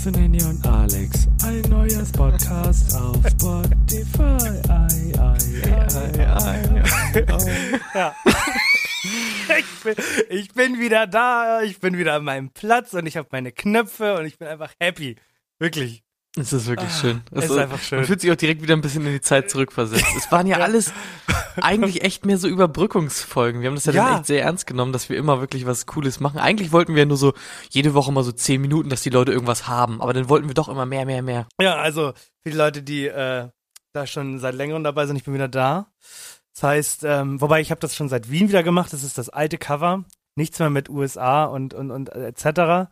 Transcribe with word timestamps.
sind 0.00 0.16
Henny 0.16 0.42
und 0.44 0.66
Alex. 0.66 1.28
Ein 1.44 1.60
neuer 1.68 2.02
Podcast 2.16 2.94
auf 2.94 3.16
Spotify. 3.28 4.38
Ei, 4.70 5.12
ei, 5.18 5.36
ei. 6.16 6.82
Ja. 7.94 8.14
Ich 9.58 9.82
bin, 9.82 9.94
ich 10.30 10.52
bin 10.54 10.78
wieder 10.78 11.06
da, 11.06 11.62
ich 11.62 11.80
bin 11.80 11.98
wieder 11.98 12.14
an 12.14 12.24
meinem 12.24 12.50
Platz 12.50 12.94
und 12.94 13.06
ich 13.06 13.16
habe 13.18 13.28
meine 13.32 13.52
Knöpfe 13.52 14.16
und 14.16 14.24
ich 14.24 14.38
bin 14.38 14.48
einfach 14.48 14.72
happy. 14.80 15.16
Wirklich. 15.58 16.02
Es 16.38 16.52
ist 16.52 16.66
wirklich 16.68 16.90
Ah, 16.90 17.00
schön. 17.00 17.22
es 17.32 17.44
ist 17.44 17.50
so- 17.50 17.58
einfach 17.58 17.80
schön. 17.80 17.98
Man 17.98 18.06
fühlt 18.06 18.20
sich 18.20 18.30
auch 18.30 18.36
direkt 18.36 18.62
wieder 18.62 18.74
ein 18.76 18.80
bisschen 18.80 19.04
in 19.04 19.12
die 19.12 19.20
Zeit 19.20 19.50
zurückversetzt. 19.50 20.04
Es 20.16 20.30
waren 20.30 20.46
ja 20.46 20.58
alles 20.60 20.92
eigentlich 21.60 22.02
echt 22.04 22.24
mehr 22.24 22.38
so 22.38 22.46
Überbrückungsfolgen. 22.46 23.60
Wir 23.60 23.68
haben 23.68 23.74
das 23.74 23.86
ja, 23.86 23.92
Ja. 23.92 24.04
dann 24.08 24.16
echt 24.18 24.26
sehr 24.26 24.42
ernst 24.44 24.66
genommen, 24.66 24.92
dass 24.92 25.08
wir 25.08 25.16
immer 25.16 25.40
wirklich 25.40 25.66
was 25.66 25.86
Cooles 25.86 26.20
machen. 26.20 26.38
Eigentlich 26.38 26.70
wollten 26.70 26.94
wir 26.94 27.04
nur 27.04 27.16
so 27.16 27.32
jede 27.70 27.94
Woche 27.94 28.12
mal 28.12 28.22
so 28.22 28.30
zehn 28.32 28.60
Minuten, 28.60 28.90
dass 28.90 29.02
die 29.02 29.10
Leute 29.10 29.32
irgendwas 29.32 29.66
haben. 29.66 30.00
Aber 30.00 30.12
dann 30.12 30.28
wollten 30.28 30.46
wir 30.48 30.54
doch 30.54 30.68
immer 30.68 30.86
mehr, 30.86 31.04
mehr, 31.04 31.22
mehr. 31.22 31.48
Ja, 31.60 31.76
also 31.76 32.12
für 32.42 32.50
die 32.50 32.56
Leute, 32.56 32.82
die 32.82 33.06
äh, 33.08 33.48
da 33.92 34.06
schon 34.06 34.38
seit 34.38 34.54
längerem 34.54 34.84
dabei 34.84 35.06
sind, 35.06 35.16
ich 35.16 35.24
bin 35.24 35.34
wieder 35.34 35.48
da. 35.48 35.88
Das 36.54 36.62
heißt, 36.62 37.04
ähm, 37.04 37.40
wobei 37.40 37.60
ich 37.60 37.72
habe 37.72 37.80
das 37.80 37.96
schon 37.96 38.08
seit 38.08 38.30
Wien 38.30 38.48
wieder 38.48 38.62
gemacht. 38.62 38.92
Das 38.92 39.02
ist 39.02 39.18
das 39.18 39.30
alte 39.30 39.58
Cover. 39.58 40.04
Nichts 40.36 40.60
mehr 40.60 40.70
mit 40.70 40.88
USA 40.88 41.44
und 41.44 41.74
und 41.74 41.90
und 41.90 42.08
äh, 42.14 42.28
etc. 42.28 42.88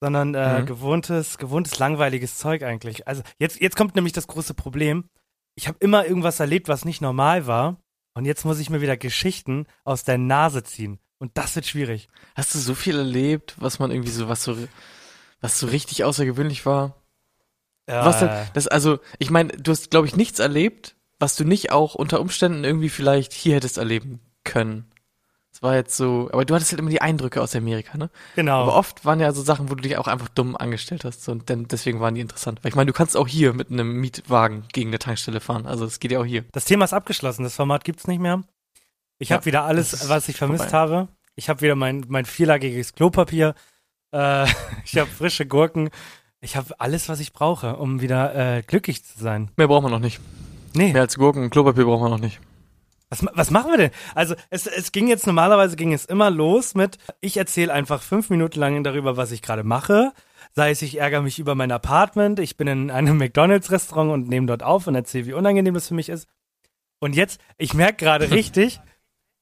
Sondern 0.00 0.34
äh, 0.34 0.60
Mhm. 0.62 0.66
gewohntes, 0.66 1.36
gewohntes 1.38 1.78
langweiliges 1.78 2.38
Zeug 2.38 2.62
eigentlich. 2.62 3.06
Also 3.06 3.22
jetzt 3.38 3.60
jetzt 3.60 3.76
kommt 3.76 3.94
nämlich 3.94 4.12
das 4.14 4.26
große 4.26 4.54
Problem. 4.54 5.04
Ich 5.56 5.68
habe 5.68 5.76
immer 5.80 6.06
irgendwas 6.06 6.40
erlebt, 6.40 6.68
was 6.68 6.84
nicht 6.84 7.00
normal 7.02 7.46
war. 7.46 7.76
Und 8.14 8.24
jetzt 8.24 8.44
muss 8.44 8.58
ich 8.58 8.70
mir 8.70 8.80
wieder 8.80 8.96
Geschichten 8.96 9.66
aus 9.84 10.04
der 10.04 10.18
Nase 10.18 10.62
ziehen. 10.64 10.98
Und 11.18 11.36
das 11.36 11.54
wird 11.54 11.66
schwierig. 11.66 12.08
Hast 12.34 12.54
du 12.54 12.58
so 12.58 12.74
viel 12.74 12.96
erlebt, 12.96 13.54
was 13.58 13.78
man 13.78 13.90
irgendwie 13.90 14.10
so, 14.10 14.28
was 14.28 14.42
so, 14.42 14.56
was 15.40 15.58
so 15.60 15.66
richtig 15.66 16.02
außergewöhnlich 16.02 16.64
war? 16.66 16.96
Ja, 17.88 18.04
Was 18.06 18.20
denn, 18.20 18.30
das, 18.54 18.68
also, 18.68 19.00
ich 19.18 19.30
meine, 19.30 19.52
du 19.52 19.70
hast, 19.70 19.90
glaube 19.90 20.06
ich, 20.06 20.16
nichts 20.16 20.38
erlebt, 20.38 20.96
was 21.18 21.36
du 21.36 21.44
nicht 21.44 21.72
auch 21.72 21.94
unter 21.94 22.20
Umständen 22.20 22.64
irgendwie 22.64 22.88
vielleicht 22.88 23.32
hier 23.32 23.56
hättest 23.56 23.78
erleben 23.78 24.20
können. 24.44 24.90
Das 25.60 25.68
war 25.68 25.74
jetzt 25.76 25.96
so, 25.96 26.30
aber 26.32 26.44
du 26.46 26.54
hattest 26.54 26.72
halt 26.72 26.80
immer 26.80 26.88
die 26.88 27.02
Eindrücke 27.02 27.42
aus 27.42 27.54
Amerika, 27.54 27.98
ne? 27.98 28.08
genau. 28.34 28.62
Aber 28.62 28.74
oft 28.76 29.04
waren 29.04 29.20
ja 29.20 29.30
so 29.32 29.42
Sachen, 29.42 29.68
wo 29.70 29.74
du 29.74 29.82
dich 29.82 29.98
auch 29.98 30.06
einfach 30.08 30.28
dumm 30.30 30.56
angestellt 30.56 31.04
hast. 31.04 31.28
Und 31.28 31.50
dann, 31.50 31.68
deswegen 31.68 32.00
waren 32.00 32.14
die 32.14 32.22
interessant. 32.22 32.60
Weil 32.62 32.70
ich 32.70 32.76
meine, 32.76 32.86
du 32.86 32.94
kannst 32.94 33.14
auch 33.16 33.28
hier 33.28 33.52
mit 33.52 33.70
einem 33.70 34.00
Mietwagen 34.00 34.64
gegen 34.72 34.88
eine 34.88 34.98
Tankstelle 34.98 35.40
fahren. 35.40 35.66
Also 35.66 35.84
das 35.84 36.00
geht 36.00 36.12
ja 36.12 36.20
auch 36.20 36.24
hier. 36.24 36.44
Das 36.52 36.64
Thema 36.64 36.86
ist 36.86 36.94
abgeschlossen, 36.94 37.42
das 37.44 37.56
Format 37.56 37.84
gibt's 37.84 38.06
nicht 38.06 38.20
mehr. 38.20 38.42
Ich 39.18 39.28
Ja, 39.28 39.36
habe 39.36 39.44
wieder 39.44 39.64
alles, 39.64 40.08
was 40.08 40.28
ich 40.30 40.36
vermisst 40.36 40.70
vorbei. 40.70 40.78
habe. 40.78 41.08
Ich 41.36 41.50
habe 41.50 41.60
wieder 41.60 41.74
mein, 41.74 42.06
mein 42.08 42.24
vierlagiges 42.24 42.94
Klopapier. 42.94 43.54
Äh, 44.12 44.46
ich 44.86 44.96
habe 44.96 45.10
frische 45.10 45.44
Gurken. 45.44 45.90
Ich 46.40 46.56
habe 46.56 46.68
alles, 46.80 47.10
was 47.10 47.20
ich 47.20 47.34
brauche, 47.34 47.76
um 47.76 48.00
wieder 48.00 48.34
äh, 48.34 48.62
glücklich 48.62 49.04
zu 49.04 49.18
sein. 49.18 49.50
Mehr 49.58 49.68
braucht 49.68 49.82
man 49.82 49.92
noch 49.92 49.98
nicht. 49.98 50.20
Nee, 50.72 50.94
Mehr 50.94 51.02
als 51.02 51.18
Gurken 51.18 51.42
und 51.42 51.50
Klopapier 51.50 51.84
braucht 51.84 52.00
man 52.00 52.10
noch 52.12 52.18
nicht. 52.20 52.40
Was, 53.10 53.26
was 53.34 53.50
machen 53.50 53.72
wir 53.72 53.76
denn? 53.76 53.90
Also 54.14 54.34
es, 54.50 54.66
es 54.66 54.92
ging 54.92 55.08
jetzt 55.08 55.26
normalerweise 55.26 55.76
ging 55.76 55.92
es 55.92 56.04
immer 56.04 56.30
los 56.30 56.74
mit, 56.74 56.96
ich 57.20 57.36
erzähle 57.36 57.72
einfach 57.72 58.02
fünf 58.02 58.30
Minuten 58.30 58.60
lang 58.60 58.82
darüber, 58.84 59.16
was 59.16 59.32
ich 59.32 59.42
gerade 59.42 59.64
mache. 59.64 60.12
Sei 60.52 60.70
es, 60.70 60.80
ich 60.82 60.98
ärgere 60.98 61.20
mich 61.20 61.38
über 61.38 61.54
mein 61.54 61.72
Apartment, 61.72 62.38
ich 62.38 62.56
bin 62.56 62.68
in 62.68 62.90
einem 62.90 63.16
McDonalds-Restaurant 63.18 64.12
und 64.12 64.28
nehme 64.28 64.46
dort 64.46 64.62
auf 64.62 64.86
und 64.86 64.94
erzähle, 64.94 65.26
wie 65.26 65.32
unangenehm 65.32 65.74
das 65.74 65.88
für 65.88 65.94
mich 65.94 66.08
ist. 66.08 66.28
Und 67.00 67.16
jetzt, 67.16 67.40
ich 67.58 67.74
merke 67.74 68.04
gerade 68.04 68.30
richtig, 68.32 68.80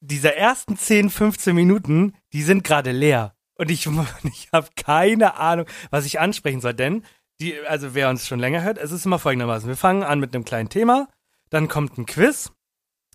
diese 0.01 0.35
ersten 0.35 0.77
10, 0.77 1.11
15 1.11 1.55
Minuten, 1.55 2.15
die 2.33 2.43
sind 2.43 2.65
gerade 2.65 2.93
leer. 2.93 3.35
Und 3.57 3.71
ich, 3.71 3.87
ich 4.25 4.49
habe 4.53 4.69
keine 4.77 5.37
Ahnung, 5.37 5.67
was 5.91 6.07
ich 6.07 6.21
ansprechen 6.21 6.61
soll. 6.61 6.75
Denn, 6.75 7.05
die, 7.41 7.59
also 7.67 7.95
wer 7.95 8.09
uns 8.09 8.27
schon 8.27 8.41
länger 8.41 8.63
hört, 8.63 8.79
es 8.79 8.93
ist 8.93 9.05
immer 9.05 9.19
folgendermaßen. 9.19 9.69
Wir 9.69 9.77
fangen 9.77 10.03
an 10.03 10.21
mit 10.21 10.35
einem 10.35 10.45
kleinen 10.45 10.71
Thema, 10.71 11.09
dann 11.51 11.69
kommt 11.69 11.99
ein 11.99 12.07
Quiz, 12.07 12.51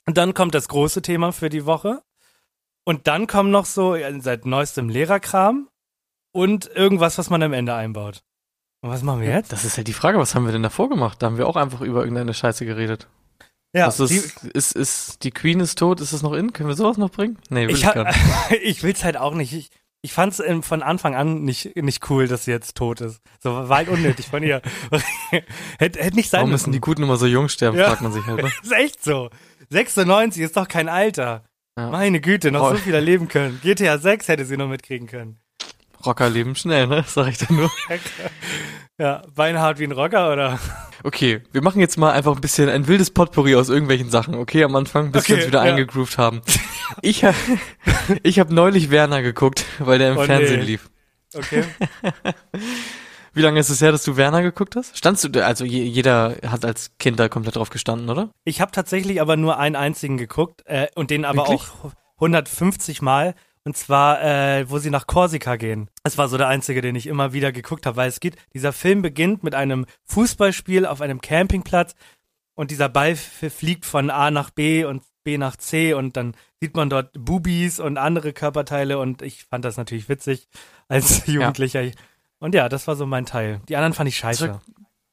und 0.05 0.17
dann 0.17 0.33
kommt 0.33 0.55
das 0.55 0.67
große 0.67 1.01
Thema 1.01 1.31
für 1.31 1.49
die 1.49 1.65
Woche. 1.65 2.01
Und 2.85 3.07
dann 3.07 3.27
kommen 3.27 3.51
noch 3.51 3.65
so 3.65 3.95
seit 4.19 4.45
neuestem 4.45 4.89
Lehrerkram 4.89 5.69
und 6.33 6.69
irgendwas, 6.75 7.17
was 7.17 7.29
man 7.29 7.41
am 7.41 7.53
Ende 7.53 7.73
einbaut. 7.73 8.23
Und 8.81 8.89
was 8.89 9.03
machen 9.03 9.21
wir 9.21 9.29
jetzt? 9.29 9.53
Das 9.53 9.63
ist 9.63 9.77
halt 9.77 9.87
die 9.87 9.93
Frage, 9.93 10.17
was 10.17 10.35
haben 10.35 10.45
wir 10.45 10.51
denn 10.51 10.63
davor 10.63 10.89
gemacht? 10.89 11.21
Da 11.21 11.27
haben 11.27 11.37
wir 11.37 11.47
auch 11.47 11.55
einfach 11.55 11.79
über 11.79 12.01
irgendeine 12.01 12.33
Scheiße 12.33 12.65
geredet. 12.65 13.07
Ja, 13.75 13.87
ist, 13.87 13.99
ist, 13.99 14.75
ist, 14.75 15.23
die 15.23 15.31
Queen 15.31 15.59
ist 15.59 15.79
tot, 15.79 15.99
ist 15.99 16.11
es 16.11 16.21
noch 16.21 16.33
in? 16.33 16.53
Können 16.53 16.69
wir 16.69 16.75
sowas 16.75 16.97
noch 16.97 17.09
bringen? 17.09 17.39
Nee, 17.49 17.67
will 17.67 17.75
ich, 17.75 17.83
ich, 17.83 17.91
gar 17.91 18.03
nicht. 18.03 18.19
ich 18.61 18.83
will's 18.83 19.03
halt 19.03 19.17
auch 19.17 19.33
nicht. 19.33 19.53
Ich, 19.53 19.71
ich 20.05 20.13
fand's 20.13 20.39
ähm, 20.39 20.61
von 20.63 20.83
Anfang 20.83 21.15
an 21.15 21.43
nicht, 21.43 21.75
nicht 21.77 22.09
cool, 22.09 22.27
dass 22.27 22.45
sie 22.45 22.51
jetzt 22.51 22.75
tot 22.75 23.01
ist. 23.01 23.21
So, 23.41 23.51
war 23.53 23.77
halt 23.77 23.87
unnötig 23.89 24.27
von 24.27 24.43
ihr. 24.43 24.61
hätte, 25.79 25.99
hätte 26.03 26.15
nicht 26.15 26.29
sein 26.29 26.39
Warum 26.41 26.51
müssen. 26.51 26.71
die 26.73 26.81
Guten 26.81 27.03
immer 27.03 27.15
so 27.17 27.25
jung 27.25 27.47
sterben, 27.49 27.77
Ja. 27.77 27.87
fragt 27.87 28.01
man 28.01 28.11
sich 28.11 28.25
halt. 28.25 28.43
Ne? 28.43 28.51
ist 28.63 28.71
echt 28.73 29.03
so. 29.03 29.29
96 29.69 30.41
ist 30.43 30.57
doch 30.57 30.67
kein 30.67 30.89
Alter. 30.89 31.45
Ja. 31.77 31.89
Meine 31.89 32.19
Güte, 32.21 32.51
noch 32.51 32.59
so 32.65 32.67
Roll. 32.67 32.77
viel 32.77 32.93
erleben 32.93 33.27
können. 33.29 33.59
GTA 33.63 33.97
6 33.97 34.27
hätte 34.27 34.45
sie 34.45 34.57
noch 34.57 34.67
mitkriegen 34.67 35.07
können. 35.07 35.39
Rocker 36.05 36.29
leben 36.29 36.55
schnell, 36.55 36.87
ne? 36.87 37.03
Sag 37.07 37.27
ich 37.29 37.37
dann 37.37 37.55
nur. 37.57 37.71
Ja, 38.99 39.23
beinhart 39.33 39.79
wie 39.79 39.85
ein 39.85 39.91
Rocker, 39.91 40.31
oder? 40.31 40.59
Okay, 41.03 41.41
wir 41.51 41.63
machen 41.63 41.79
jetzt 41.81 41.97
mal 41.97 42.11
einfach 42.11 42.35
ein 42.35 42.41
bisschen 42.41 42.69
ein 42.69 42.87
wildes 42.87 43.09
Potpourri 43.09 43.55
aus 43.55 43.67
irgendwelchen 43.69 44.11
Sachen, 44.11 44.35
okay, 44.35 44.63
am 44.63 44.75
Anfang, 44.75 45.11
bis 45.11 45.27
wir 45.27 45.33
Okay, 45.35 45.41
uns 45.41 45.47
wieder 45.47 45.65
ja. 45.65 45.71
eingegroovt 45.71 46.17
haben. 46.19 46.41
Ich, 47.01 47.25
ha 47.25 47.33
ich 48.21 48.37
habe 48.39 48.53
neulich 48.53 48.91
Werner 48.91 49.23
geguckt, 49.23 49.65
weil 49.79 49.97
der 49.97 50.11
im 50.11 50.17
Oh, 50.17 50.23
Fernsehen 50.25 50.59
nee. 50.59 50.65
lief. 50.65 50.91
Okay. 51.33 51.63
Wie 53.33 53.41
lange 53.41 53.59
ist 53.59 53.69
es 53.71 53.81
her, 53.81 53.91
dass 53.91 54.03
du 54.03 54.15
Werner 54.15 54.43
geguckt 54.43 54.75
hast? 54.75 54.95
Standst 54.95 55.23
du, 55.23 55.43
also 55.43 55.65
je, 55.65 55.81
jeder 55.83 56.35
hat 56.45 56.63
als 56.63 56.91
Kind 56.99 57.19
da 57.19 57.29
komplett 57.29 57.55
drauf 57.55 57.71
gestanden, 57.71 58.11
oder? 58.11 58.29
Ich 58.43 58.61
habe 58.61 58.71
tatsächlich 58.71 59.21
aber 59.21 59.37
nur 59.37 59.57
einen 59.57 59.75
einzigen 59.75 60.17
geguckt 60.17 60.61
äh, 60.65 60.87
und 60.93 61.09
den 61.09 61.25
aber 61.25 61.47
Wirklich? 61.47 61.61
auch 61.83 61.91
150 62.17 63.01
Mal. 63.01 63.33
Und 63.65 63.77
zwar, 63.77 64.21
äh, 64.21 64.69
wo 64.69 64.77
sie 64.77 64.89
nach 64.89 65.07
Korsika 65.07 65.55
gehen. 65.55 65.89
Das 66.03 66.17
war 66.17 66.27
so 66.27 66.37
der 66.37 66.49
einzige, 66.49 66.81
den 66.81 66.95
ich 66.95 67.07
immer 67.07 67.31
wieder 67.31 67.51
geguckt 67.51 67.85
habe, 67.85 67.95
weil 67.95 68.09
es 68.09 68.19
geht, 68.19 68.35
dieser 68.53 68.73
Film 68.73 69.01
beginnt 69.01 69.43
mit 69.43 69.55
einem 69.55 69.85
Fußballspiel 70.05 70.85
auf 70.85 70.99
einem 70.99 71.21
Campingplatz 71.21 71.95
und 72.55 72.71
dieser 72.71 72.89
Ball 72.89 73.15
fliegt 73.15 73.85
von 73.85 74.09
A 74.09 74.31
nach 74.31 74.49
B 74.49 74.83
und 74.83 75.03
B 75.23 75.37
nach 75.37 75.55
C 75.55 75.93
und 75.93 76.17
dann 76.17 76.35
sieht 76.59 76.75
man 76.75 76.89
dort 76.89 77.11
Bubis 77.13 77.79
und 77.79 77.97
andere 77.97 78.33
Körperteile 78.33 78.99
und 78.99 79.21
ich 79.21 79.45
fand 79.45 79.65
das 79.65 79.77
natürlich 79.77 80.09
witzig 80.09 80.49
als 80.87 81.25
Jugendlicher. 81.27 81.89
Und 82.39 82.53
ja, 82.53 82.67
das 82.67 82.87
war 82.87 82.95
so 82.95 83.05
mein 83.05 83.25
Teil. 83.25 83.61
Die 83.69 83.77
anderen 83.77 83.93
fand 83.93 84.09
ich 84.09 84.17
scheiße. 84.17 84.59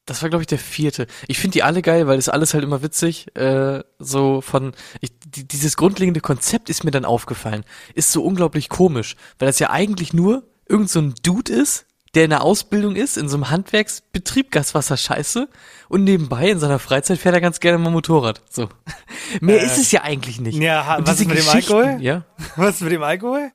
Das 0.06 0.22
war, 0.22 0.28
glaube 0.28 0.42
ich, 0.42 0.48
der 0.48 0.58
vierte. 0.58 1.06
Ich 1.28 1.38
finde 1.38 1.52
die 1.52 1.62
alle 1.62 1.82
geil, 1.82 2.08
weil 2.08 2.16
das 2.16 2.28
alles 2.28 2.52
halt 2.52 2.64
immer 2.64 2.82
witzig, 2.82 3.34
äh, 3.36 3.84
so 4.00 4.40
von, 4.40 4.72
ich, 5.00 5.12
die, 5.30 5.46
dieses 5.46 5.76
grundlegende 5.76 6.20
Konzept 6.20 6.68
ist 6.70 6.84
mir 6.84 6.90
dann 6.90 7.04
aufgefallen. 7.04 7.64
Ist 7.94 8.12
so 8.12 8.22
unglaublich 8.24 8.68
komisch, 8.68 9.16
weil 9.38 9.46
das 9.46 9.58
ja 9.58 9.70
eigentlich 9.70 10.12
nur 10.12 10.44
irgend 10.68 10.90
so 10.90 11.00
ein 11.00 11.14
Dude 11.22 11.52
ist, 11.52 11.86
der 12.14 12.24
in 12.24 12.30
der 12.30 12.42
Ausbildung 12.42 12.96
ist, 12.96 13.16
in 13.16 13.28
so 13.28 13.36
einem 13.36 13.50
Handwerksbetrieb, 13.50 14.50
Gaswasser-Scheiße, 14.50 15.48
und 15.88 16.04
nebenbei 16.04 16.50
in 16.50 16.58
seiner 16.58 16.78
Freizeit 16.80 17.18
fährt 17.18 17.34
er 17.34 17.40
ganz 17.40 17.60
gerne 17.60 17.78
mal 17.78 17.90
Motorrad. 17.90 18.42
So. 18.50 18.68
Mehr 19.40 19.60
Äh, 19.62 19.66
ist 19.66 19.78
es 19.78 19.92
ja 19.92 20.02
eigentlich 20.02 20.40
nicht. 20.40 20.58
Ja, 20.58 20.96
Und 20.96 21.06
was 21.06 21.20
ist 21.20 21.28
mit 21.28 21.38
dem 21.38 21.48
Alkohol? 21.48 21.98
Ja. 22.00 22.24
Was 22.56 22.76
ist 22.76 22.80
mit 22.82 22.92
dem 22.92 23.02
Alkohol? 23.02 23.52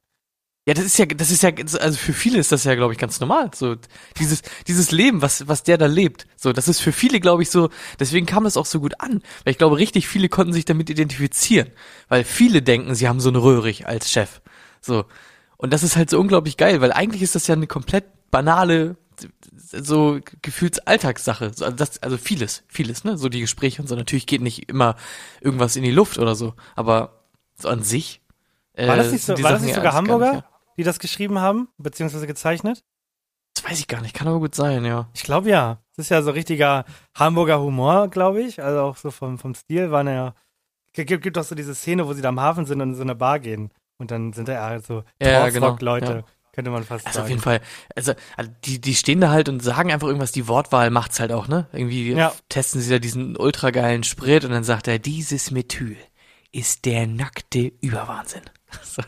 Ja, 0.67 0.73
das 0.73 0.85
ist 0.85 0.97
ja, 0.97 1.05
das 1.05 1.29
ist 1.29 1.43
ja, 1.43 1.51
also 1.79 1.97
für 1.97 2.13
viele 2.13 2.39
ist 2.39 2.51
das 2.51 2.63
ja, 2.63 2.73
glaube 2.73 2.91
ich, 2.93 2.99
ganz 2.99 3.19
normal. 3.19 3.51
So 3.53 3.75
dieses, 4.17 4.41
dieses 4.67 4.91
Leben, 4.91 5.21
was, 5.21 5.47
was 5.47 5.61
der 5.61 5.77
da 5.77 5.85
lebt. 5.85 6.25
So, 6.35 6.53
das 6.53 6.67
ist 6.67 6.79
für 6.79 6.91
viele, 6.91 7.19
glaube 7.19 7.43
ich, 7.43 7.51
so. 7.51 7.69
Deswegen 7.99 8.25
kam 8.25 8.47
es 8.47 8.57
auch 8.57 8.65
so 8.65 8.79
gut 8.79 8.99
an, 8.99 9.21
weil 9.43 9.51
ich 9.51 9.59
glaube, 9.59 9.77
richtig 9.77 10.07
viele 10.07 10.27
konnten 10.27 10.53
sich 10.53 10.65
damit 10.65 10.89
identifizieren, 10.89 11.69
weil 12.09 12.23
viele 12.23 12.63
denken, 12.63 12.95
sie 12.95 13.07
haben 13.07 13.19
so 13.19 13.29
einen 13.29 13.35
Röhrig 13.35 13.87
als 13.87 14.11
Chef. 14.11 14.41
So 14.81 15.05
und 15.57 15.71
das 15.73 15.83
ist 15.83 15.95
halt 15.95 16.09
so 16.09 16.19
unglaublich 16.19 16.57
geil, 16.57 16.81
weil 16.81 16.91
eigentlich 16.91 17.21
ist 17.21 17.35
das 17.35 17.47
ja 17.47 17.55
eine 17.55 17.67
komplett 17.67 18.05
banale, 18.31 18.97
so 19.71 20.19
Gefühlsalltagssache. 20.41 21.51
So, 21.55 21.65
also, 21.65 21.77
das, 21.77 22.03
also 22.03 22.17
vieles, 22.17 22.63
vieles, 22.67 23.03
ne? 23.03 23.17
So 23.17 23.29
die 23.29 23.39
Gespräche 23.39 23.81
und 23.81 23.87
so. 23.87 23.95
Natürlich 23.95 24.27
geht 24.27 24.41
nicht 24.41 24.69
immer 24.69 24.95
irgendwas 25.41 25.75
in 25.75 25.83
die 25.83 25.91
Luft 25.91 26.17
oder 26.17 26.35
so, 26.35 26.53
aber 26.75 27.23
so 27.57 27.69
an 27.69 27.83
sich. 27.83 28.21
Äh, 28.73 28.87
War 28.87 28.97
das 28.97 29.11
nicht, 29.11 29.23
so, 29.23 29.41
war 29.41 29.51
das 29.51 29.61
nicht 29.61 29.75
sogar 29.75 29.93
Hamburger, 29.93 30.43
die 30.77 30.83
das 30.83 30.99
geschrieben 30.99 31.39
haben, 31.39 31.69
beziehungsweise 31.77 32.27
gezeichnet? 32.27 32.83
Das 33.55 33.63
weiß 33.63 33.79
ich 33.79 33.87
gar 33.87 34.01
nicht, 34.01 34.13
kann 34.13 34.27
aber 34.27 34.39
gut 34.39 34.55
sein, 34.55 34.83
ja. 34.85 35.09
Ich 35.13 35.23
glaube 35.23 35.49
ja. 35.49 35.79
Das 35.95 36.07
ist 36.07 36.09
ja 36.09 36.21
so 36.21 36.31
richtiger 36.31 36.83
Hamburger 37.17 37.61
Humor, 37.61 38.09
glaube 38.09 38.41
ich. 38.41 38.61
Also 38.61 38.81
auch 38.81 38.97
so 38.97 39.11
vom, 39.11 39.37
vom 39.39 39.55
Stil 39.55 39.91
waren 39.91 40.07
ja. 40.07 40.35
Gibt, 40.93 41.21
gibt 41.21 41.37
doch 41.37 41.43
so 41.43 41.55
diese 41.55 41.73
Szene, 41.75 42.05
wo 42.07 42.13
sie 42.13 42.21
da 42.21 42.29
am 42.29 42.39
Hafen 42.39 42.65
sind 42.65 42.81
und 42.81 42.89
in 42.89 42.95
so 42.95 43.01
eine 43.03 43.15
Bar 43.15 43.39
gehen. 43.39 43.71
Und 43.97 44.11
dann 44.11 44.33
sind 44.33 44.47
da 44.49 44.53
ja 44.73 44.79
so 44.81 45.03
Ja, 45.21 45.47
genau, 45.49 45.77
Leute, 45.79 46.05
ja. 46.05 46.23
könnte 46.51 46.69
man 46.71 46.83
fast 46.83 47.07
Also 47.07 47.19
auf 47.19 47.23
sagen. 47.23 47.29
jeden 47.29 47.41
Fall, 47.41 47.61
also, 47.95 48.13
also 48.35 48.51
die, 48.65 48.81
die 48.81 48.93
stehen 48.95 49.21
da 49.21 49.29
halt 49.29 49.47
und 49.47 49.61
sagen 49.63 49.91
einfach 49.91 50.07
irgendwas, 50.07 50.33
die 50.33 50.49
Wortwahl 50.49 50.89
macht's 50.89 51.21
halt 51.21 51.31
auch, 51.31 51.47
ne? 51.47 51.67
Irgendwie 51.71 52.11
Ja. 52.11 52.33
testen 52.49 52.81
sie 52.81 52.89
da 52.89 52.99
diesen 52.99 53.37
ultra 53.37 53.71
geilen 53.71 54.03
Sprit 54.03 54.43
und 54.43 54.51
dann 54.51 54.65
sagt 54.65 54.89
er, 54.89 54.99
dieses 54.99 55.51
Methyl 55.51 55.95
ist 56.51 56.83
der 56.85 57.07
nackte 57.07 57.71
Überwahnsinn. 57.81 58.43
So. 58.83 59.01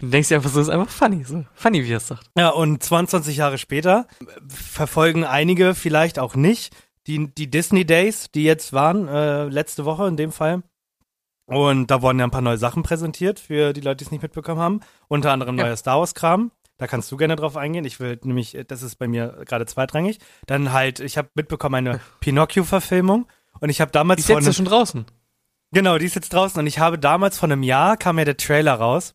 Und 0.00 0.02
du 0.02 0.08
denkst 0.08 0.28
dir 0.28 0.36
einfach 0.36 0.50
so, 0.50 0.60
ist 0.60 0.68
einfach 0.68 0.88
funny, 0.90 1.24
so 1.24 1.44
funny, 1.54 1.84
wie 1.84 1.92
er 1.92 1.96
es 1.98 2.06
sagt. 2.06 2.30
Ja, 2.36 2.50
und 2.50 2.82
22 2.82 3.36
Jahre 3.36 3.58
später 3.58 4.06
verfolgen 4.48 5.24
einige 5.24 5.74
vielleicht 5.74 6.18
auch 6.18 6.34
nicht 6.34 6.74
die, 7.06 7.32
die 7.34 7.50
Disney 7.50 7.84
Days, 7.84 8.30
die 8.32 8.44
jetzt 8.44 8.72
waren, 8.72 9.08
äh, 9.08 9.44
letzte 9.48 9.84
Woche 9.84 10.06
in 10.06 10.16
dem 10.16 10.30
Fall. 10.32 10.62
Und 11.46 11.88
da 11.90 12.02
wurden 12.02 12.18
ja 12.18 12.24
ein 12.26 12.30
paar 12.30 12.40
neue 12.40 12.58
Sachen 12.58 12.82
präsentiert 12.82 13.40
für 13.40 13.72
die 13.72 13.80
Leute, 13.80 13.96
die 13.98 14.04
es 14.04 14.10
nicht 14.12 14.22
mitbekommen 14.22 14.60
haben. 14.60 14.80
Unter 15.08 15.32
anderem 15.32 15.58
Ja. 15.58 15.64
neuer 15.64 15.76
Star 15.76 15.98
Wars-Kram. 15.98 16.52
Da 16.78 16.86
kannst 16.86 17.10
du 17.12 17.16
gerne 17.16 17.36
drauf 17.36 17.56
eingehen. 17.56 17.84
Ich 17.84 18.00
will 18.00 18.18
nämlich, 18.22 18.54
äh, 18.54 18.64
das 18.64 18.82
ist 18.82 18.96
bei 18.96 19.08
mir 19.08 19.42
gerade 19.46 19.66
zweitrangig. 19.66 20.18
Dann 20.46 20.72
halt, 20.72 21.00
ich 21.00 21.18
habe 21.18 21.28
mitbekommen 21.34 21.74
eine 21.74 22.00
Pinocchio-Verfilmung. 22.20 23.26
Und 23.60 23.68
ich 23.68 23.80
habe 23.80 23.90
damals 23.90 24.18
Die 24.24 24.32
ist 24.32 24.36
jetzt 24.36 24.46
ja 24.46 24.52
schon 24.52 24.64
draußen. 24.64 25.04
Genau, 25.72 25.98
die 25.98 26.06
ist 26.06 26.14
jetzt 26.14 26.32
draußen 26.32 26.58
und 26.58 26.66
ich 26.66 26.78
habe 26.78 26.98
damals 26.98 27.38
vor 27.38 27.48
einem 27.48 27.62
Jahr 27.62 27.96
kam 27.96 28.18
ja 28.18 28.24
der 28.24 28.36
Trailer 28.36 28.74
raus. 28.74 29.14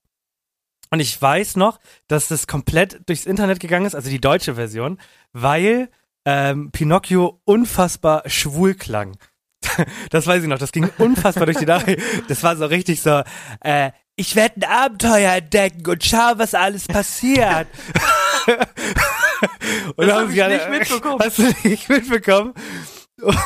Und 0.89 1.01
ich 1.01 1.21
weiß 1.21 1.57
noch, 1.57 1.79
dass 2.07 2.29
das 2.29 2.47
komplett 2.47 3.01
durchs 3.07 3.25
Internet 3.25 3.59
gegangen 3.59 3.85
ist, 3.85 3.93
also 3.95 4.09
die 4.09 4.21
deutsche 4.21 4.55
Version, 4.55 4.99
weil 5.33 5.89
ähm, 6.25 6.71
Pinocchio 6.71 7.41
unfassbar 7.45 8.23
schwul 8.27 8.73
klang. 8.75 9.17
Das 10.09 10.25
weiß 10.25 10.41
ich 10.43 10.49
noch, 10.49 10.57
das 10.57 10.71
ging 10.71 10.89
unfassbar 10.97 11.45
durch 11.45 11.57
die 11.57 11.65
Nachricht. 11.73 12.01
Das 12.29 12.41
war 12.41 12.55
so 12.55 12.65
richtig 12.65 13.01
so, 13.01 13.21
äh, 13.61 13.91
ich 14.15 14.35
werde 14.35 14.61
ein 14.61 14.63
Abenteuer 14.63 15.33
entdecken 15.33 15.85
und 15.87 16.03
schau, 16.03 16.33
was 16.37 16.55
alles 16.55 16.87
passiert. 16.87 17.67
und 19.95 20.07
Das 20.07 20.11
haben 20.11 20.21
hab 20.21 20.29
ich 20.29 20.33
sie 20.35 20.41
alle- 20.41 20.57
nicht 20.57 20.69
mitbekommen. 20.69 21.19
Hast 21.23 21.37
du 21.37 21.53
nicht 21.67 21.89
mitbekommen? 21.89 22.53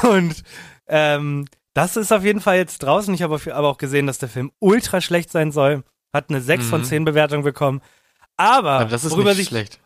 Und 0.04 0.44
ähm, 0.88 1.46
das 1.74 1.96
ist 1.98 2.12
auf 2.12 2.24
jeden 2.24 2.42
Fall 2.42 2.58
jetzt 2.58 2.80
draußen. 2.84 3.14
Ich 3.14 3.22
habe 3.22 3.40
aber 3.54 3.68
auch 3.70 3.78
gesehen, 3.78 4.08
dass 4.08 4.18
der 4.18 4.30
Film 4.30 4.52
ultra 4.60 5.02
schlecht 5.02 5.32
sein 5.32 5.52
soll. 5.52 5.84
Hat 6.14 6.30
eine 6.30 6.42
6 6.42 6.68
von 6.68 6.82
Mhm. 6.82 6.86
10 6.86 7.06
Bewertung 7.06 7.44
bekommen. 7.44 7.82
Aber, 8.38 8.72
Aber 8.72 8.86
das 8.90 9.04
ist 9.06 9.12
worüber 9.12 9.30
nicht 9.30 9.38
sich 9.38 9.48
schlecht. 9.48 9.80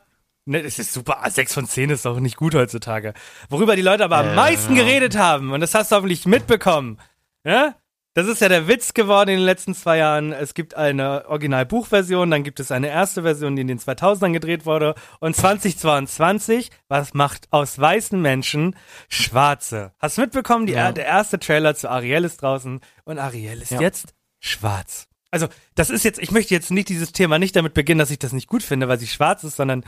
Ne, 0.45 0.61
das 0.63 0.77
ist 0.79 0.93
super. 0.93 1.17
Ah, 1.23 1.29
6 1.29 1.53
von 1.53 1.65
10 1.67 1.89
ist 1.89 2.05
auch 2.05 2.19
nicht 2.19 2.37
gut 2.37 2.53
heutzutage. 2.55 3.13
Worüber 3.49 3.75
die 3.75 3.81
Leute 3.81 4.03
aber 4.03 4.17
am 4.17 4.29
Äh, 4.29 4.35
meisten 4.35 4.75
ja. 4.75 4.83
geredet 4.83 5.17
haben, 5.17 5.51
und 5.51 5.59
das 5.61 5.73
hast 5.73 5.91
du 5.91 5.95
hoffentlich 5.95 6.25
mitbekommen, 6.25 6.99
ja? 7.43 7.75
Das 8.15 8.27
ist 8.27 8.39
ja 8.39 8.47
der 8.47 8.69
Witz 8.69 8.93
geworden 8.93 9.29
in 9.29 9.35
den 9.39 9.45
letzten 9.45 9.75
zwei 9.75 9.97
Jahren. 9.97 10.31
Es 10.31 10.53
gibt 10.53 10.73
eine 10.75 11.27
Original-Buchversion, 11.27 12.31
dann 12.31 12.43
gibt 12.43 12.61
es 12.61 12.71
eine 12.71 12.87
erste 12.87 13.23
Version, 13.23 13.57
die 13.57 13.61
in 13.63 13.67
den 13.67 13.77
2000ern 13.77 14.31
gedreht 14.31 14.65
wurde. 14.65 14.95
Und 15.19 15.35
2022, 15.35 16.71
was 16.87 17.13
macht 17.13 17.47
aus 17.51 17.77
weißen 17.77 18.19
Menschen 18.21 18.77
Schwarze? 19.09 19.91
Hast 19.99 20.17
du 20.17 20.21
mitbekommen? 20.21 20.65
Die, 20.65 20.71
Ja. 20.71 20.93
Der 20.93 21.05
erste 21.05 21.39
Trailer 21.39 21.75
zu 21.75 21.89
Ariel 21.89 22.23
ist 22.23 22.41
draußen 22.41 22.79
und 23.03 23.19
Ariel 23.19 23.61
ist 23.61 23.71
Ja. 23.71 23.81
jetzt 23.81 24.13
schwarz. 24.39 25.07
Also, 25.29 25.47
das 25.75 25.89
ist 25.89 26.05
jetzt, 26.05 26.19
ich 26.19 26.31
möchte 26.31 26.53
jetzt 26.53 26.71
nicht 26.71 26.87
dieses 26.87 27.11
Thema 27.11 27.37
nicht 27.37 27.57
damit 27.57 27.73
beginnen, 27.73 27.99
dass 27.99 28.11
ich 28.11 28.19
das 28.19 28.31
nicht 28.31 28.47
gut 28.47 28.63
finde, 28.63 28.87
weil 28.87 28.97
sie 28.97 29.07
schwarz 29.07 29.43
ist, 29.43 29.57
sondern 29.57 29.83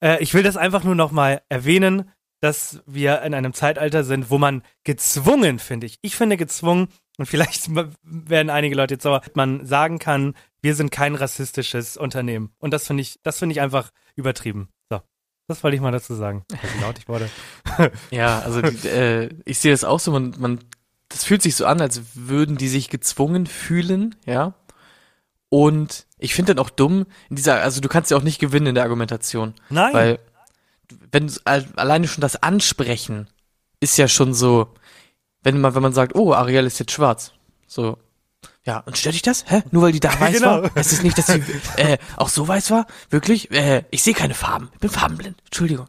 äh, 0.00 0.22
ich 0.22 0.32
will 0.32 0.44
das 0.44 0.56
einfach 0.56 0.84
nur 0.84 0.94
nochmal 0.94 1.42
erwähnen, 1.48 2.08
dass 2.40 2.80
wir 2.86 3.22
in 3.22 3.34
einem 3.34 3.52
Zeitalter 3.52 4.04
sind, 4.04 4.30
wo 4.30 4.38
man 4.38 4.62
gezwungen, 4.84 5.58
finde 5.58 5.86
ich, 5.86 5.98
ich 6.02 6.14
finde 6.14 6.36
gezwungen, 6.36 6.86
und 7.18 7.26
vielleicht 7.26 7.68
werden 8.02 8.48
einige 8.50 8.74
Leute 8.74 8.94
jetzt 8.94 9.02
sauer, 9.02 9.20
man 9.34 9.66
sagen 9.66 9.98
kann, 9.98 10.34
wir 10.62 10.74
sind 10.74 10.90
kein 10.90 11.14
rassistisches 11.14 11.96
Unternehmen. 11.96 12.50
Und 12.58 12.72
das 12.72 12.86
finde 12.86 13.02
ich, 13.02 13.20
das 13.22 13.38
finde 13.38 13.52
ich 13.52 13.60
einfach 13.60 13.90
übertrieben. 14.16 14.68
So. 14.90 15.00
Das 15.46 15.62
wollte 15.62 15.74
ich 15.76 15.80
mal 15.82 15.92
dazu 15.92 16.14
sagen. 16.14 16.44
Wie 16.76 16.80
laut 16.82 16.98
ich 16.98 17.06
wurde. 17.08 17.28
Ja, 18.10 18.40
also 18.40 18.60
äh, 18.60 19.28
ich 19.44 19.58
sehe 19.60 19.70
das 19.72 19.84
auch 19.84 20.00
so, 20.00 20.10
man, 20.10 20.34
man, 20.38 20.58
das 21.10 21.24
fühlt 21.24 21.42
sich 21.42 21.54
so 21.54 21.66
an, 21.66 21.80
als 21.80 22.00
würden 22.14 22.56
die 22.56 22.68
sich 22.68 22.88
gezwungen 22.88 23.46
fühlen, 23.46 24.16
ja. 24.26 24.54
Und 25.50 26.06
ich 26.18 26.34
finde 26.34 26.54
dann 26.54 26.64
auch 26.64 26.70
dumm, 26.70 27.06
in 27.30 27.36
dieser, 27.36 27.62
also 27.62 27.80
du 27.80 27.88
kannst 27.88 28.10
ja 28.10 28.16
auch 28.16 28.22
nicht 28.22 28.38
gewinnen 28.38 28.66
in 28.66 28.74
der 28.74 28.84
Argumentation. 28.84 29.54
Nein. 29.70 29.94
Weil, 29.94 30.18
wenn 31.10 31.28
du- 31.28 31.34
alleine 31.44 32.06
schon 32.08 32.20
das 32.20 32.42
Ansprechen 32.42 33.28
ist 33.80 33.96
ja 33.96 34.08
schon 34.08 34.34
so, 34.34 34.74
wenn 35.42 35.60
man, 35.60 35.74
wenn 35.74 35.82
man 35.82 35.92
sagt, 35.92 36.14
oh, 36.14 36.32
Ariel 36.34 36.66
ist 36.66 36.78
jetzt 36.78 36.92
schwarz. 36.92 37.32
So. 37.66 37.98
Ja, 38.64 38.80
und 38.80 38.98
stört 38.98 39.14
dich 39.14 39.22
das? 39.22 39.44
Hä? 39.48 39.62
Nur 39.70 39.82
weil 39.84 39.92
die 39.92 40.00
da 40.00 40.10
weiß 40.20 40.38
Genau. 40.38 40.62
war? 40.62 40.70
Es 40.74 40.92
ist 40.92 41.02
nicht, 41.02 41.16
dass 41.16 41.26
sie 41.26 41.42
äh, 41.76 41.98
auch 42.16 42.28
so 42.28 42.46
weiß 42.46 42.70
war? 42.70 42.86
Wirklich? 43.10 43.50
Äh, 43.50 43.84
ich 43.90 44.02
sehe 44.02 44.14
keine 44.14 44.34
Farben. 44.34 44.68
Ich 44.74 44.80
bin 44.80 44.90
farbenblind. 44.90 45.36
Entschuldigung. 45.46 45.86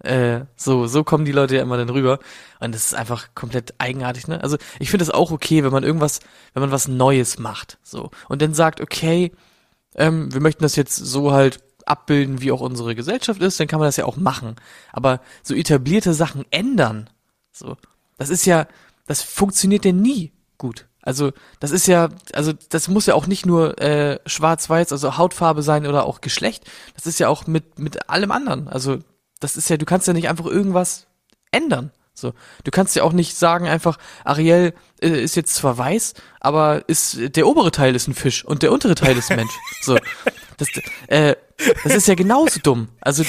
Äh, 0.00 0.40
so, 0.56 0.86
so 0.86 1.04
kommen 1.04 1.24
die 1.24 1.32
Leute 1.32 1.56
ja 1.56 1.62
immer 1.62 1.76
dann 1.76 1.88
rüber. 1.88 2.18
Und 2.60 2.74
das 2.74 2.86
ist 2.86 2.94
einfach 2.94 3.28
komplett 3.34 3.74
eigenartig, 3.78 4.28
ne? 4.28 4.42
Also 4.42 4.56
ich 4.78 4.90
finde 4.90 5.04
es 5.04 5.10
auch 5.10 5.30
okay, 5.30 5.64
wenn 5.64 5.72
man 5.72 5.84
irgendwas, 5.84 6.20
wenn 6.52 6.60
man 6.60 6.70
was 6.72 6.88
Neues 6.88 7.38
macht. 7.38 7.78
So. 7.82 8.10
Und 8.28 8.42
dann 8.42 8.54
sagt, 8.54 8.80
okay, 8.80 9.32
ähm, 9.94 10.32
wir 10.32 10.40
möchten 10.40 10.62
das 10.62 10.76
jetzt 10.76 10.96
so 10.96 11.32
halt 11.32 11.62
abbilden, 11.86 12.40
wie 12.40 12.50
auch 12.52 12.60
unsere 12.60 12.94
Gesellschaft 12.94 13.40
ist, 13.40 13.58
dann 13.60 13.68
kann 13.68 13.78
man 13.78 13.88
das 13.88 13.96
ja 13.96 14.04
auch 14.04 14.16
machen. 14.16 14.56
Aber 14.92 15.20
so 15.42 15.54
etablierte 15.54 16.12
Sachen 16.14 16.44
ändern, 16.50 17.08
so, 17.52 17.76
das 18.18 18.30
ist 18.30 18.46
ja, 18.46 18.66
das 19.06 19.22
funktioniert 19.22 19.84
ja 19.84 19.92
nie 19.92 20.32
gut. 20.58 20.86
Also 21.02 21.32
das 21.60 21.70
ist 21.70 21.86
ja, 21.86 22.08
also 22.32 22.52
das 22.68 22.88
muss 22.88 23.06
ja 23.06 23.14
auch 23.14 23.28
nicht 23.28 23.46
nur 23.46 23.80
äh, 23.80 24.18
schwarz-weiß, 24.26 24.90
also 24.90 25.16
Hautfarbe 25.16 25.62
sein 25.62 25.86
oder 25.86 26.04
auch 26.04 26.20
Geschlecht. 26.20 26.64
Das 26.96 27.06
ist 27.06 27.20
ja 27.20 27.28
auch 27.28 27.46
mit 27.46 27.78
mit 27.78 28.10
allem 28.10 28.32
anderen. 28.32 28.66
Also 28.66 28.98
das 29.38 29.56
ist 29.56 29.70
ja, 29.70 29.76
du 29.76 29.84
kannst 29.84 30.08
ja 30.08 30.12
nicht 30.12 30.28
einfach 30.28 30.46
irgendwas 30.46 31.06
ändern. 31.52 31.92
So, 32.12 32.32
du 32.64 32.70
kannst 32.70 32.96
ja 32.96 33.02
auch 33.02 33.12
nicht 33.12 33.36
sagen 33.36 33.68
einfach, 33.68 33.98
Ariel 34.24 34.72
äh, 35.00 35.22
ist 35.22 35.36
jetzt 35.36 35.54
zwar 35.54 35.76
weiß, 35.76 36.14
aber 36.40 36.88
ist 36.88 37.36
der 37.36 37.46
obere 37.46 37.70
Teil 37.70 37.94
ist 37.94 38.08
ein 38.08 38.14
Fisch 38.14 38.44
und 38.44 38.62
der 38.62 38.72
untere 38.72 38.94
Teil 38.94 39.16
ist 39.18 39.30
ein 39.30 39.36
Mensch. 39.36 39.52
So, 39.82 39.98
das, 40.56 40.68
äh, 41.08 41.36
das 41.84 41.94
ist 41.94 42.08
ja 42.08 42.14
genauso 42.14 42.60
dumm. 42.60 42.88
Also 43.00 43.24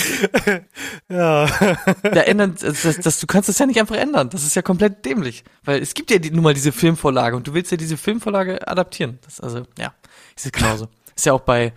ja. 1.09 1.45
da 2.03 2.21
ändern, 2.21 2.55
das, 2.59 2.97
das, 2.97 3.19
du 3.19 3.27
kannst 3.27 3.49
das 3.49 3.59
ja 3.59 3.65
nicht 3.65 3.79
einfach 3.79 3.95
ändern. 3.95 4.29
Das 4.29 4.43
ist 4.43 4.55
ja 4.55 4.61
komplett 4.61 5.05
dämlich, 5.05 5.43
weil 5.63 5.81
es 5.81 5.93
gibt 5.93 6.11
ja 6.11 6.17
die, 6.19 6.31
nun 6.31 6.43
mal 6.43 6.53
diese 6.53 6.71
Filmvorlage 6.71 7.35
und 7.35 7.47
du 7.47 7.53
willst 7.53 7.71
ja 7.71 7.77
diese 7.77 7.97
Filmvorlage 7.97 8.67
adaptieren. 8.67 9.19
Das, 9.23 9.39
also 9.39 9.63
ja, 9.77 9.93
ist 10.35 10.45
es 10.45 10.51
genauso. 10.51 10.87
Ist 11.15 11.25
ja 11.25 11.33
auch 11.33 11.41
bei 11.41 11.73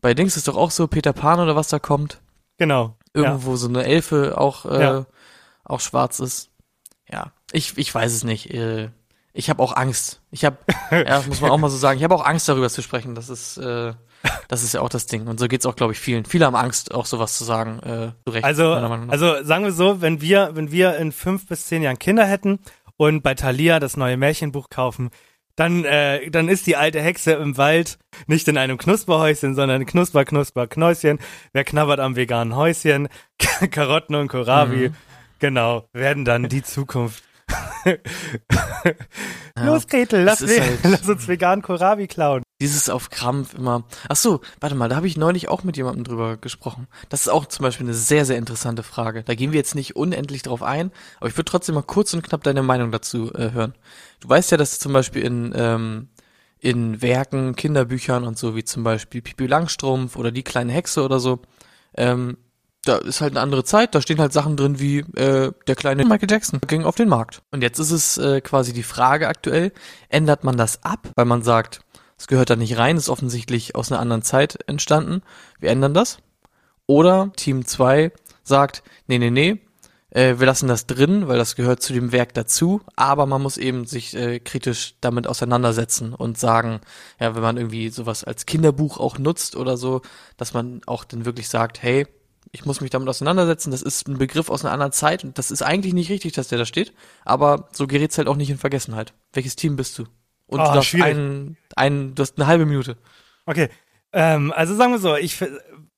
bei 0.00 0.12
Dings 0.14 0.36
ist 0.36 0.48
doch 0.48 0.56
auch 0.56 0.70
so 0.70 0.86
Peter 0.86 1.12
Pan 1.14 1.40
oder 1.40 1.56
was 1.56 1.68
da 1.68 1.78
kommt, 1.78 2.20
Genau. 2.58 2.96
Ja. 3.16 3.22
irgendwo 3.22 3.56
so 3.56 3.68
eine 3.68 3.84
Elfe 3.84 4.36
auch 4.36 4.66
äh, 4.66 4.82
Ja. 4.82 5.06
auch 5.64 5.80
schwarz 5.80 6.18
ist. 6.20 6.50
Ja, 7.10 7.32
ich 7.52 7.78
ich 7.78 7.94
weiß 7.94 8.12
es 8.12 8.24
nicht. 8.24 8.50
Äh, 8.52 8.90
ich 9.32 9.50
habe 9.50 9.62
auch 9.62 9.74
Angst. 9.74 10.20
Ich 10.30 10.44
habe, 10.44 10.58
ja, 10.90 11.22
muss 11.26 11.40
man 11.40 11.50
auch 11.50 11.58
mal 11.58 11.70
so 11.70 11.76
sagen, 11.76 11.98
ich 11.98 12.04
habe 12.04 12.14
auch 12.14 12.24
Angst 12.24 12.48
darüber 12.48 12.68
zu 12.68 12.82
sprechen. 12.82 13.14
Das 13.14 13.28
ist 13.28 13.56
äh, 13.56 13.94
das 14.48 14.62
ist 14.62 14.74
ja 14.74 14.80
auch 14.80 14.88
das 14.88 15.06
Ding. 15.06 15.26
Und 15.26 15.38
so 15.38 15.48
geht's 15.48 15.66
auch, 15.66 15.76
glaube 15.76 15.92
ich, 15.92 16.00
vielen. 16.00 16.24
Viele 16.24 16.46
haben 16.46 16.56
Angst, 16.56 16.94
auch 16.94 17.06
sowas 17.06 17.36
zu 17.36 17.44
sagen. 17.44 17.78
Äh, 17.80 18.12
zu 18.26 18.32
Recht, 18.32 18.44
Also, 18.44 18.72
also 19.10 19.44
sagen 19.44 19.64
wir 19.64 19.72
so, 19.72 20.00
wenn 20.00 20.20
wir, 20.20 20.50
wenn 20.54 20.70
wir 20.70 20.96
in 20.96 21.12
fünf 21.12 21.46
bis 21.46 21.66
zehn 21.66 21.82
Jahren 21.82 21.98
Kinder 21.98 22.24
hätten 22.26 22.60
und 22.96 23.22
bei 23.22 23.34
Thalia 23.34 23.80
das 23.80 23.96
neue 23.96 24.16
Märchenbuch 24.16 24.68
kaufen, 24.70 25.10
dann, 25.56 25.84
äh, 25.84 26.30
dann 26.30 26.48
ist 26.48 26.66
die 26.66 26.76
alte 26.76 27.00
Hexe 27.00 27.32
im 27.32 27.56
Wald 27.56 27.98
nicht 28.26 28.48
in 28.48 28.58
einem 28.58 28.76
Knusperhäuschen, 28.76 29.54
sondern 29.54 29.86
Knusper, 29.86 30.24
Knusper, 30.24 30.66
Knäuschen. 30.66 31.18
Wer 31.52 31.64
knabbert 31.64 32.00
am 32.00 32.16
veganen 32.16 32.56
Häuschen? 32.56 33.08
Karotten 33.70 34.16
und 34.16 34.28
Kohlrabi. 34.28 34.88
Mhm. 34.88 34.94
Genau, 35.38 35.88
werden 35.92 36.24
dann 36.24 36.48
die 36.48 36.62
Zukunft. 36.62 37.22
Los, 39.60 39.86
Gretel, 39.86 40.22
lass, 40.24 40.42
we- 40.46 40.60
halt- 40.60 40.78
lass 40.84 41.08
uns 41.08 41.28
veganen 41.28 41.62
Kohlrabi 41.62 42.06
klauen. 42.06 42.42
Dieses 42.60 42.88
auf 42.88 43.10
Krampf 43.10 43.54
immer. 43.54 43.84
Ach 44.08 44.16
so, 44.16 44.40
warte 44.60 44.74
mal, 44.74 44.88
da 44.88 44.96
habe 44.96 45.06
ich 45.06 45.16
neulich 45.16 45.48
auch 45.48 45.64
mit 45.64 45.76
jemandem 45.76 46.04
drüber 46.04 46.36
gesprochen. 46.36 46.86
Das 47.08 47.22
ist 47.22 47.28
auch 47.28 47.46
zum 47.46 47.62
Beispiel 47.64 47.86
eine 47.86 47.94
sehr, 47.94 48.24
sehr 48.24 48.38
interessante 48.38 48.82
Frage. 48.82 49.22
Da 49.22 49.34
gehen 49.34 49.52
wir 49.52 49.58
jetzt 49.58 49.74
nicht 49.74 49.96
unendlich 49.96 50.42
drauf 50.42 50.62
ein, 50.62 50.90
aber 51.18 51.28
ich 51.28 51.36
würde 51.36 51.50
trotzdem 51.50 51.74
mal 51.74 51.82
kurz 51.82 52.14
und 52.14 52.22
knapp 52.22 52.42
deine 52.44 52.62
Meinung 52.62 52.90
dazu 52.90 53.32
äh, 53.34 53.50
hören. 53.52 53.74
Du 54.20 54.28
weißt 54.28 54.50
ja, 54.50 54.56
dass 54.56 54.78
zum 54.78 54.92
Beispiel 54.92 55.22
in, 55.22 55.52
ähm, 55.56 56.08
in 56.58 57.02
Werken, 57.02 57.54
Kinderbüchern 57.56 58.24
und 58.24 58.38
so, 58.38 58.56
wie 58.56 58.64
zum 58.64 58.82
Beispiel 58.84 59.20
Pipi 59.20 59.46
Langstrumpf 59.46 60.16
oder 60.16 60.30
Die 60.32 60.42
kleine 60.44 60.72
Hexe 60.72 61.02
oder 61.04 61.20
so, 61.20 61.40
ähm, 61.96 62.38
da 62.84 62.96
ist 62.96 63.20
halt 63.20 63.32
eine 63.32 63.40
andere 63.40 63.64
Zeit, 63.64 63.94
da 63.94 64.00
stehen 64.00 64.20
halt 64.20 64.32
Sachen 64.32 64.56
drin 64.56 64.78
wie 64.78 64.98
äh, 65.16 65.52
der 65.66 65.76
kleine 65.76 66.04
Michael 66.04 66.30
Jackson 66.30 66.60
ging 66.66 66.84
auf 66.84 66.96
den 66.96 67.08
Markt. 67.08 67.42
Und 67.50 67.62
jetzt 67.62 67.78
ist 67.78 67.90
es 67.90 68.18
äh, 68.18 68.40
quasi 68.40 68.72
die 68.72 68.82
Frage 68.82 69.28
aktuell, 69.28 69.72
ändert 70.08 70.44
man 70.44 70.56
das 70.56 70.82
ab, 70.84 71.08
weil 71.16 71.24
man 71.24 71.42
sagt, 71.42 71.80
es 72.18 72.26
gehört 72.26 72.50
da 72.50 72.56
nicht 72.56 72.78
rein, 72.78 72.96
ist 72.96 73.08
offensichtlich 73.08 73.74
aus 73.74 73.90
einer 73.90 74.00
anderen 74.00 74.22
Zeit 74.22 74.58
entstanden, 74.66 75.22
wir 75.58 75.70
ändern 75.70 75.94
das? 75.94 76.18
Oder 76.86 77.32
Team 77.36 77.66
2 77.66 78.12
sagt, 78.42 78.82
nee, 79.06 79.18
nee, 79.18 79.30
nee, 79.30 79.60
äh, 80.14 80.38
wir 80.38 80.46
lassen 80.46 80.68
das 80.68 80.86
drin, 80.86 81.28
weil 81.28 81.38
das 81.38 81.56
gehört 81.56 81.82
zu 81.82 81.92
dem 81.92 82.12
Werk 82.12 82.34
dazu, 82.34 82.80
aber 82.96 83.26
man 83.26 83.42
muss 83.42 83.58
eben 83.58 83.84
sich 83.84 84.14
äh, 84.14 84.38
kritisch 84.38 84.94
damit 85.00 85.26
auseinandersetzen 85.26 86.14
und 86.14 86.38
sagen, 86.38 86.80
ja, 87.20 87.34
wenn 87.34 87.42
man 87.42 87.56
irgendwie 87.56 87.88
sowas 87.90 88.24
als 88.24 88.46
Kinderbuch 88.46 88.98
auch 88.98 89.18
nutzt 89.18 89.56
oder 89.56 89.76
so, 89.76 90.02
dass 90.36 90.54
man 90.54 90.80
auch 90.86 91.04
dann 91.04 91.24
wirklich 91.24 91.48
sagt, 91.48 91.82
hey, 91.82 92.06
ich 92.54 92.64
muss 92.64 92.80
mich 92.80 92.90
damit 92.90 93.08
auseinandersetzen, 93.08 93.70
das 93.72 93.82
ist 93.82 94.08
ein 94.08 94.16
Begriff 94.16 94.48
aus 94.48 94.64
einer 94.64 94.72
anderen 94.72 94.92
Zeit 94.92 95.24
und 95.24 95.36
das 95.38 95.50
ist 95.50 95.62
eigentlich 95.62 95.92
nicht 95.92 96.08
richtig, 96.10 96.32
dass 96.34 96.48
der 96.48 96.58
da 96.58 96.64
steht, 96.64 96.92
aber 97.24 97.68
so 97.72 97.86
gerät's 97.86 98.16
halt 98.16 98.28
auch 98.28 98.36
nicht 98.36 98.48
in 98.50 98.58
Vergessenheit. 98.58 99.12
Welches 99.32 99.56
Team 99.56 99.76
bist 99.76 99.98
du? 99.98 100.04
Und 100.46 100.60
Ah, 100.60 100.74
du 100.74 100.82
schwierig. 100.82 101.06
einen, 101.16 101.56
einen, 101.74 102.14
du 102.14 102.22
hast 102.22 102.38
eine 102.38 102.46
halbe 102.46 102.64
Minute. 102.66 102.96
Okay. 103.46 103.68
Ähm, 104.12 104.52
also 104.54 104.74
sagen 104.76 104.92
wir 104.92 104.98
so, 105.00 105.16
ich 105.16 105.34
fi- 105.36 105.48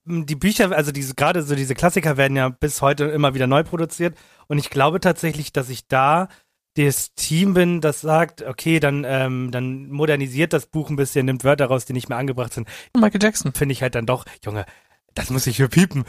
die 0.07 0.37
Bücher, 0.37 0.71
also 0.73 0.93
diese 0.93 1.15
gerade 1.15 1.43
so 1.43 1.55
diese 1.55 1.75
Klassiker 1.75 2.17
werden 2.17 2.37
ja 2.37 2.49
bis 2.49 2.81
heute 2.81 3.05
immer 3.05 3.35
wieder 3.35 3.47
neu 3.47 3.63
produziert 3.65 4.17
und 4.47 4.57
ich 4.59 4.71
glaube 4.71 5.01
tatsächlich, 5.01 5.53
dass 5.53 5.69
ich 5.69 5.89
da 5.89 6.29
das 6.77 7.15
Team 7.15 7.55
bin, 7.55 7.81
das 7.81 8.03
sagt, 8.03 8.43
okay, 8.43 8.81
dann 8.81 9.05
ähm, 9.07 9.51
dann 9.51 9.89
modernisiert 9.91 10.53
das 10.53 10.67
Buch 10.67 10.91
ein 10.91 10.97
bisschen, 10.97 11.27
nimmt 11.27 11.43
Wörter 11.43 11.67
raus, 11.67 11.87
die 11.87 11.93
nicht 11.95 12.09
mehr 12.09 12.19
angebracht 12.19 12.53
sind. 12.53 12.69
Michael 12.95 13.23
Jackson. 13.23 13.53
Finde 13.53 13.73
ich 13.73 13.83
halt 13.83 13.95
dann 13.95 14.07
doch, 14.07 14.25
Junge, 14.45 14.65
das 15.17 15.31
muss 15.31 15.47
ich 15.47 15.57
für 15.57 15.69
piepen. 15.69 16.05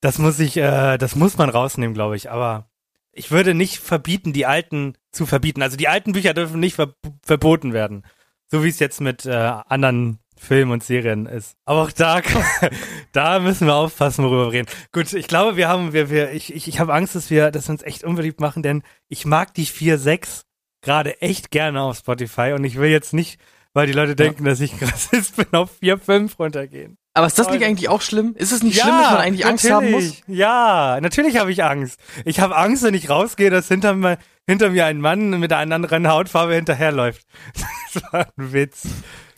Das 0.00 0.18
muss 0.18 0.38
ich, 0.38 0.56
äh, 0.56 0.98
das 0.98 1.16
muss 1.16 1.36
man 1.36 1.50
rausnehmen, 1.50 1.94
glaube 1.94 2.14
ich. 2.16 2.30
Aber 2.30 2.70
ich 3.12 3.30
würde 3.32 3.54
nicht 3.54 3.78
verbieten, 3.78 4.32
die 4.32 4.46
alten 4.46 4.96
zu 5.10 5.26
verbieten. 5.26 5.62
Also 5.62 5.76
die 5.76 5.88
alten 5.88 6.12
Bücher 6.12 6.34
dürfen 6.34 6.60
nicht 6.60 6.76
ver 6.76 6.94
verboten 7.22 7.72
werden. 7.72 8.04
So 8.46 8.62
wie 8.62 8.68
es 8.68 8.78
jetzt 8.78 9.00
mit 9.00 9.26
äh, 9.26 9.32
anderen 9.32 10.18
Filmen 10.36 10.72
und 10.72 10.84
Serien 10.84 11.26
ist. 11.26 11.56
Aber 11.64 11.82
auch 11.82 11.92
da, 11.92 12.20
da 13.12 13.40
müssen 13.40 13.66
wir 13.66 13.74
aufpassen, 13.74 14.24
worüber 14.24 14.46
wir 14.46 14.52
reden. 14.52 14.68
Gut, 14.92 15.12
ich 15.12 15.26
glaube, 15.26 15.56
wir 15.56 15.68
haben, 15.68 15.92
wir, 15.92 16.10
wir, 16.10 16.32
ich, 16.32 16.54
ich, 16.54 16.68
ich 16.68 16.80
habe 16.80 16.94
Angst, 16.94 17.14
dass 17.14 17.30
wir 17.30 17.50
das 17.50 17.68
uns 17.68 17.82
echt 17.82 18.04
unbeliebt 18.04 18.40
machen, 18.40 18.62
denn 18.62 18.82
ich 19.08 19.24
mag 19.24 19.54
die 19.54 19.66
4-6 19.66 20.42
gerade 20.82 21.20
echt 21.20 21.50
gerne 21.50 21.82
auf 21.82 21.98
Spotify 21.98 22.52
und 22.54 22.64
ich 22.64 22.76
will 22.76 22.90
jetzt 22.90 23.12
nicht, 23.12 23.38
weil 23.72 23.86
die 23.86 23.92
Leute 23.92 24.16
denken, 24.16 24.44
dass 24.44 24.60
ich 24.60 24.72
Rassist 24.82 25.36
bin, 25.36 25.46
auf 25.52 25.70
4-5 25.82 26.30
runtergehen. 26.38 26.96
Aber 27.14 27.26
ist 27.26 27.38
das 27.38 27.50
nicht 27.50 27.64
eigentlich 27.64 27.88
auch 27.88 28.00
schlimm? 28.02 28.34
Ist 28.36 28.52
es 28.52 28.62
nicht 28.62 28.80
schlimm, 28.80 28.96
dass 28.96 29.10
man 29.10 29.20
eigentlich 29.20 29.44
Angst 29.46 29.68
haben 29.70 29.90
muss? 29.90 30.04
natürlich. 30.04 30.24
Ja, 30.28 30.98
natürlich 31.00 31.36
habe 31.38 31.50
ich 31.50 31.64
Angst. 31.64 31.98
Ich 32.24 32.38
habe 32.40 32.56
Angst, 32.56 32.82
wenn 32.84 32.94
ich 32.94 33.10
rausgehe, 33.10 33.50
dass 33.50 33.66
hinter 33.68 33.94
mir, 33.94 34.18
hinter 34.46 34.70
mir 34.70 34.86
ein 34.86 35.00
Mann 35.00 35.30
mit 35.40 35.52
einer 35.52 35.74
anderen 35.74 36.08
Hautfarbe 36.08 36.54
hinterherläuft. 36.54 37.22
Das 37.92 38.02
war 38.12 38.26
ein 38.38 38.52
Witz. 38.52 38.82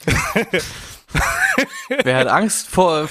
Wer 2.04 2.16
hat 2.16 2.26
Angst 2.28 2.68
vor, 2.68 3.08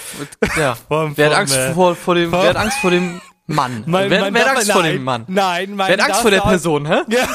ja, 0.57 0.75
Vom- 0.75 1.15
wer 1.17 1.27
hat 1.31 1.37
Angst 1.37 1.57
vor, 1.73 1.95
vor 1.95 2.15
dem, 2.15 2.29
vom- 2.29 2.41
wer 2.41 2.49
hat 2.49 2.55
Angst 2.57 2.77
vor 2.77 2.91
dem 2.91 3.21
Mann? 3.47 3.83
Man- 3.85 4.09
wer, 4.09 4.21
man 4.21 4.33
wer 4.33 4.45
hat 4.45 4.57
Angst 4.57 4.71
vor 4.71 4.81
nein, 4.81 4.93
dem 4.93 5.03
Mann? 5.03 5.23
Nein, 5.27 5.75
man 5.75 5.87
Wer 5.87 5.97
hat 5.97 6.05
Angst 6.09 6.21
vor 6.21 6.31
der 6.31 6.41
Person, 6.41 6.85
hä? 6.87 7.01
Ja. 7.09 7.27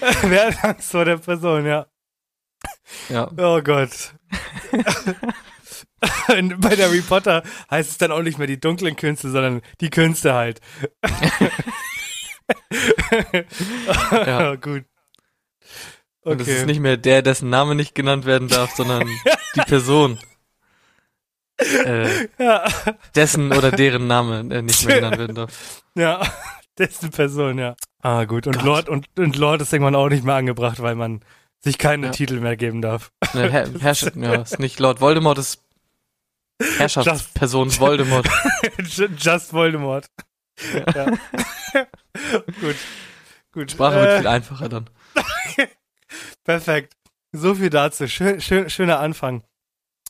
Wer 0.22 0.46
hat 0.46 0.64
Angst 0.64 0.90
vor 0.90 1.04
der 1.04 1.16
Person, 1.18 1.66
ja. 1.66 1.86
Ja. 3.08 3.30
Oh 3.36 3.60
Gott. 3.62 4.14
Bei 6.28 6.76
Harry 6.76 7.00
Potter 7.00 7.42
heißt 7.70 7.90
es 7.90 7.98
dann 7.98 8.12
auch 8.12 8.22
nicht 8.22 8.38
mehr 8.38 8.46
die 8.46 8.60
dunklen 8.60 8.96
Künste, 8.96 9.30
sondern 9.30 9.62
die 9.80 9.90
Künste 9.90 10.34
halt. 10.34 10.60
Ja. 14.10 14.54
Gut. 14.54 14.84
Und 16.22 16.40
es 16.40 16.48
Okay. 16.48 16.56
ist 16.58 16.66
nicht 16.66 16.80
mehr 16.80 16.96
der, 16.96 17.20
dessen 17.22 17.50
Name 17.50 17.74
nicht 17.74 17.94
genannt 17.94 18.24
werden 18.26 18.48
darf, 18.48 18.74
sondern 18.74 19.06
die 19.54 19.60
Person. 19.66 20.18
Äh, 21.58 22.28
ja. 22.38 22.64
dessen 23.14 23.52
oder 23.52 23.70
deren 23.70 24.06
Name 24.06 24.40
äh, 24.54 24.62
nicht 24.62 24.84
mehr 24.86 24.96
genannt 24.96 25.18
werden 25.18 25.34
darf. 25.36 25.82
Ja, 25.94 26.22
dessen 26.78 27.10
Person, 27.10 27.58
ja. 27.58 27.76
Ah, 28.02 28.24
gut. 28.24 28.46
Und 28.46 28.54
Gott. 28.56 28.64
Lord, 28.64 28.88
und, 28.88 29.06
und 29.18 29.36
Lord 29.36 29.60
ist 29.62 29.72
irgendwann 29.72 29.94
auch 29.96 30.08
nicht 30.08 30.24
mehr 30.24 30.36
angebracht, 30.36 30.80
weil 30.80 30.94
man 30.94 31.20
sich 31.60 31.78
keine 31.78 32.06
Ja. 32.06 32.12
Titel 32.12 32.40
mehr 32.40 32.56
geben 32.56 32.80
darf. 32.82 33.10
Ne, 33.34 33.50
Herr, 33.50 33.68
Herrscher, 33.80 34.12
ja, 34.16 34.34
ist 34.42 34.58
nicht 34.60 34.78
Lord 34.78 35.00
Voldemort, 35.00 35.38
ist 35.38 35.62
Herrschaftsperson 36.78 37.70
Voldemort. 37.78 38.26
Just 39.18 39.52
Voldemort. 39.52 40.06
Ja. 40.94 41.06
gut. 42.60 42.76
Gut. 43.52 43.70
Sprache 43.70 43.94
wird 43.96 44.08
Äh, 44.10 44.18
viel 44.18 44.26
einfacher 44.26 44.68
dann. 44.68 44.90
perfekt. 46.44 46.94
So 47.32 47.54
viel 47.54 47.70
dazu. 47.70 48.08
Schön, 48.08 48.40
schön, 48.40 48.70
schöner 48.70 49.00
Anfang. 49.00 49.42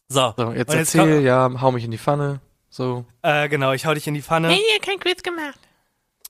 So, 0.08 0.32
So, 0.36 0.52
jetzt 0.52 0.72
jetzt 0.72 0.94
erzähl, 0.94 1.22
ja, 1.22 1.50
hau 1.60 1.70
mich 1.72 1.84
in 1.84 1.90
die 1.90 1.98
Pfanne. 1.98 2.40
So. 2.70 3.04
äh, 3.22 3.48
genau, 3.48 3.72
ich 3.72 3.84
hau 3.86 3.92
dich 3.94 4.06
in 4.06 4.14
die 4.14 4.22
Pfanne. 4.22 4.52
ihr 4.52 4.80
kein 4.80 4.98
Quiz 5.00 5.22
gemacht. 5.22 5.58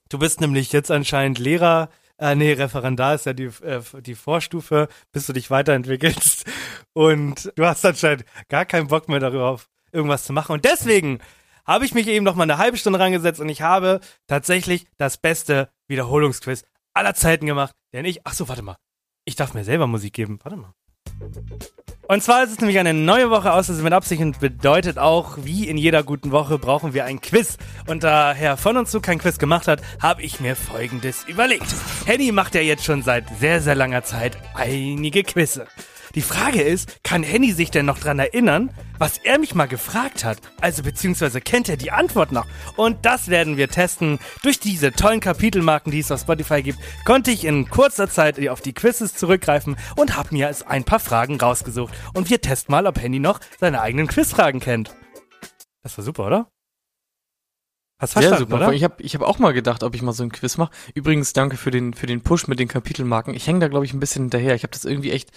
Du 0.09 0.19
bist 0.19 0.41
nämlich 0.41 0.73
jetzt 0.73 0.91
anscheinend 0.91 1.39
Lehrer, 1.39 1.91
äh, 2.19 2.35
nee, 2.35 2.53
Referendar 2.53 3.15
ist 3.15 3.27
ja 3.27 3.33
die, 3.33 3.51
äh, 3.63 3.81
die 4.01 4.15
Vorstufe, 4.15 4.89
bis 5.13 5.27
du 5.27 5.33
dich 5.33 5.51
weiterentwickelst. 5.51 6.45
Und 6.93 7.53
du 7.57 7.65
hast 7.65 7.85
anscheinend 7.85 8.25
gar 8.49 8.65
keinen 8.65 8.89
Bock 8.89 9.09
mehr 9.09 9.21
darauf, 9.21 9.69
irgendwas 9.93 10.25
zu 10.25 10.33
machen. 10.33 10.53
Und 10.53 10.65
deswegen 10.65 11.21
habe 11.65 11.85
ich 11.85 11.95
mich 11.95 12.09
eben 12.09 12.25
noch 12.25 12.35
mal 12.35 12.45
eine 12.45 12.59
halbe 12.59 12.77
Stunde 12.77 12.99
rangesetzt 12.99 13.41
und 13.41 13.49
ich 13.49 13.63
habe 13.63 14.01
tatsächlich 14.27 14.87
das 14.97 15.19
beste 15.19 15.71
Wiederholungsquiz 15.87 16.65
aller 16.95 17.15
Zeiten 17.15 17.47
gemacht. 17.47 17.75
Denn 17.93 18.05
ich, 18.05 18.27
ach 18.27 18.33
so, 18.33 18.49
warte 18.49 18.63
mal. 18.63 18.77
Ich 19.25 19.37
darf 19.37 19.55
mir 19.55 19.65
selber 19.65 19.87
Musik 19.87 20.15
geben. 20.15 20.39
Warte 20.43 20.57
mal. 20.57 20.73
Und 22.11 22.23
zwar 22.23 22.43
ist 22.43 22.53
es 22.53 22.59
nämlich 22.59 22.79
eine 22.79 22.95
neue 22.95 23.29
Woche 23.29 23.53
aus 23.53 23.69
mit 23.69 23.93
Absicht 23.93 24.23
und 24.23 24.41
bedeutet 24.41 24.99
auch, 24.99 25.37
wie 25.43 25.69
in 25.69 25.77
jeder 25.77 26.03
guten 26.03 26.31
Woche 26.31 26.59
brauchen 26.59 26.95
wir 26.95 27.05
ein 27.05 27.21
Quiz. 27.21 27.59
Und 27.87 28.03
da 28.03 28.33
Herr 28.33 28.57
von 28.57 28.79
uns 28.79 28.91
zu 28.91 29.03
kein 29.03 29.19
Quiz 29.19 29.39
gemacht 29.39 29.69
hat, 29.69 29.83
habe 30.01 30.23
ich 30.23 30.41
mir 30.41 30.57
folgendes 30.57 31.25
überlegt. 31.29 31.67
Henny 32.07 32.33
macht 32.33 32.55
ja 32.55 32.63
jetzt 32.63 32.85
schon 32.85 33.03
seit 33.03 33.27
sehr, 33.39 33.61
sehr 33.61 33.75
langer 33.75 34.05
Zeit 34.05 34.39
einige 34.55 35.23
Quizze. 35.23 35.67
Die 36.15 36.23
Frage 36.23 36.63
ist, 36.63 37.03
kann 37.03 37.23
Henny 37.23 37.53
sich 37.53 37.71
denn 37.71 37.87
noch 37.87 37.99
dran 37.99 38.19
erinnern, 38.19 38.71
was 38.99 39.19
er 39.19 39.39
mich 39.39 39.55
mal 39.55 39.67
gefragt 39.69 40.25
hat? 40.25 40.39
Also 40.61 40.83
beziehungsweise 40.83 41.41
kennt 41.41 41.69
er 41.69 41.77
die 41.77 41.93
Antwort 41.93 42.33
noch? 42.33 42.47
Und 42.77 43.05
das 43.05 43.29
werden 43.29 43.57
wir 43.57 43.69
testen. 43.69 44.19
Durch 44.43 44.59
diese 44.59 44.93
tollen 44.93 45.21
Kapitelmarken, 45.21 45.93
die 45.93 46.01
es 46.01 46.11
auf 46.11 46.21
Spotify 46.21 46.63
gibt, 46.63 46.79
konnte 47.05 47.31
ich 47.31 47.45
in 47.45 47.69
kurzer 47.69 48.09
Zeit 48.09 48.47
auf 48.49 48.61
die 48.61 48.73
Quizzes 48.73 49.15
zurückgreifen 49.15 49.77
und 49.97 50.17
habe 50.17 50.29
mir 50.33 50.47
jetzt 50.47 50.67
ein 50.67 50.85
paar 50.85 51.01
Fragen 51.01 51.41
rausgesucht. 51.41 51.95
Und 52.15 52.31
wir 52.31 52.41
testen 52.41 52.73
mal, 52.73 52.87
ob 52.87 53.01
Henny 53.01 53.19
noch 53.19 53.41
seine 53.61 53.81
eigenen 53.81 54.09
Quizfragen 54.09 54.61
kennt. 54.61 54.95
Das 55.83 55.97
war 55.97 56.05
super, 56.05 56.27
oder? 56.27 56.49
Hast 58.01 58.15
Ja, 58.15 58.21
verstanden, 58.21 58.51
super. 58.51 58.67
oder? 58.67 58.73
Ich 58.73 58.85
habe 58.85 59.03
ich 59.03 59.15
hab 59.15 59.23
auch 59.23 59.39
mal 59.39 59.53
gedacht, 59.53 59.83
ob 59.83 59.95
ich 59.95 60.03
mal 60.03 60.13
so 60.13 60.23
ein 60.23 60.31
Quiz 60.31 60.57
mache. 60.57 60.71
Übrigens, 60.95 61.33
danke 61.33 61.57
für 61.57 61.73
den, 61.73 61.95
für 61.95 62.07
den 62.07 62.23
Push 62.23 62.47
mit 62.47 62.61
den 62.61 62.69
Kapitelmarken. 62.69 63.35
Ich 63.35 63.47
hänge 63.47 63.59
da, 63.59 63.69
glaube 63.69 63.87
ich, 63.87 63.93
ein 63.93 64.01
bisschen 64.01 64.25
hinterher. 64.25 64.55
Ich 64.55 64.63
habe 64.63 64.71
das 64.71 64.85
irgendwie 64.85 65.11
echt 65.11 65.33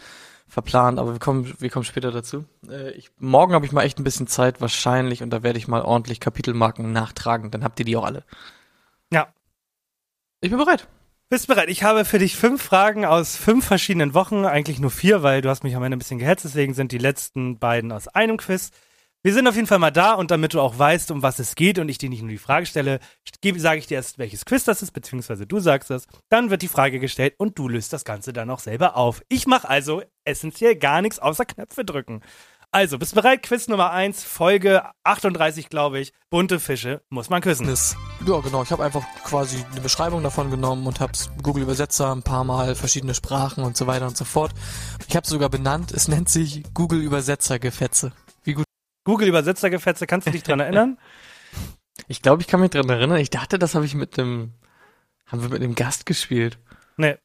verplant, 0.52 1.00
aber 1.00 1.14
wir 1.14 1.20
kommen, 1.20 1.56
wir 1.60 1.70
kommen 1.70 1.86
später 1.86 2.12
dazu. 2.12 2.44
Äh, 2.70 2.92
ich, 2.92 3.10
morgen 3.20 3.54
habe 3.54 3.66
ich 3.66 3.72
mal 3.72 3.84
echt 3.84 4.00
ein 4.00 4.04
bisschen 4.04 4.28
Zeit, 4.28 4.60
wahrscheinlich, 4.60 5.24
und 5.24 5.30
da 5.30 5.44
werde 5.44 5.58
ich 5.58 5.70
mal 5.70 5.82
ordentlich 5.82 6.20
Kapitelmarken 6.20 6.92
nachtragen. 6.92 7.52
Dann 7.52 7.64
habt 7.64 7.80
ihr 7.80 7.86
die 7.86 7.96
auch 7.96 8.04
alle. 8.04 8.26
Ja. 9.14 9.34
Ich 10.42 10.50
bin 10.50 10.60
bereit. 10.60 10.90
Bist 11.30 11.48
bereit? 11.48 11.70
Ich 11.70 11.84
habe 11.84 12.04
für 12.04 12.20
dich 12.20 12.36
fünf 12.36 12.62
Fragen 12.62 13.06
aus 13.06 13.38
fünf 13.38 13.66
verschiedenen 13.66 14.14
Wochen, 14.14 14.44
eigentlich 14.44 14.80
nur 14.80 14.92
vier, 14.92 15.24
weil 15.24 15.42
du 15.42 15.48
hast 15.48 15.64
mich 15.64 15.78
am 15.78 15.84
Ende 15.84 15.96
ein 15.96 16.00
bisschen 16.00 16.20
gehetzt, 16.20 16.44
deswegen 16.44 16.74
sind 16.74 16.92
die 16.92 16.98
letzten 16.98 17.58
beiden 17.58 17.94
aus 17.94 18.10
einem 18.10 18.36
Quiz. 18.36 18.72
Wir 19.24 19.36
sind 19.36 19.48
auf 19.48 19.56
jeden 19.56 19.68
Fall 19.68 19.78
mal 19.78 19.92
da 19.92 20.14
und 20.14 20.32
damit 20.32 20.56
du 20.56 20.62
auch 20.62 20.80
weißt, 20.80 21.12
um 21.12 21.22
was 21.22 21.38
es 21.38 21.54
geht 21.54 21.78
und 21.78 21.90
ich 21.90 22.00
dir 22.00 22.10
nicht 22.10 22.24
nur 22.24 22.32
die 22.32 22.40
Frage 22.40 22.66
stelle, 22.66 23.00
sage 23.58 23.78
ich 23.78 23.86
dir 23.86 23.96
erst, 23.96 24.18
welches 24.18 24.46
Quiz 24.46 24.64
das 24.64 24.82
ist, 24.82 24.94
beziehungsweise 24.94 25.46
du 25.46 25.60
sagst 25.60 25.92
es. 25.92 26.08
Dann 26.30 26.50
wird 26.50 26.64
die 26.64 26.68
Frage 26.68 27.00
gestellt 27.00 27.36
und 27.38 27.60
du 27.60 27.70
löst 27.70 27.94
das 27.94 28.04
Ganze 28.04 28.34
dann 28.34 28.50
auch 28.50 28.58
selber 28.58 28.98
auf. 28.98 29.22
Ich 29.30 29.46
mache 29.46 29.70
also 29.70 30.02
essentiell 30.24 30.76
gar 30.76 31.04
nichts 31.04 31.20
außer 31.20 31.46
Knöpfe 31.46 31.86
drücken. 31.86 32.22
Also, 32.72 32.98
bist 32.98 33.14
bereit? 33.14 33.44
Quiz 33.44 33.68
Nummer 33.68 33.92
eins, 33.92 34.24
Folge 34.24 34.84
38, 35.04 35.70
glaube 35.70 36.00
ich. 36.00 36.14
Bunte 36.32 36.60
Fische 36.60 37.04
muss 37.10 37.30
man 37.30 37.42
küssen. 37.42 37.68
Das, 37.68 37.96
ja, 38.26 38.40
genau. 38.40 38.64
Ich 38.64 38.72
habe 38.72 38.84
einfach 38.84 39.04
quasi 39.24 39.64
eine 39.72 39.82
Beschreibung 39.82 40.24
davon 40.24 40.50
genommen 40.50 40.88
und 40.88 41.00
habe 41.00 41.12
Google 41.44 41.64
Übersetzer 41.64 42.16
ein 42.16 42.24
paar 42.24 42.46
Mal 42.46 42.74
verschiedene 42.74 43.14
Sprachen 43.14 43.64
und 43.66 43.78
so 43.78 43.86
weiter 43.86 44.08
und 44.08 44.18
so 44.18 44.26
fort. 44.26 44.54
Ich 45.08 45.16
habe 45.16 45.28
sogar 45.28 45.50
benannt. 45.50 45.92
Es 45.92 46.08
nennt 46.08 46.30
sich 46.30 46.64
Google 46.74 47.02
Übersetzer 47.02 47.60
Gefetze. 47.60 48.14
Wie 49.06 49.12
gut? 49.12 49.16
Google 49.16 49.28
Übersetzergefetze, 49.30 50.08
kannst 50.08 50.28
du 50.28 50.32
dich 50.32 50.44
dran 50.44 50.60
erinnern? 50.60 50.98
Ich 52.08 52.22
glaube, 52.22 52.42
ich 52.42 52.48
kann 52.48 52.62
mich 52.62 52.72
dran 52.72 52.90
erinnern. 52.90 53.18
Ich 53.20 53.30
dachte, 53.30 53.60
das 53.60 53.76
habe 53.76 53.86
ich 53.86 53.94
mit 53.94 54.18
dem, 54.18 54.54
haben 55.28 55.42
wir 55.44 55.50
mit 55.50 55.62
dem 55.62 55.76
Gast 55.76 56.06
gespielt. 56.06 56.58
Nee. 56.98 57.18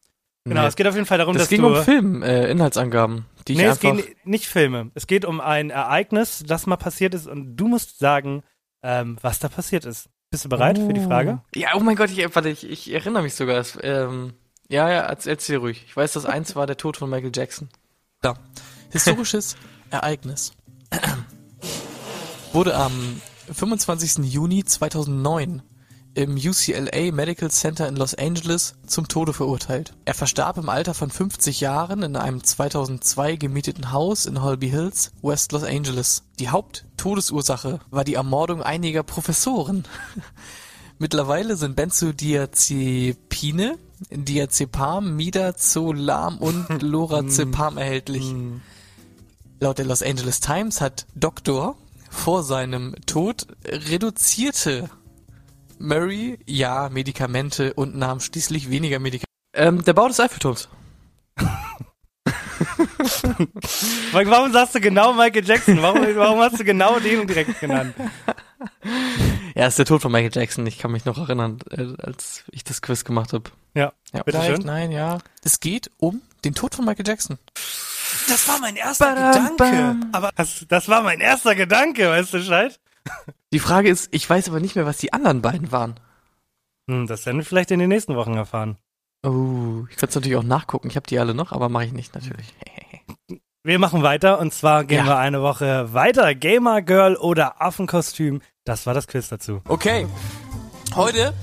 Genau, 0.44 0.62
Nee. 0.62 0.66
es 0.68 0.76
geht 0.76 0.86
auf 0.86 0.94
jeden 0.94 1.06
Fall 1.06 1.18
darum, 1.18 1.34
das 1.34 1.44
dass 1.44 1.48
ging 1.48 1.62
du. 1.62 1.68
um 1.68 1.82
Film, 1.82 2.22
äh, 2.22 2.50
Inhaltsangaben, 2.50 3.24
die 3.46 3.52
ich 3.52 3.58
nee, 3.58 3.64
es 3.64 3.82
einfach. 3.82 3.96
geht 4.04 4.26
nicht 4.26 4.46
Filme. 4.46 4.90
Es 4.94 5.06
geht 5.06 5.24
um 5.24 5.40
ein 5.40 5.70
Ereignis, 5.70 6.42
das 6.46 6.66
mal 6.66 6.76
passiert 6.76 7.14
ist 7.14 7.26
und 7.26 7.56
du 7.56 7.68
musst 7.68 7.98
sagen, 8.00 8.42
ähm, 8.82 9.16
was 9.22 9.38
da 9.38 9.48
passiert 9.48 9.84
ist. 9.86 10.08
Bist 10.30 10.44
du 10.44 10.48
bereit 10.48 10.78
für 10.78 10.92
die 10.92 11.00
Frage? 11.00 11.40
Ja, 11.54 11.70
oh 11.74 11.80
mein 11.80 11.96
Gott, 11.96 12.10
ich, 12.10 12.34
warte, 12.34 12.48
ich, 12.50 12.68
ich 12.68 12.92
erinnere 12.92 13.22
mich 13.22 13.34
sogar. 13.34 13.56
Es, 13.58 13.78
ähm, 13.82 14.34
ja, 14.68 14.90
ja, 14.90 15.00
erzähl, 15.02 15.56
ruhig. 15.58 15.84
Ich 15.86 15.96
weiß, 15.96 16.12
dass 16.12 16.26
eins 16.26 16.54
war 16.54 16.66
der 16.66 16.76
Tod 16.76 16.96
von 16.96 17.08
Michael 17.08 17.32
Jackson. 17.34 17.68
Historisches 18.90 19.56
Ereignis. 19.90 20.52
Wurde 22.56 22.74
am 22.74 23.20
25. 23.52 24.32
Juni 24.32 24.64
2009 24.64 25.60
im 26.14 26.36
UCLA 26.36 27.12
Medical 27.12 27.50
Center 27.50 27.86
in 27.86 27.96
Los 27.96 28.14
Angeles 28.14 28.76
zum 28.86 29.08
Tode 29.08 29.34
verurteilt. 29.34 29.92
Er 30.06 30.14
verstarb 30.14 30.56
im 30.56 30.70
Alter 30.70 30.94
von 30.94 31.10
50 31.10 31.60
Jahren 31.60 32.02
in 32.02 32.16
einem 32.16 32.42
2002 32.42 33.36
gemieteten 33.36 33.92
Haus 33.92 34.24
in 34.24 34.40
Holby 34.40 34.70
Hills, 34.70 35.12
West 35.20 35.52
Los 35.52 35.64
Angeles. 35.64 36.22
Die 36.38 36.48
Haupttodesursache 36.48 37.80
war 37.90 38.04
die 38.04 38.14
Ermordung 38.14 38.62
einiger 38.62 39.02
Professoren. 39.02 39.84
Mittlerweile 40.98 41.56
sind 41.56 41.76
Benzodiazepine, 41.76 43.76
Diazepam, 44.10 45.14
Midazolam 45.14 46.38
und 46.38 46.64
Lorazepam 46.80 47.76
erhältlich. 47.76 48.34
Laut 49.60 49.76
der 49.76 49.84
Los 49.84 50.02
Angeles 50.02 50.40
Times 50.40 50.80
hat 50.80 51.06
Doktor 51.14 51.76
vor 52.16 52.42
seinem 52.42 52.94
Tod 53.06 53.46
reduzierte 53.64 54.90
Murray 55.78 56.38
ja 56.46 56.88
Medikamente 56.88 57.74
und 57.74 57.96
nahm 57.96 58.20
schließlich 58.20 58.70
weniger 58.70 58.98
Medikamente. 58.98 59.26
Ähm, 59.54 59.84
der 59.84 59.92
Bau 59.92 60.08
des 60.08 60.18
Eiffelturms. 60.20 60.68
Warum 64.12 64.52
sagst 64.52 64.74
du 64.74 64.80
genau 64.80 65.12
Michael 65.12 65.44
Jackson? 65.46 65.80
Warum, 65.82 66.00
warum 66.16 66.40
hast 66.40 66.58
du 66.58 66.64
genau 66.64 66.98
den 66.98 67.26
direkt 67.26 67.60
genannt? 67.60 67.94
Ja, 69.54 69.66
ist 69.66 69.78
der 69.78 69.84
Tod 69.86 70.02
von 70.02 70.12
Michael 70.12 70.32
Jackson. 70.34 70.66
Ich 70.66 70.78
kann 70.78 70.92
mich 70.92 71.04
noch 71.04 71.18
erinnern, 71.18 71.58
äh, 71.70 71.86
als 72.02 72.44
ich 72.50 72.64
das 72.64 72.82
Quiz 72.82 73.04
gemacht 73.04 73.32
habe. 73.32 73.50
Ja, 73.74 73.92
Ja, 74.12 74.22
Bitte 74.22 74.38
vielleicht, 74.40 74.56
schön. 74.62 74.66
nein, 74.66 74.90
ja. 74.92 75.18
Es 75.44 75.60
geht 75.60 75.90
um 75.98 76.22
den 76.44 76.54
Tod 76.54 76.74
von 76.74 76.84
Michael 76.84 77.06
Jackson. 77.06 77.38
Das 78.28 78.48
war 78.48 78.58
mein 78.60 78.76
erster 78.76 79.14
Badam, 79.14 79.56
Gedanke. 79.56 79.76
bam. 79.76 80.08
Aber 80.12 80.30
das, 80.36 80.64
das 80.68 80.88
war 80.88 81.02
mein 81.02 81.20
erster 81.20 81.54
Gedanke, 81.54 82.08
weißt 82.08 82.34
du, 82.34 82.42
Scheid? 82.42 82.80
Die 83.52 83.58
Frage 83.60 83.88
ist, 83.88 84.08
ich 84.12 84.28
weiß 84.28 84.48
aber 84.48 84.60
nicht 84.60 84.74
mehr, 84.76 84.86
was 84.86 84.98
die 84.98 85.12
anderen 85.12 85.42
beiden 85.42 85.70
waren. 85.72 85.98
Hm, 86.88 87.06
das 87.06 87.24
werden 87.26 87.38
wir 87.38 87.44
vielleicht 87.44 87.70
in 87.70 87.78
den 87.78 87.88
nächsten 87.88 88.16
Wochen 88.16 88.34
erfahren. 88.34 88.76
Oh, 89.24 89.84
ich 89.90 89.96
könnte 89.96 90.10
es 90.10 90.14
natürlich 90.16 90.36
auch 90.36 90.42
nachgucken. 90.42 90.88
Ich 90.88 90.96
habe 90.96 91.06
die 91.06 91.18
alle 91.18 91.34
noch, 91.34 91.52
aber 91.52 91.68
mache 91.68 91.84
ich 91.86 91.92
nicht 91.92 92.14
natürlich. 92.14 92.52
Wir 93.64 93.80
machen 93.80 94.04
weiter 94.04 94.38
und 94.38 94.54
zwar 94.54 94.84
gehen 94.84 94.98
Ja. 94.98 95.06
wir 95.06 95.16
eine 95.18 95.42
Woche 95.42 95.92
weiter. 95.92 96.36
Gamer 96.36 96.82
Girl 96.82 97.16
oder 97.16 97.60
Affenkostüm. 97.60 98.40
Das 98.64 98.86
war 98.86 98.94
das 98.94 99.08
Quiz 99.08 99.28
dazu. 99.28 99.60
Okay. 99.66 100.06
Heute 100.94 101.34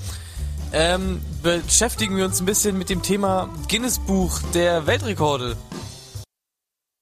ähm, 0.72 1.20
beschäftigen 1.42 2.16
wir 2.16 2.24
uns 2.24 2.40
ein 2.40 2.46
bisschen 2.46 2.78
mit 2.78 2.88
dem 2.88 3.02
Thema 3.02 3.50
Guinness 3.68 3.98
Buch 3.98 4.40
der 4.54 4.86
Weltrekorde. 4.86 5.54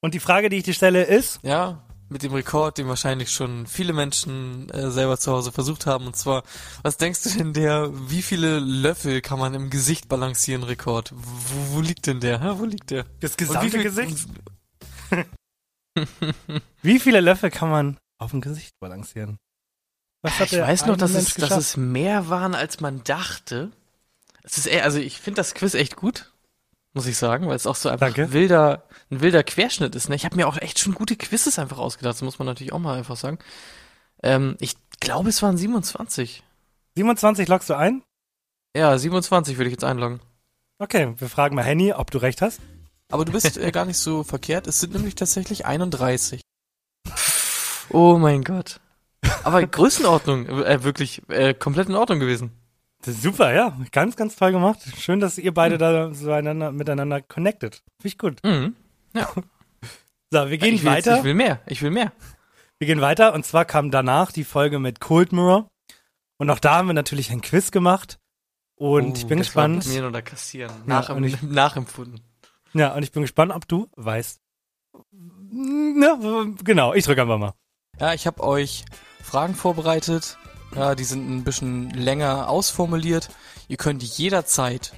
Und 0.03 0.13
die 0.13 0.19
Frage, 0.19 0.49
die 0.49 0.57
ich 0.57 0.63
dir 0.63 0.73
stelle, 0.73 1.03
ist, 1.03 1.39
Ja, 1.43 1.81
mit 2.09 2.23
dem 2.23 2.33
Rekord, 2.33 2.77
den 2.77 2.89
wahrscheinlich 2.89 3.31
schon 3.31 3.65
viele 3.67 3.93
Menschen 3.93 4.69
äh, 4.69 4.91
selber 4.91 5.17
zu 5.17 5.31
Hause 5.31 5.53
versucht 5.53 5.85
haben. 5.85 6.05
Und 6.07 6.17
zwar, 6.17 6.43
was 6.83 6.97
denkst 6.97 7.23
du 7.23 7.29
denn 7.29 7.53
der, 7.53 7.89
wie 8.09 8.21
viele 8.21 8.59
Löffel 8.59 9.21
kann 9.21 9.39
man 9.39 9.53
im 9.53 9.69
Gesicht 9.69 10.09
balancieren, 10.09 10.63
Rekord? 10.63 11.13
Wo, 11.15 11.75
wo 11.77 11.79
liegt 11.79 12.05
denn 12.05 12.19
der? 12.19 12.41
Hä? 12.41 12.55
Wo 12.57 12.65
liegt 12.65 12.91
der? 12.91 13.05
das 13.21 13.37
gesamte 13.37 13.71
viel- 13.71 13.83
Gesicht. 13.83 14.27
Wie 16.81 16.99
viele 16.99 17.21
Löffel 17.21 17.49
kann 17.49 17.69
man 17.69 17.97
auf 18.17 18.31
dem 18.31 18.41
Gesicht 18.41 18.73
balancieren? 18.79 19.37
Ich 20.25 20.39
weiß 20.39 20.85
noch, 20.87 20.97
dass 20.97 21.13
Mensch 21.13 21.29
es, 21.29 21.35
dass 21.35 21.55
es 21.57 21.77
mehr 21.77 22.27
waren, 22.29 22.55
als 22.55 22.79
man 22.81 23.03
dachte. 23.05 23.71
Es 24.41 24.57
ist 24.57 24.65
eher, 24.65 24.83
also 24.83 24.97
ich 24.99 25.21
finde 25.21 25.37
das 25.37 25.53
Quiz 25.53 25.75
echt 25.75 25.95
gut, 25.95 26.32
muss 26.93 27.07
ich 27.07 27.17
sagen, 27.17 27.47
weil 27.47 27.55
es 27.55 27.67
auch 27.67 27.75
so 27.75 27.89
einfach 27.89 28.13
Danke. 28.13 28.33
wilder, 28.33 28.83
ein 29.09 29.21
wilder 29.21 29.43
Querschnitt 29.43 29.95
ist. 29.95 30.09
Ne? 30.09 30.15
Ich 30.15 30.25
habe 30.25 30.35
mir 30.35 30.47
auch 30.47 30.57
echt 30.57 30.79
schon 30.79 30.93
gute 30.93 31.15
Quizzes 31.15 31.59
einfach 31.59 31.79
ausgedacht, 31.79 32.15
das 32.15 32.21
muss 32.21 32.39
man 32.39 32.45
natürlich 32.45 32.73
auch 32.73 32.79
mal 32.79 32.97
einfach 32.97 33.17
sagen. 33.17 33.39
Ähm, 34.21 34.55
ich 34.59 34.75
glaube, 34.99 35.29
es 35.29 35.41
waren 35.41 35.57
27. 35.57 36.43
27 36.95 37.47
loggst 37.47 37.69
du 37.69 37.73
ein? 37.73 38.03
Ja, 38.75 38.97
27 38.97 39.57
würde 39.57 39.69
ich 39.69 39.73
jetzt 39.73 39.83
einloggen. 39.83 40.19
Okay, 40.79 41.13
wir 41.17 41.29
fragen 41.29 41.55
mal 41.55 41.63
Henny, 41.63 41.93
ob 41.93 42.11
du 42.11 42.17
recht 42.19 42.41
hast. 42.41 42.59
Aber 43.11 43.25
du 43.25 43.31
bist 43.31 43.57
äh, 43.57 43.71
gar 43.71 43.85
nicht 43.85 43.99
so 43.99 44.23
verkehrt. 44.23 44.67
Es 44.67 44.79
sind 44.79 44.93
nämlich 44.93 45.15
tatsächlich 45.15 45.65
31. 45.65 46.41
Oh 47.89 48.17
mein 48.17 48.43
Gott. 48.43 48.79
Aber 49.43 49.65
Größenordnung, 49.65 50.47
äh, 50.47 50.83
wirklich 50.83 51.21
äh, 51.29 51.53
komplett 51.53 51.89
in 51.89 51.95
Ordnung 51.95 52.19
gewesen. 52.19 52.51
Das 53.05 53.15
ist 53.15 53.23
super, 53.23 53.53
ja. 53.53 53.77
Ganz, 53.91 54.15
ganz 54.15 54.35
toll 54.35 54.51
gemacht. 54.51 54.79
Schön, 54.97 55.19
dass 55.19 55.37
ihr 55.37 55.53
beide 55.53 55.77
da 55.77 56.13
so 56.13 56.31
einander, 56.31 56.71
miteinander 56.71 57.21
connected. 57.21 57.75
Finde 58.01 58.07
ich 58.07 58.17
gut. 58.17 58.43
Mhm. 58.43 58.75
So, 60.31 60.49
wir 60.49 60.57
gehen 60.57 60.73
ich 60.73 60.83
will, 60.83 60.93
jetzt- 60.93 61.05
weiter. 61.05 61.17
Ich 61.19 61.23
will 61.25 61.35
mehr, 61.35 61.61
ich 61.67 61.81
will 61.83 61.91
mehr. 61.91 62.11
Wir 62.79 62.87
gehen 62.87 63.01
weiter 63.01 63.35
und 63.35 63.45
zwar 63.45 63.65
kam 63.65 63.91
danach 63.91 64.31
die 64.31 64.43
Folge 64.43 64.79
mit 64.79 64.99
Cold 64.99 65.31
Mirror. 65.31 65.67
Und 66.39 66.49
auch 66.49 66.57
da 66.57 66.77
haben 66.77 66.87
wir 66.87 66.95
natürlich 66.95 67.29
ein 67.31 67.41
Quiz 67.41 67.69
gemacht. 67.69 68.17
Und 68.75 69.19
ich 69.19 69.27
bin 69.27 69.37
Oh, 69.37 69.41
das 69.43 69.55
war 69.55 69.67
gespannt. 69.67 69.83
Blamieren 69.83 70.07
oder 70.07 70.21
kassieren. 70.23 70.71
Ja, 70.71 70.83
Nach, 70.87 71.09
und 71.09 71.23
ich- 71.23 71.39
nachempfunden. 71.43 72.19
Ja, 72.73 72.95
und 72.95 73.03
ich 73.03 73.11
bin 73.11 73.21
gespannt, 73.21 73.51
ob 73.51 73.67
du 73.67 73.87
weißt. 73.95 74.41
Ja, 75.51 76.17
genau, 76.63 76.95
ich 76.95 77.05
drücke 77.05 77.21
einfach 77.21 77.37
mal. 77.37 77.53
Ja, 77.99 78.15
ich 78.15 78.25
habe 78.25 78.41
euch 78.41 78.85
Fragen 79.21 79.53
vorbereitet. 79.53 80.39
Ja, 80.75 80.95
die 80.95 81.03
sind 81.03 81.29
ein 81.29 81.43
bisschen 81.43 81.89
länger 81.91 82.49
ausformuliert. 82.49 83.29
Ihr 83.67 83.77
könnt 83.77 84.01
jederzeit, 84.03 84.93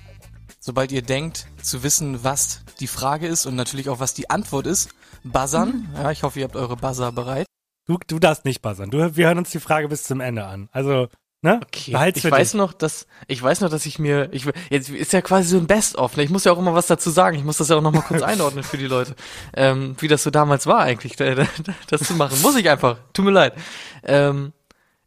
sobald 0.59 0.91
ihr 0.91 1.01
denkt, 1.01 1.47
zu 1.61 1.83
wissen, 1.83 2.23
was 2.23 2.61
die 2.79 2.87
Frage 2.87 3.27
ist 3.27 3.45
und 3.45 3.55
natürlich 3.55 3.89
auch 3.89 3.99
was 3.99 4.13
die 4.13 4.29
Antwort 4.29 4.67
ist, 4.67 4.89
buzzern. 5.23 5.89
Ja, 5.95 6.11
ich 6.11 6.23
hoffe, 6.23 6.39
ihr 6.39 6.45
habt 6.45 6.55
eure 6.55 6.77
Buzzer 6.77 7.11
bereit. 7.11 7.45
Du, 7.87 7.99
du 8.07 8.19
darfst 8.19 8.45
nicht 8.45 8.61
buzzern. 8.61 8.89
Du, 8.89 9.15
wir 9.15 9.27
hören 9.27 9.37
uns 9.37 9.51
die 9.51 9.59
Frage 9.59 9.87
bis 9.87 10.03
zum 10.03 10.19
Ende 10.21 10.45
an. 10.45 10.69
Also, 10.71 11.07
ne? 11.41 11.59
Okay. 11.63 11.91
Behalt's 11.91 12.23
ich 12.23 12.31
weiß 12.31 12.51
dich. 12.51 12.57
noch, 12.57 12.73
dass 12.73 13.05
ich 13.27 13.41
weiß 13.43 13.61
noch, 13.61 13.69
dass 13.69 13.85
ich 13.85 13.99
mir 13.99 14.29
ich 14.31 14.47
jetzt 14.71 14.89
ist 14.89 15.13
ja 15.13 15.21
quasi 15.21 15.49
so 15.49 15.57
ein 15.57 15.67
Best-of. 15.67 16.17
Ne? 16.17 16.23
Ich 16.23 16.31
muss 16.31 16.45
ja 16.45 16.51
auch 16.51 16.57
immer 16.57 16.73
was 16.73 16.87
dazu 16.87 17.11
sagen. 17.11 17.37
Ich 17.37 17.43
muss 17.43 17.57
das 17.57 17.69
ja 17.69 17.75
auch 17.75 17.81
noch 17.81 17.91
mal 17.91 18.01
kurz 18.01 18.21
einordnen 18.23 18.63
für 18.63 18.77
die 18.77 18.87
Leute, 18.87 19.15
ähm, 19.55 19.95
wie 19.99 20.07
das 20.07 20.23
so 20.23 20.31
damals 20.31 20.65
war 20.65 20.79
eigentlich, 20.79 21.15
da- 21.15 21.35
da- 21.35 21.47
das 21.87 22.01
zu 22.01 22.13
machen. 22.15 22.41
Muss 22.41 22.55
ich 22.55 22.67
einfach. 22.69 22.97
Tut 23.13 23.25
mir 23.25 23.31
leid. 23.31 23.53
Ähm, 24.03 24.51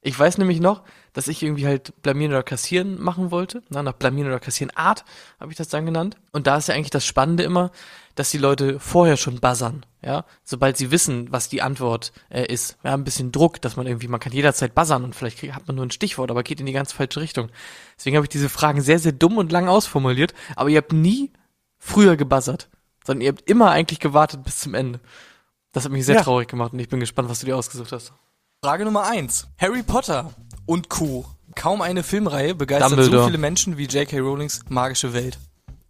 ich 0.08 0.18
weiß 0.18 0.38
nämlich 0.38 0.60
noch, 0.60 0.82
dass 1.12 1.28
ich 1.28 1.42
irgendwie 1.42 1.66
halt 1.66 1.92
blamieren 2.02 2.32
oder 2.32 2.42
kassieren 2.42 3.00
machen 3.00 3.30
wollte. 3.30 3.62
Na, 3.68 3.82
nach 3.82 3.92
blamieren 3.92 4.28
oder 4.28 4.40
kassieren 4.40 4.74
Art 4.76 5.04
habe 5.38 5.52
ich 5.52 5.58
das 5.58 5.68
dann 5.68 5.86
genannt. 5.86 6.16
Und 6.32 6.46
da 6.46 6.56
ist 6.56 6.68
ja 6.68 6.74
eigentlich 6.74 6.90
das 6.90 7.04
Spannende 7.04 7.42
immer, 7.42 7.70
dass 8.14 8.30
die 8.30 8.38
Leute 8.38 8.80
vorher 8.80 9.16
schon 9.16 9.38
buzzern, 9.38 9.86
ja, 10.02 10.24
sobald 10.42 10.76
sie 10.76 10.90
wissen, 10.90 11.30
was 11.30 11.48
die 11.48 11.62
Antwort 11.62 12.12
äh, 12.30 12.46
ist. 12.52 12.76
Ja, 12.82 12.94
ein 12.94 13.04
bisschen 13.04 13.30
Druck, 13.32 13.60
dass 13.60 13.76
man 13.76 13.86
irgendwie, 13.86 14.08
man 14.08 14.18
kann 14.18 14.32
jederzeit 14.32 14.74
buzzern 14.74 15.04
und 15.04 15.14
vielleicht 15.14 15.38
krieg, 15.38 15.52
hat 15.54 15.66
man 15.68 15.76
nur 15.76 15.86
ein 15.86 15.90
Stichwort, 15.92 16.30
aber 16.30 16.42
geht 16.42 16.58
in 16.58 16.66
die 16.66 16.72
ganz 16.72 16.92
falsche 16.92 17.20
Richtung. 17.20 17.50
Deswegen 17.96 18.16
habe 18.16 18.24
ich 18.24 18.30
diese 18.30 18.48
Fragen 18.48 18.80
sehr, 18.80 18.98
sehr 18.98 19.12
dumm 19.12 19.36
und 19.36 19.52
lang 19.52 19.68
ausformuliert, 19.68 20.34
aber 20.56 20.68
ihr 20.70 20.78
habt 20.78 20.92
nie 20.92 21.32
früher 21.78 22.16
gebuzzert, 22.16 22.68
sondern 23.04 23.22
ihr 23.22 23.28
habt 23.28 23.48
immer 23.48 23.70
eigentlich 23.70 24.00
gewartet 24.00 24.42
bis 24.42 24.58
zum 24.58 24.74
Ende. 24.74 25.00
Das 25.72 25.84
hat 25.84 25.92
mich 25.92 26.06
sehr 26.06 26.16
Ja. 26.16 26.22
traurig 26.22 26.48
gemacht 26.48 26.72
und 26.72 26.78
ich 26.80 26.88
bin 26.88 26.98
gespannt, 26.98 27.28
was 27.28 27.40
du 27.40 27.46
dir 27.46 27.56
ausgesucht 27.56 27.92
hast. 27.92 28.12
Frage 28.64 28.84
Nummer 28.84 29.06
eins: 29.06 29.46
Harry 29.56 29.84
Potter 29.84 30.32
und 30.66 30.88
Co. 30.88 31.24
Kaum 31.54 31.80
eine 31.80 32.02
Filmreihe 32.02 32.56
begeistert 32.56 32.90
Dumbledore. 32.90 33.22
so 33.22 33.26
viele 33.26 33.38
Menschen 33.38 33.78
wie 33.78 33.86
J.K. 33.86 34.18
Rowlings 34.18 34.62
magische 34.68 35.12
Welt. 35.12 35.38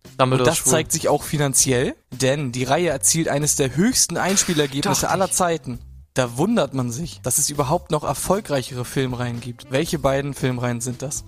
Und 0.04 0.20
Dumbledore 0.20 0.50
das 0.50 0.58
schwul. 0.58 0.72
zeigt 0.72 0.92
sich 0.92 1.08
auch 1.08 1.22
finanziell, 1.22 1.96
denn 2.10 2.52
die 2.52 2.64
Reihe 2.64 2.90
erzielt 2.90 3.28
eines 3.28 3.56
der 3.56 3.74
höchsten 3.74 4.18
Einspielergebnisse 4.18 5.08
aller. 5.08 5.30
Zeiten. 5.30 5.78
Da 6.12 6.36
wundert 6.36 6.74
man 6.74 6.90
sich, 6.90 7.20
dass 7.22 7.38
es 7.38 7.48
überhaupt 7.48 7.90
noch 7.90 8.04
erfolgreichere 8.04 8.84
Filmreihen 8.84 9.40
gibt. 9.40 9.70
Welche 9.70 9.98
beiden 9.98 10.34
Filmreihen 10.34 10.82
sind 10.82 11.00
das? 11.00 11.24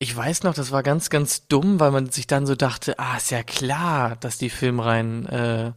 Ich 0.00 0.16
weiß 0.16 0.42
noch, 0.42 0.54
das 0.54 0.72
war 0.72 0.82
ganz, 0.82 1.10
ganz 1.10 1.46
dumm, 1.46 1.78
weil 1.78 1.90
man 1.92 2.10
sich 2.10 2.26
dann 2.26 2.46
so 2.46 2.56
dachte, 2.56 2.98
ah, 2.98 3.16
ist 3.16 3.30
ja 3.30 3.42
klar, 3.44 4.16
dass 4.16 4.38
die 4.38 4.50
Filmreihen 4.50 5.26
äh, 5.26 5.72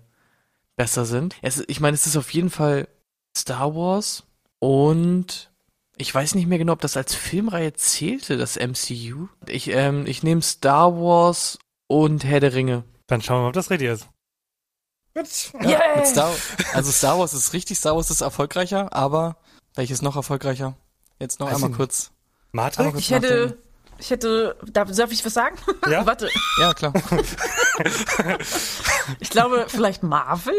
besser 0.77 1.05
sind. 1.05 1.36
Es, 1.41 1.63
ich 1.67 1.79
meine, 1.79 1.93
es 1.93 2.07
ist 2.07 2.17
auf 2.17 2.31
jeden 2.33 2.49
Fall 2.49 2.88
Star 3.38 3.75
Wars 3.75 4.23
und 4.63 5.52
ich 5.97 6.13
weiß 6.15 6.36
nicht 6.36 6.47
mehr 6.47 6.58
genau, 6.58 6.71
ob 6.73 6.82
das 6.82 6.95
als 6.95 7.13
Filmreihe 7.13 7.73
zählte, 7.73 8.38
das 8.38 8.56
MCU. 8.58 9.28
Ich, 9.47 9.67
ähm, 9.69 10.06
ich 10.08 10.23
nehme 10.23 10.41
Star 10.41 10.93
Wars 10.95 11.60
und 11.88 12.23
Herr 12.23 12.39
der 12.39 12.54
Ringe. 12.54 12.84
Dann 13.08 13.21
schauen 13.21 13.39
wir 13.39 13.41
mal, 13.43 13.47
ob 13.49 13.54
das 13.54 13.69
richtig 13.69 13.89
ist. 13.89 14.08
Ja, 15.62 15.80
mit 15.97 16.08
Star, 16.08 16.32
also 16.73 16.91
Star 16.91 17.19
Wars 17.19 17.34
ist 17.34 17.54
richtig, 17.54 17.78
Star 17.78 17.95
Wars 17.95 18.10
ist 18.10 18.21
erfolgreicher, 18.21 18.91
aber 18.93 19.36
welches 19.76 20.02
noch 20.02 20.15
erfolgreicher? 20.15 20.76
Jetzt 21.19 21.39
noch 21.39 21.52
einmal 21.52 21.69
ich 21.71 21.76
kurz. 21.76 22.12
Matrix? 22.54 22.91
kurz 22.91 23.04
Ich 23.04 23.12
hätte, 23.12 23.58
ich 23.99 24.10
hätte, 24.10 24.56
darf, 24.71 24.89
darf 24.91 25.12
ich 25.12 25.23
was 25.26 25.34
sagen? 25.34 25.58
Ja? 25.89 26.06
Warte, 26.08 26.30
Ja, 26.60 26.73
klar. 26.73 26.93
ich 29.19 29.30
glaube 29.30 29.65
vielleicht 29.67 30.02
Marvel? 30.04 30.56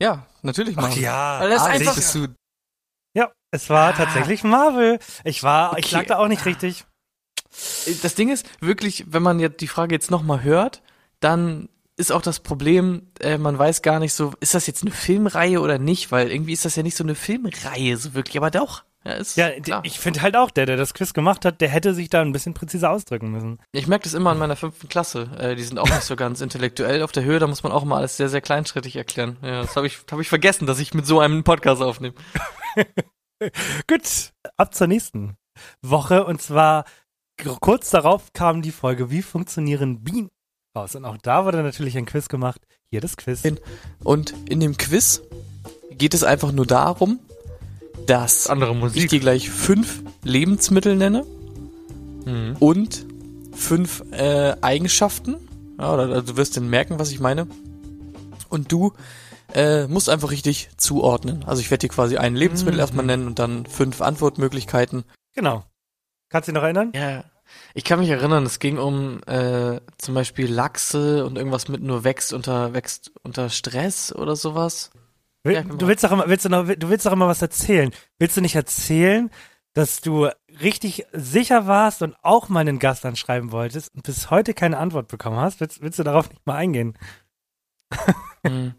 Ja, 0.00 0.26
natürlich 0.42 0.76
Ach 0.78 0.82
Marvel. 0.82 1.02
ja. 1.02 1.40
Weil 1.40 1.50
das 1.50 1.62
Ah, 1.62 1.66
einfach- 1.66 1.94
Bist 1.94 2.14
du, 2.14 2.22
Ja, 2.22 2.28
es 3.50 3.70
war 3.70 3.90
Ah. 3.90 3.92
tatsächlich 3.92 4.44
Marvel. 4.44 4.98
Ich 5.24 5.42
war, 5.42 5.78
ich 5.78 5.86
Okay. 5.86 5.94
lag 5.96 6.06
da 6.06 6.18
auch 6.18 6.28
nicht 6.28 6.44
richtig. 6.46 6.84
Das 8.02 8.14
Ding 8.14 8.28
ist 8.30 8.46
wirklich, 8.60 9.04
wenn 9.08 9.22
man 9.22 9.40
jetzt 9.40 9.60
die 9.60 9.68
Frage 9.68 9.94
jetzt 9.94 10.10
nochmal 10.10 10.42
hört, 10.42 10.82
dann 11.20 11.68
ist 11.96 12.12
auch 12.12 12.20
das 12.20 12.40
Problem, 12.40 13.10
äh, 13.20 13.38
man 13.38 13.58
weiß 13.58 13.80
gar 13.80 13.98
nicht 14.00 14.12
so, 14.12 14.34
ist 14.40 14.54
das 14.54 14.66
jetzt 14.66 14.82
eine 14.82 14.90
Filmreihe 14.90 15.60
oder 15.62 15.78
nicht, 15.78 16.12
weil 16.12 16.30
irgendwie 16.30 16.52
ist 16.52 16.66
das 16.66 16.76
ja 16.76 16.82
nicht 16.82 16.96
so 16.96 17.04
eine 17.04 17.14
Filmreihe 17.14 17.96
so 17.96 18.12
wirklich, 18.12 18.36
aber 18.36 18.50
doch. 18.50 18.84
Ja, 19.06 19.22
Ja, 19.36 19.60
klar. 19.60 19.80
ich 19.84 20.00
finde 20.00 20.20
halt 20.20 20.36
auch, 20.36 20.50
der, 20.50 20.66
der 20.66 20.76
das 20.76 20.92
Quiz 20.92 21.14
gemacht 21.14 21.44
hat, 21.44 21.60
der 21.60 21.68
hätte 21.68 21.94
sich 21.94 22.10
da 22.10 22.20
ein 22.22 22.32
bisschen 22.32 22.54
präziser 22.54 22.90
ausdrücken 22.90 23.30
müssen. 23.30 23.60
Ich 23.72 23.86
merke 23.86 24.02
das 24.02 24.14
immer 24.14 24.32
in 24.32 24.38
meiner 24.38 24.56
fünften 24.56 24.88
Klasse. 24.88 25.30
Äh, 25.38 25.54
die 25.54 25.62
sind 25.62 25.78
auch 25.78 25.88
nicht 25.88 26.02
so 26.02 26.16
ganz 26.16 26.40
intellektuell 26.40 27.02
auf 27.02 27.12
der 27.12 27.22
Höhe, 27.24 27.38
da 27.38 27.46
muss 27.46 27.62
man 27.62 27.70
auch 27.72 27.84
immer 27.84 27.96
alles 27.98 28.16
sehr, 28.18 28.28
sehr 28.28 28.40
kleinschrittig 28.42 28.96
erklären. 28.96 29.36
Ja, 29.42 29.62
das 29.62 29.76
habe 29.76 29.86
ich, 29.86 29.98
hab 30.10 30.18
ich 30.20 30.28
vergessen, 30.28 30.66
dass 30.66 30.80
ich 30.80 30.92
mit 30.92 31.06
so 31.06 31.20
einem 31.20 31.44
Podcast 31.44 31.80
aufnehme. 31.80 32.14
Gut, 33.86 34.32
ab 34.56 34.74
zur 34.74 34.86
nächsten 34.86 35.36
Woche 35.82 36.24
und 36.24 36.40
zwar 36.40 36.84
kurz 37.60 37.90
darauf 37.90 38.32
kam 38.32 38.62
die 38.62 38.72
Folge, 38.72 39.10
wie 39.10 39.22
funktionieren 39.22 40.02
Bienen 40.02 40.30
raus. 40.76 40.94
Und 40.94 41.04
auch 41.04 41.18
da 41.18 41.44
wurde 41.44 41.62
natürlich 41.62 41.96
ein 41.98 42.06
Quiz 42.06 42.28
gemacht. 42.28 42.60
Hier 42.90 43.00
das 43.00 43.16
Quiz. 43.16 43.42
Und 44.02 44.34
in 44.48 44.60
dem 44.60 44.76
Quiz 44.76 45.22
geht 45.90 46.14
es 46.14 46.22
einfach 46.22 46.52
nur 46.52 46.66
darum, 46.66 47.18
dass 48.06 48.46
Andere 48.46 48.90
ich 48.94 49.08
dir 49.08 49.20
gleich 49.20 49.50
fünf 49.50 50.02
Lebensmittel 50.22 50.96
nenne 50.96 51.26
Mhm. 52.26 52.56
und 52.58 53.06
fünf 53.52 54.02
äh, 54.10 54.56
Eigenschaften. 54.60 55.36
Ja, 55.78 55.94
oder, 55.94 56.08
oder 56.08 56.22
du 56.22 56.36
wirst 56.36 56.56
dann 56.56 56.68
merken, 56.68 56.98
was 56.98 57.12
ich 57.12 57.20
meine. 57.20 57.46
Und 58.48 58.72
du 58.72 58.92
äh, 59.54 59.86
musst 59.86 60.08
einfach 60.08 60.30
richtig 60.30 60.68
zuordnen. 60.76 61.44
Also 61.44 61.60
ich 61.60 61.70
werde 61.70 61.86
dir 61.86 61.94
quasi 61.94 62.16
ein 62.16 62.34
Lebensmittel 62.36 62.74
Mhm. 62.76 62.80
erstmal 62.80 63.04
nennen 63.06 63.26
und 63.26 63.38
dann 63.38 63.66
fünf 63.66 64.00
Antwortmöglichkeiten. 64.00 65.04
Genau. 65.34 65.64
Kannst 66.28 66.48
du 66.48 66.52
dich 66.52 66.56
noch 66.56 66.64
erinnern? 66.64 66.92
Ja, 66.94 67.24
ich 67.74 67.84
kann 67.84 68.00
mich 68.00 68.08
erinnern, 68.10 68.44
es 68.44 68.58
ging 68.58 68.76
um 68.78 69.22
äh, 69.26 69.80
zum 69.98 70.14
Beispiel 70.14 70.50
Lachse 70.52 71.24
und 71.24 71.36
irgendwas 71.38 71.68
mit 71.68 71.82
nur 71.82 72.02
wächst 72.04 72.32
unter 72.32 72.74
wächst 72.74 73.12
unter 73.22 73.48
Stress 73.50 74.12
oder 74.12 74.34
sowas. 74.34 74.90
Will, 75.44 75.54
Ja, 75.54 75.62
genau. 75.62 75.76
du 75.76 75.86
willst 75.86 76.02
doch 76.02 76.10
immer, 76.10 76.26
willst 76.28 76.44
du 76.44 76.48
noch, 76.48 76.66
du 76.66 76.88
willst 76.88 77.06
doch 77.06 77.12
immer 77.12 77.28
was 77.28 77.40
erzählen. 77.42 77.92
Willst 78.18 78.36
du 78.36 78.40
nicht 78.40 78.56
erzählen, 78.56 79.30
dass 79.74 80.00
du 80.00 80.28
richtig 80.60 81.04
sicher 81.12 81.66
warst 81.68 82.02
und 82.02 82.16
auch 82.22 82.48
mal 82.48 82.60
einen 82.60 82.80
Gast 82.80 83.06
anschreiben 83.06 83.52
wolltest 83.52 83.94
und 83.94 84.02
bis 84.02 84.30
heute 84.30 84.52
keine 84.54 84.78
Antwort 84.78 85.06
bekommen 85.06 85.36
hast? 85.36 85.60
Willst, 85.60 85.80
willst 85.82 85.98
du 86.00 86.02
darauf 86.02 86.28
nicht 86.28 86.44
mal 86.46 86.56
eingehen? 86.56 86.98
Hm. 88.46 88.74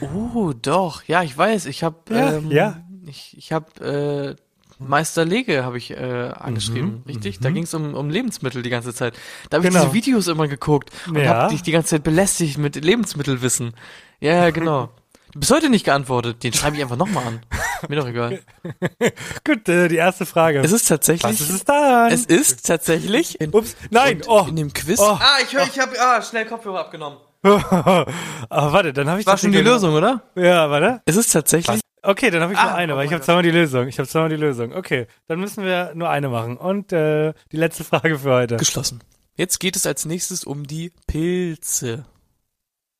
Oh, 0.34 0.52
doch. 0.60 1.02
Ja, 1.04 1.22
ich 1.22 1.36
weiß. 1.36 1.66
Ich 1.66 1.82
habe 1.84 1.96
Ja, 2.10 2.32
ähm, 2.34 2.50
ja. 2.50 2.76
ich 3.06 3.34
ich 3.36 3.52
habe 3.52 4.36
äh, 4.38 4.42
Meister 4.78 5.24
Lege 5.24 5.64
habe 5.64 5.78
ich 5.78 5.90
äh, 5.90 5.96
angeschrieben, 6.34 6.96
Mhm, 6.96 7.02
richtig? 7.06 7.40
mhm. 7.40 7.44
Da 7.44 7.50
ging 7.50 7.62
es 7.62 7.72
um, 7.74 7.94
um 7.94 8.10
Lebensmittel 8.10 8.62
die 8.62 8.68
ganze 8.70 8.92
Zeit. 8.92 9.14
Da 9.48 9.56
habe 9.56 9.66
ich 9.66 9.72
Genau. 9.72 9.84
diese 9.84 9.94
Videos 9.94 10.28
immer 10.28 10.48
geguckt 10.48 10.90
und 11.08 11.16
Ja. 11.16 11.34
habe 11.34 11.52
dich 11.52 11.62
die 11.62 11.72
ganze 11.72 11.90
Zeit 11.90 12.02
belästigt 12.04 12.58
mit 12.58 12.76
Lebensmittelwissen. 12.76 13.72
Ja, 14.20 14.50
genau. 14.50 14.90
Du 15.32 15.40
bist 15.40 15.50
heute 15.52 15.68
nicht 15.68 15.84
geantwortet. 15.84 16.42
Den 16.42 16.52
schreibe 16.54 16.76
ich 16.76 16.82
einfach 16.82 16.96
nochmal 16.96 17.26
an. 17.26 17.40
Mir 17.88 17.96
doch 17.96 18.06
egal. 18.06 18.40
Gut, 19.44 19.68
äh, 19.68 19.88
die 19.88 19.96
erste 19.96 20.24
Frage. 20.24 20.60
Es 20.60 20.72
ist 20.72 20.88
tatsächlich. 20.88 21.24
was 21.30 21.40
ist 21.40 21.50
es 21.50 21.64
dann? 21.64 22.10
Es 22.10 22.24
ist 22.24 22.66
tatsächlich 22.66 23.38
in, 23.40 23.52
Ups, 23.52 23.76
nein, 23.90 24.18
und 24.22 24.28
oh. 24.28 24.46
in 24.48 24.56
dem 24.56 24.72
Quiz. 24.72 24.98
Oh. 24.98 25.18
Ah, 25.20 25.36
ich 25.42 25.54
höre, 25.54 25.64
ich 25.64 25.78
habe 25.78 25.92
ah, 26.00 26.22
schnell 26.22 26.46
Kopfhörer 26.46 26.80
abgenommen. 26.80 27.18
Aber 28.48 28.72
warte, 28.72 28.92
dann 28.92 29.08
habe 29.08 29.20
ich 29.20 29.26
War 29.26 29.34
doch 29.34 29.40
schon 29.40 29.52
die 29.52 29.60
Lösung, 29.60 29.94
oder? 29.94 30.22
Ja, 30.34 30.70
warte. 30.70 31.02
Es 31.04 31.16
ist 31.16 31.32
tatsächlich 31.32 31.80
Okay, 32.02 32.30
dann 32.30 32.40
habe 32.42 32.52
ich 32.52 32.58
nur 32.58 32.70
Ah, 32.70 32.74
eine, 32.76 32.94
oh 32.94 32.96
weil 32.96 33.06
ich 33.06 33.10
mein 33.10 33.16
habe 33.16 33.24
zweimal 33.24 33.42
die 33.42 33.50
Lösung. 33.50 33.88
Ich 33.88 33.98
habe 33.98 34.08
zweimal 34.08 34.28
die 34.28 34.36
Lösung. 34.36 34.72
Okay, 34.72 35.08
dann 35.26 35.40
müssen 35.40 35.64
wir 35.64 35.92
nur 35.96 36.08
eine 36.08 36.28
machen. 36.28 36.56
Und 36.56 36.92
äh, 36.92 37.32
die 37.50 37.56
letzte 37.56 37.82
Frage 37.82 38.20
für 38.20 38.30
heute. 38.32 38.56
geschlossen. 38.56 39.02
Jetzt 39.34 39.58
geht 39.58 39.74
es 39.74 39.86
als 39.86 40.04
nächstes 40.04 40.44
um 40.44 40.66
die 40.68 40.92
Pilze. 41.08 42.06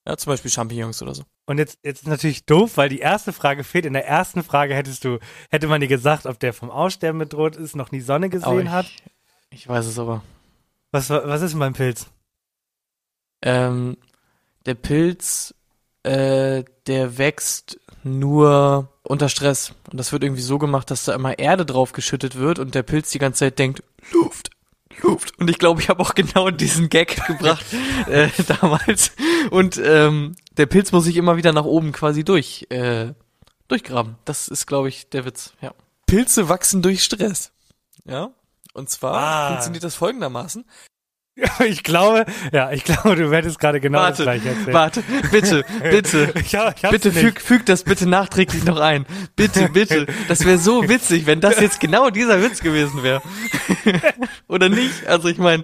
Ja, 0.06 0.16
zum 0.16 0.32
Beispiel 0.32 0.50
Champignons 0.50 1.02
oder 1.02 1.14
so. 1.14 1.22
Und 1.46 1.58
jetzt, 1.58 1.78
jetzt 1.84 2.02
ist 2.02 2.08
natürlich 2.08 2.46
doof, 2.46 2.76
weil 2.76 2.88
die 2.88 2.98
erste 2.98 3.32
Frage 3.32 3.62
fehlt. 3.62 3.86
In 3.86 3.92
der 3.92 4.06
ersten 4.08 4.42
Frage 4.42 4.74
hättest 4.74 5.04
du, 5.04 5.18
hätte 5.50 5.68
man 5.68 5.80
dir 5.80 5.88
gesagt, 5.88 6.26
ob 6.26 6.40
der 6.40 6.52
vom 6.52 6.70
Aussterben 6.70 7.20
bedroht 7.20 7.54
ist, 7.54 7.76
noch 7.76 7.92
nie 7.92 8.00
Sonne 8.00 8.26
Aber 8.26 8.30
gesehen 8.38 8.66
ich, 8.66 8.70
hat. 8.70 8.86
Ich 9.50 9.68
weiß 9.68 9.86
es 9.86 9.98
aber. 10.00 10.22
Was, 10.90 11.10
was 11.10 11.42
ist 11.42 11.56
beim 11.58 11.74
Pilz? 11.74 12.06
Ähm, 13.42 13.96
der 14.66 14.74
Pilz, 14.74 15.54
äh, 16.02 16.64
der 16.86 17.18
wächst 17.18 17.80
nur 18.02 18.88
unter 19.02 19.28
Stress. 19.28 19.72
Und 19.90 19.98
das 19.98 20.12
wird 20.12 20.22
irgendwie 20.22 20.42
so 20.42 20.58
gemacht, 20.58 20.90
dass 20.90 21.04
da 21.04 21.14
immer 21.14 21.38
Erde 21.38 21.64
drauf 21.66 21.92
geschüttet 21.92 22.36
wird 22.36 22.58
und 22.58 22.74
der 22.74 22.82
Pilz 22.82 23.10
die 23.10 23.18
ganze 23.18 23.40
Zeit 23.40 23.58
denkt, 23.58 23.82
Luft, 24.12 24.50
Luft. 25.02 25.38
Und 25.38 25.50
ich 25.50 25.58
glaube, 25.58 25.80
ich 25.80 25.88
habe 25.88 26.00
auch 26.02 26.14
genau 26.14 26.50
diesen 26.50 26.88
Gag 26.88 27.16
gebracht 27.26 27.64
äh, 28.08 28.28
damals. 28.60 29.12
Und 29.50 29.80
ähm, 29.82 30.36
der 30.56 30.66
Pilz 30.66 30.92
muss 30.92 31.04
sich 31.04 31.16
immer 31.16 31.36
wieder 31.36 31.52
nach 31.52 31.64
oben 31.64 31.92
quasi 31.92 32.24
durch, 32.24 32.66
äh, 32.70 33.12
durchgraben. 33.68 34.16
Das 34.24 34.48
ist, 34.48 34.66
glaube 34.66 34.88
ich, 34.88 35.08
der 35.10 35.24
Witz, 35.24 35.52
ja. 35.60 35.74
Pilze 36.06 36.48
wachsen 36.48 36.82
durch 36.82 37.02
Stress. 37.02 37.50
Ja. 38.04 38.30
Und 38.74 38.90
zwar 38.90 39.14
Ah. 39.16 39.48
funktioniert 39.48 39.82
das 39.84 39.96
folgendermaßen. 39.96 40.64
Ich 41.66 41.82
glaube, 41.82 42.24
ja, 42.52 42.70
ich 42.72 42.82
glaube, 42.84 43.14
du 43.16 43.30
hättest 43.30 43.58
gerade 43.58 43.78
genau 43.80 43.98
Warte, 43.98 44.24
das 44.24 44.40
gleiche 44.40 44.48
erzählt. 44.48 44.72
Warte, 44.74 45.02
bitte, 45.30 45.64
bitte. 45.82 46.32
Ich, 46.40 46.54
hab- 46.54 46.76
ich 46.78 46.84
hab's 46.84 46.92
Bitte 46.92 47.12
füg, 47.12 47.40
füg 47.42 47.66
das 47.66 47.84
bitte 47.84 48.08
nachträglich 48.08 48.64
noch 48.64 48.80
ein. 48.80 49.04
Bitte, 49.36 49.68
bitte. 49.68 50.06
Das 50.28 50.46
wäre 50.46 50.58
so 50.58 50.88
witzig, 50.88 51.26
wenn 51.26 51.40
das 51.42 51.60
jetzt 51.60 51.78
genau 51.80 52.08
dieser 52.08 52.42
Witz 52.42 52.60
gewesen 52.60 53.02
wäre. 53.02 53.20
Oder 54.48 54.68
nicht? 54.70 55.06
Also 55.06 55.28
ich 55.28 55.36
meine, 55.38 55.62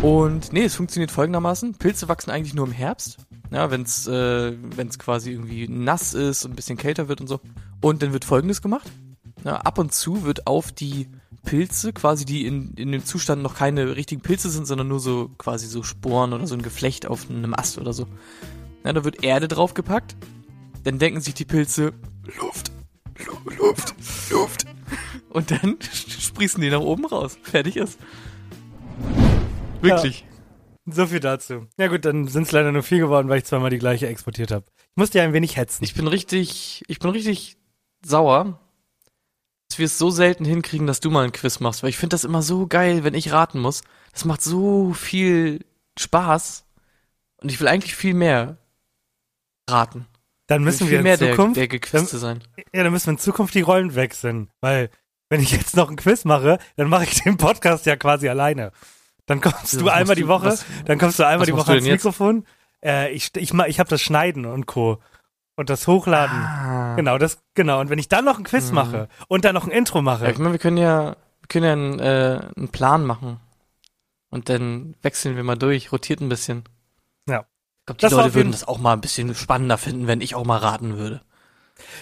Und 0.00 0.52
nee, 0.52 0.64
es 0.64 0.74
funktioniert 0.76 1.10
folgendermaßen. 1.10 1.74
Pilze 1.74 2.08
wachsen 2.08 2.30
eigentlich 2.30 2.54
nur 2.54 2.66
im 2.66 2.72
Herbst. 2.72 3.18
Ja, 3.50 3.70
wenn 3.70 3.82
es 3.82 4.06
äh, 4.06 4.52
wenn's 4.76 4.98
quasi 4.98 5.32
irgendwie 5.32 5.68
nass 5.68 6.14
ist 6.14 6.44
und 6.44 6.52
ein 6.52 6.56
bisschen 6.56 6.78
kälter 6.78 7.08
wird 7.08 7.20
und 7.20 7.26
so. 7.26 7.40
Und 7.82 8.02
dann 8.02 8.12
wird 8.14 8.24
folgendes 8.24 8.62
gemacht. 8.62 8.90
Ja, 9.44 9.56
ab 9.56 9.78
und 9.78 9.92
zu 9.92 10.24
wird 10.24 10.46
auf 10.46 10.72
die 10.72 11.08
Pilze, 11.46 11.94
quasi 11.94 12.26
die 12.26 12.44
in, 12.44 12.74
in 12.74 12.92
dem 12.92 13.02
Zustand 13.04 13.42
noch 13.42 13.54
keine 13.56 13.96
richtigen 13.96 14.20
Pilze 14.20 14.50
sind, 14.50 14.66
sondern 14.66 14.88
nur 14.88 15.00
so 15.00 15.30
quasi 15.38 15.66
so 15.66 15.82
Sporen 15.82 16.34
oder 16.34 16.46
so 16.46 16.54
ein 16.54 16.60
Geflecht 16.60 17.06
auf 17.06 17.30
einem 17.30 17.54
Ast 17.54 17.78
oder 17.78 17.94
so. 17.94 18.06
Ja, 18.84 18.92
da 18.92 19.02
wird 19.04 19.24
Erde 19.24 19.48
draufgepackt. 19.48 20.14
Dann 20.84 20.98
denken 20.98 21.20
sich 21.22 21.32
die 21.34 21.44
Pilze, 21.46 21.94
Luft, 22.38 22.70
Lu- 23.24 23.50
Luft, 23.58 23.94
Luft. 24.30 24.64
Und 25.30 25.50
dann 25.50 25.78
sprießen 26.20 26.60
die 26.60 26.70
nach 26.70 26.80
oben 26.80 27.06
raus. 27.06 27.38
Fertig 27.42 27.76
ist. 27.76 27.98
wirklich. 29.80 30.24
So 30.88 31.06
viel 31.06 31.18
dazu. 31.20 31.66
Ja 31.78 31.88
gut, 31.88 32.04
dann 32.04 32.28
sind 32.28 32.44
es 32.44 32.52
leider 32.52 32.70
nur 32.70 32.82
vier 32.84 32.98
geworden, 32.98 33.28
weil 33.28 33.38
ich 33.38 33.44
zweimal 33.44 33.70
die 33.70 33.78
gleiche 33.78 34.06
exportiert 34.06 34.52
habe. 34.52 34.64
Ich 34.78 34.96
musste 34.96 35.18
ja 35.18 35.24
ein 35.24 35.32
wenig 35.32 35.56
hetzen. 35.56 35.82
Ich 35.82 35.94
bin 35.94 36.06
richtig, 36.06 36.84
ich 36.86 36.98
bin 37.00 37.10
richtig 37.10 37.56
sauer, 38.04 38.60
dass 39.76 39.78
wir 39.78 39.84
es 39.86 39.98
so 39.98 40.08
selten 40.10 40.46
hinkriegen, 40.46 40.86
dass 40.86 41.00
du 41.00 41.10
mal 41.10 41.24
ein 41.24 41.32
Quiz 41.32 41.60
machst, 41.60 41.82
weil 41.82 41.90
ich 41.90 41.98
finde 41.98 42.14
das 42.14 42.24
immer 42.24 42.40
so 42.40 42.66
geil, 42.66 43.04
wenn 43.04 43.12
ich 43.12 43.30
raten 43.32 43.60
muss. 43.60 43.82
Das 44.12 44.24
macht 44.24 44.40
so 44.40 44.94
viel 44.94 45.66
Spaß 45.98 46.64
und 47.42 47.52
ich 47.52 47.60
will 47.60 47.68
eigentlich 47.68 47.94
viel 47.94 48.14
mehr 48.14 48.56
raten. 49.68 50.06
dann 50.46 50.64
müssen 50.64 50.88
wir 50.88 51.02
mehr 51.02 51.14
in 51.14 51.20
der, 51.20 51.30
Zukunft, 51.32 51.56
der 51.58 51.68
Gequizte 51.68 52.16
sein. 52.16 52.42
ja, 52.72 52.84
dann 52.84 52.90
müssen 52.92 53.08
wir 53.08 53.12
in 53.12 53.18
Zukunft 53.18 53.54
die 53.54 53.60
Rollen 53.60 53.94
wechseln, 53.94 54.48
weil 54.62 54.88
wenn 55.28 55.42
ich 55.42 55.50
jetzt 55.50 55.76
noch 55.76 55.90
ein 55.90 55.96
Quiz 55.96 56.24
mache, 56.24 56.58
dann 56.76 56.88
mache 56.88 57.04
ich 57.04 57.20
den 57.24 57.36
Podcast 57.36 57.84
ja 57.84 57.96
quasi 57.96 58.28
alleine. 58.30 58.72
Dann 59.26 59.42
kommst 59.42 59.74
Ja, 59.74 59.80
du 59.80 59.88
einmal 59.90 60.16
die 60.16 60.22
du- 60.22 60.28
Woche, 60.28 60.46
was- 60.46 60.64
dann 60.86 60.98
kommst 60.98 61.18
du 61.18 61.26
einmal 61.26 61.44
die 61.44 61.52
Woche 61.52 61.64
du 61.66 61.72
ans? 61.72 61.86
Mikrofon. 61.86 62.46
Äh, 62.82 63.10
ich 63.12 63.30
ich, 63.36 63.52
ich 63.52 63.78
habe 63.80 63.90
das 63.90 64.00
Schneiden 64.00 64.46
und 64.46 64.64
Co. 64.66 65.00
und 65.56 65.68
das 65.70 65.86
Hochladen. 65.86 66.36
Ah. 66.38 66.94
Genau, 66.96 67.18
das 67.18 67.42
genau. 67.54 67.80
Und 67.80 67.90
wenn 67.90 67.98
ich 67.98 68.08
dann 68.08 68.24
noch 68.24 68.38
ein 68.38 68.44
Quiz 68.44 68.68
Mhm. 68.68 68.74
mache 68.74 69.08
und 69.28 69.44
dann 69.44 69.54
noch 69.54 69.64
ein 69.64 69.70
Intro 69.72 69.98
Ja, 69.98 70.02
mache, 70.02 70.30
ich 70.30 70.38
meine, 70.38 70.52
wir 70.52 70.58
können 70.58 70.76
ja, 70.76 71.16
wir 71.40 71.48
können 71.48 71.64
ja 71.64 71.72
einen, 71.72 71.98
äh, 71.98 72.40
einen 72.56 72.68
Plan 72.68 73.04
machen 73.04 73.40
und 74.30 74.48
dann 74.48 74.94
wechseln 75.02 75.36
wir 75.36 75.42
mal 75.44 75.56
durch, 75.56 75.90
rotiert 75.92 76.20
ein 76.20 76.28
bisschen. 76.28 76.64
Ja. 77.28 77.40
Ich 77.80 77.86
glaube, 77.86 77.98
die 77.98 78.02
Das 78.02 78.12
Leute 78.12 78.34
würden 78.34 78.52
das 78.52 78.66
auch 78.68 78.78
mal 78.78 78.92
ein 78.92 79.00
bisschen 79.00 79.34
spannender 79.34 79.78
finden, 79.78 80.06
wenn 80.06 80.20
ich 80.20 80.34
auch 80.34 80.44
mal 80.44 80.58
raten 80.58 80.96
würde. 80.98 81.20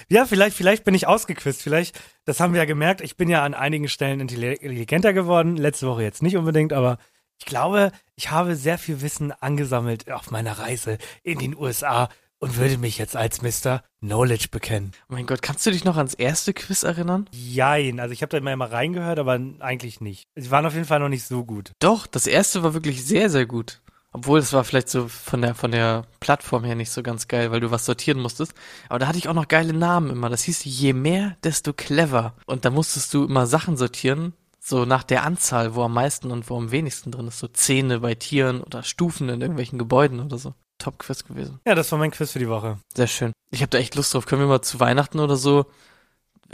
Ja, 0.08 0.24
vielleicht, 0.24 0.56
vielleicht 0.56 0.84
bin 0.84 0.94
ich 0.94 1.06
ausgequizt. 1.08 1.60
Vielleicht, 1.62 2.00
das 2.24 2.38
haben 2.40 2.52
wir 2.54 2.60
ja 2.60 2.64
gemerkt, 2.64 3.00
ich 3.00 3.16
bin 3.16 3.28
ja 3.28 3.42
an 3.42 3.54
einigen 3.54 3.88
Stellen 3.88 4.20
intelli- 4.22 4.52
intelligenter 4.60 5.12
geworden. 5.12 5.56
Letzte 5.56 5.88
Woche 5.88 6.02
jetzt 6.02 6.22
nicht 6.22 6.36
unbedingt, 6.36 6.72
aber 6.72 6.98
ich 7.38 7.44
glaube, 7.44 7.90
ich 8.14 8.30
habe 8.30 8.54
sehr 8.54 8.78
viel 8.78 9.02
Wissen 9.02 9.32
angesammelt 9.32 10.10
auf 10.10 10.30
meiner 10.30 10.58
Reise 10.58 10.98
in 11.24 11.38
den 11.40 11.56
USA 11.56 12.08
und 12.44 12.58
würde 12.58 12.76
mich 12.76 12.98
jetzt 12.98 13.16
als 13.16 13.40
Mr. 13.40 13.82
Knowledge 14.00 14.48
bekennen. 14.50 14.92
Mein 15.08 15.24
Gott, 15.24 15.40
kannst 15.40 15.64
du 15.64 15.70
dich 15.70 15.84
noch 15.84 15.96
ans 15.96 16.12
erste 16.12 16.52
Quiz 16.52 16.82
erinnern? 16.82 17.26
Jein, 17.32 18.00
also 18.00 18.12
ich 18.12 18.20
habe 18.20 18.28
da 18.28 18.36
immer 18.36 18.54
mal 18.54 18.68
reingehört, 18.68 19.18
aber 19.18 19.40
eigentlich 19.60 20.02
nicht. 20.02 20.24
Sie 20.34 20.50
waren 20.50 20.66
auf 20.66 20.74
jeden 20.74 20.84
Fall 20.84 21.00
noch 21.00 21.08
nicht 21.08 21.24
so 21.24 21.46
gut. 21.46 21.72
Doch, 21.78 22.06
das 22.06 22.26
erste 22.26 22.62
war 22.62 22.74
wirklich 22.74 23.02
sehr, 23.02 23.30
sehr 23.30 23.46
gut. 23.46 23.80
Obwohl, 24.12 24.40
es 24.40 24.52
war 24.52 24.62
vielleicht 24.62 24.90
so 24.90 25.08
von 25.08 25.40
der, 25.40 25.54
von 25.54 25.72
der 25.72 26.04
Plattform 26.20 26.64
her 26.64 26.74
nicht 26.74 26.90
so 26.90 27.02
ganz 27.02 27.28
geil, 27.28 27.50
weil 27.50 27.60
du 27.60 27.70
was 27.70 27.86
sortieren 27.86 28.20
musstest. 28.20 28.52
Aber 28.90 28.98
da 28.98 29.06
hatte 29.06 29.18
ich 29.18 29.28
auch 29.28 29.34
noch 29.34 29.48
geile 29.48 29.72
Namen 29.72 30.10
immer. 30.10 30.28
Das 30.28 30.42
hieß 30.42 30.64
je 30.66 30.92
mehr, 30.92 31.38
desto 31.44 31.72
clever. 31.72 32.34
Und 32.44 32.66
da 32.66 32.70
musstest 32.70 33.14
du 33.14 33.24
immer 33.24 33.46
Sachen 33.46 33.78
sortieren, 33.78 34.34
so 34.60 34.84
nach 34.84 35.02
der 35.02 35.24
Anzahl, 35.24 35.74
wo 35.74 35.82
am 35.82 35.94
meisten 35.94 36.30
und 36.30 36.50
wo 36.50 36.58
am 36.58 36.70
wenigsten 36.70 37.10
drin 37.10 37.26
ist. 37.26 37.38
So 37.38 37.48
Zähne 37.48 38.00
bei 38.00 38.14
Tieren 38.14 38.60
oder 38.60 38.82
Stufen 38.82 39.30
in 39.30 39.40
irgendwelchen 39.40 39.78
Gebäuden 39.78 40.20
oder 40.20 40.36
so. 40.36 40.52
Top-Quiz 40.84 41.24
gewesen. 41.24 41.60
Ja, 41.66 41.74
das 41.74 41.90
war 41.92 41.98
mein 41.98 42.10
Quiz 42.10 42.30
für 42.32 42.38
die 42.38 42.48
Woche. 42.48 42.78
Sehr 42.94 43.06
schön. 43.06 43.32
Ich 43.50 43.60
habe 43.62 43.70
da 43.70 43.78
echt 43.78 43.94
Lust 43.94 44.12
drauf. 44.14 44.26
Können 44.26 44.42
wir 44.42 44.48
mal 44.48 44.62
zu 44.62 44.78
Weihnachten 44.80 45.18
oder 45.20 45.36
so 45.36 45.66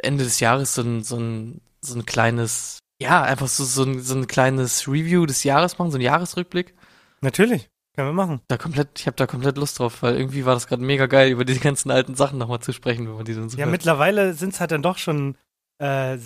Ende 0.03 0.25
des 0.25 0.41
Jahres 0.41 0.75
so 0.75 0.83
ein, 0.83 1.03
so 1.03 1.17
ein, 1.17 1.61
so 1.83 1.95
ein 1.99 2.07
kleines, 2.07 2.79
ja, 3.01 3.23
einfach 3.23 3.49
so, 3.49 3.65
so 3.65 3.83
ein, 3.83 4.01
so 4.01 4.15
ein 4.15 4.27
kleines 4.27 4.87
Review 4.89 5.27
des 5.27 5.45
Jahres 5.45 5.79
machen, 5.79 5.91
so 5.91 5.99
ein 5.99 6.03
Jahresrückblick? 6.03 6.75
Natürlich, 7.23 7.69
können 7.97 8.09
wir 8.09 8.13
machen. 8.13 8.41
Da 8.49 8.57
komplett, 8.57 8.89
ich 8.99 9.07
habe 9.07 9.17
da 9.17 9.27
komplett 9.27 9.57
Lust 9.59 9.79
drauf, 9.79 10.03
weil 10.03 10.17
irgendwie 10.17 10.45
war 10.47 10.55
das 10.55 10.67
gerade 10.67 10.83
mega 10.83 11.07
geil, 11.07 11.31
über 11.31 11.45
diese 11.45 11.61
ganzen 11.61 11.91
alten 11.91 12.15
Sachen 12.15 12.39
nochmal 12.39 12.61
zu 12.61 12.73
sprechen, 12.73 13.07
wenn 13.09 13.15
man 13.17 13.25
die 13.25 13.35
dann 13.35 13.49
so 13.49 13.59
Ja, 13.59 13.65
hört. 13.65 13.73
mittlerweile 13.73 14.33
sind 14.35 14.55
es 14.55 14.61
halt 14.61 14.71
dann 14.71 14.83
doch 14.83 14.97
schon 14.99 15.37
äh, 15.83 16.19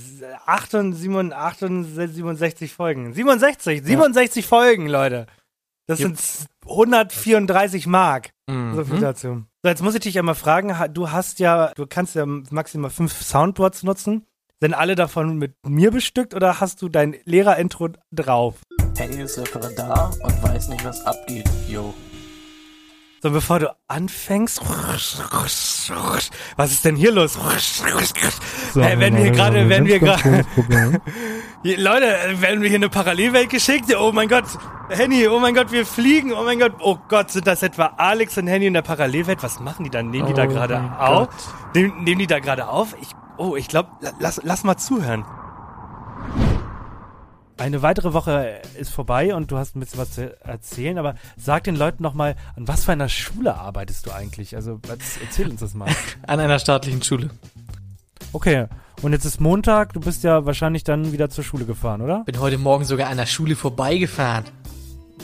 68, 0.47 1.01
67 2.15 2.73
Folgen. 2.73 3.13
67, 3.15 3.83
67 3.85 4.47
Folgen, 4.47 4.89
Leute. 4.89 5.27
Das 5.87 5.99
Ja. 6.01 6.07
sind 6.07 6.19
134 6.69 7.87
Mark. 7.87 8.31
So 8.49 8.85
viel 8.85 8.97
Mhm. 8.97 9.01
dazu. 9.01 9.29
So, 9.63 9.69
jetzt 9.69 9.83
muss 9.83 9.95
ich 9.95 10.01
dich 10.01 10.19
einmal 10.19 10.35
fragen, 10.35 10.79
ha- 10.79 10.89
du 10.89 11.11
hast 11.11 11.39
ja, 11.39 11.73
du 11.75 11.87
kannst 11.87 12.15
ja 12.15 12.27
maximal 12.27 12.91
fünf 12.91 13.23
Soundboards 13.23 13.83
nutzen. 13.83 14.27
Sind 14.61 14.75
alle 14.75 14.95
davon 14.95 15.37
mit 15.39 15.55
mir 15.67 15.91
bestückt 15.91 16.35
oder 16.35 16.61
hast 16.61 16.81
du 16.83 16.89
dein 16.89 17.17
Lehrer-Intro 17.25 17.89
drauf? 18.13 18.57
Henny 18.97 19.23
ist 19.23 19.39
Referendar 19.39 20.13
und 20.23 20.43
weiß 20.43 20.69
nicht, 20.69 20.85
was 20.85 21.05
abgeht. 21.05 21.49
Yo. 21.69 21.93
So, 23.25 23.31
bevor 23.31 23.59
du 23.59 23.75
anfängst, 23.89 24.61
was 26.59 26.73
ist 26.73 26.85
denn 26.85 26.95
hier 26.95 27.11
los? 27.11 27.39
hey, 28.75 29.01
wenn 29.01 29.17
wir 29.17 29.31
gerade, 29.31 29.67
wenn 29.71 29.87
wir 29.87 29.99
gerade, 29.99 30.45
Leute, 31.63 32.07
werden 32.43 32.61
wir 32.61 32.69
hier 32.69 32.77
eine 32.77 32.91
Parallelwelt 32.91 33.49
geschickt? 33.49 33.87
Oh 33.99 34.13
mein 34.13 34.29
Gott, 34.29 34.45
Henny, 34.91 35.27
oh 35.27 35.39
mein 35.39 35.55
Gott, 35.55 35.73
wir 35.73 35.87
fliegen, 35.87 36.35
oh 36.35 36.45
mein 36.45 36.59
Gott, 36.59 36.75
oh 36.81 36.99
Gott, 37.09 37.31
sind 37.31 37.47
das 37.47 37.63
etwa 37.63 37.95
Alex 37.97 38.37
und 38.37 38.47
Henny 38.47 38.67
in 38.67 38.75
der 38.75 38.83
Parallelwelt? 38.83 39.43
Was 39.43 39.59
machen 39.59 39.85
die 39.85 39.91
da? 39.91 40.03
Nehmen 40.03 40.27
die 40.27 40.35
da 40.35 40.45
Oh 40.45 40.49
gerade 40.49 40.75
mein 40.75 40.93
auf? 40.93 41.29
Nehmen, 41.75 42.05
nehmen 42.05 42.19
die 42.19 42.27
da 42.27 42.41
gerade 42.41 42.69
auf? 42.69 42.95
Ich, 43.01 43.09
oh, 43.39 43.57
ich 43.57 43.69
glaube, 43.69 43.89
lass, 44.19 44.43
lass 44.45 44.65
mal 44.65 44.77
zuhören. 44.77 45.25
Eine 47.57 47.83
weitere 47.83 48.13
Woche 48.13 48.61
ist 48.79 48.91
vorbei 48.93 49.35
und 49.35 49.51
du 49.53 49.57
hast 49.57 49.77
ein 49.77 49.81
bisschen 49.81 50.01
was 50.01 50.13
zu 50.13 50.37
erzählen, 50.45 50.99
aber 50.99 51.15
sag 51.37 51.65
den 51.65 51.77
Leuten 51.77 52.03
noch 52.03 52.15
mal, 52.15 52.35
an 52.57 52.67
was 52.67 52.85
für 52.85 52.93
einer 52.93 53.09
Schule 53.09 53.55
arbeitest 53.55 54.07
du 54.07 54.11
eigentlich? 54.13 54.57
Also, 54.57 54.81
erzähl 55.23 55.49
uns 55.49 55.61
das 55.61 55.73
mal. 55.75 55.89
An 56.27 56.41
einer 56.41 56.59
staatlichen 56.59 57.03
Schule. 57.03 57.31
Okay, 58.33 58.67
und 59.03 59.13
jetzt 59.13 59.25
ist 59.25 59.41
Montag, 59.41 59.93
du 59.93 60.01
bist 60.01 60.25
ja 60.25 60.45
wahrscheinlich 60.47 60.83
dann 60.83 61.13
wieder 61.13 61.31
zur 61.31 61.45
Schule 61.45 61.65
gefahren, 61.65 62.01
oder? 62.03 62.25
Bin 62.25 62.41
heute 62.41 62.59
Morgen 62.59 62.85
sogar 62.85 63.09
an 63.09 63.19
der 63.19 63.27
Schule 63.27 63.55
vorbeigefahren. 63.55 64.45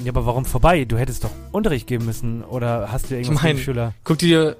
Ja, 0.04 0.12
aber 0.12 0.24
warum 0.24 0.44
vorbei? 0.44 0.84
Du 0.84 0.96
hättest 0.96 1.24
doch 1.24 1.30
Unterricht 1.50 1.88
geben 1.88 2.06
müssen 2.06 2.44
oder 2.44 2.92
hast 2.92 3.10
du 3.10 3.16
irgendwas 3.16 3.36
Ich 3.38 3.42
mein- 3.42 3.58
Schüler? 3.58 3.92
Guck 4.04 4.18
dir 4.18 4.56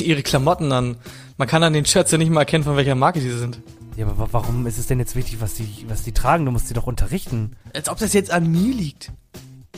ihre 0.00 0.22
Klamotten 0.22 0.72
an. 0.72 0.96
Man 1.38 1.46
kann 1.46 1.62
an 1.62 1.72
den 1.72 1.86
Shirts 1.86 2.10
ja 2.10 2.18
nicht 2.18 2.32
mal 2.32 2.40
erkennen, 2.40 2.64
von 2.64 2.76
welcher 2.76 2.96
Marke 2.96 3.20
die 3.20 3.30
sind. 3.30 3.60
Ja, 3.96 4.06
aber 4.06 4.18
wa- 4.18 4.28
warum 4.32 4.66
ist 4.66 4.78
es 4.78 4.86
denn 4.86 4.98
jetzt 4.98 5.14
wichtig, 5.16 5.40
was 5.40 5.54
die, 5.54 5.68
was 5.88 6.02
die 6.02 6.12
tragen? 6.12 6.44
Du 6.46 6.50
musst 6.50 6.68
sie 6.68 6.74
doch 6.74 6.86
unterrichten. 6.86 7.56
Als 7.74 7.88
ob 7.88 7.98
das 7.98 8.12
jetzt 8.12 8.30
an 8.30 8.50
mir 8.50 8.74
liegt. 8.74 9.12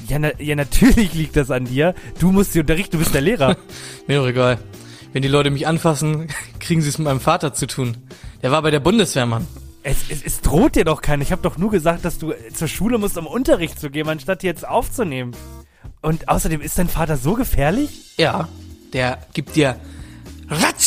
Ja, 0.09 0.18
na, 0.18 0.31
ja, 0.40 0.55
natürlich 0.55 1.14
liegt 1.14 1.37
das 1.37 1.50
an 1.50 1.64
dir. 1.64 1.94
Du 2.18 2.31
musst 2.31 2.53
sie 2.53 2.61
unterrichten, 2.61 2.92
du 2.92 2.98
bist 2.98 3.14
der 3.14 3.22
Lehrer. 3.22 3.57
Mir 4.07 4.18
doch 4.18 4.27
egal. 4.27 4.59
Wenn 5.12 5.22
die 5.22 5.29
Leute 5.29 5.50
mich 5.50 5.66
anfassen, 5.66 6.27
kriegen 6.61 6.83
sie 6.83 6.88
es 6.90 6.98
mit 6.98 7.07
meinem 7.07 7.20
Vater 7.20 7.55
zu 7.55 7.66
tun. 7.66 7.96
Der 8.42 8.50
war 8.50 8.61
bei 8.62 8.70
der 8.70 8.81
Bundeswehr, 8.81 9.24
Mann. 9.27 9.46
es, 9.83 9.96
es, 10.11 10.22
es 10.22 10.40
droht 10.42 10.74
dir 10.77 10.85
doch 10.85 11.00
keiner. 11.00 11.22
Ich 11.22 11.33
habe 11.33 11.40
doch 11.42 11.57
nur 11.57 11.70
gesagt, 11.70 12.05
dass 12.05 12.18
du 12.18 12.33
äh, 12.33 12.53
zur 12.53 12.68
Schule 12.68 12.98
musst, 12.98 13.16
um 13.16 13.27
Unterricht 13.27 13.79
zu 13.81 13.90
geben, 13.90 14.11
anstatt 14.11 14.42
jetzt 14.42 14.66
aufzunehmen. 14.68 15.33
Und 16.03 16.29
außerdem, 16.29 16.61
ist 16.61 16.77
dein 16.79 16.88
Vater 16.88 17.16
so 17.16 17.33
gefährlich? 17.35 18.14
Ja, 18.18 18.48
der 18.92 19.18
gibt 19.33 19.57
dir 19.57 19.77
ratsch 20.50 20.83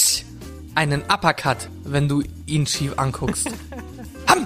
einen 0.78 1.02
Uppercut, 1.12 1.70
wenn 1.84 2.08
du 2.08 2.22
ihn 2.46 2.68
schief 2.68 2.94
anguckst. 2.98 3.50
Ham! 4.28 4.46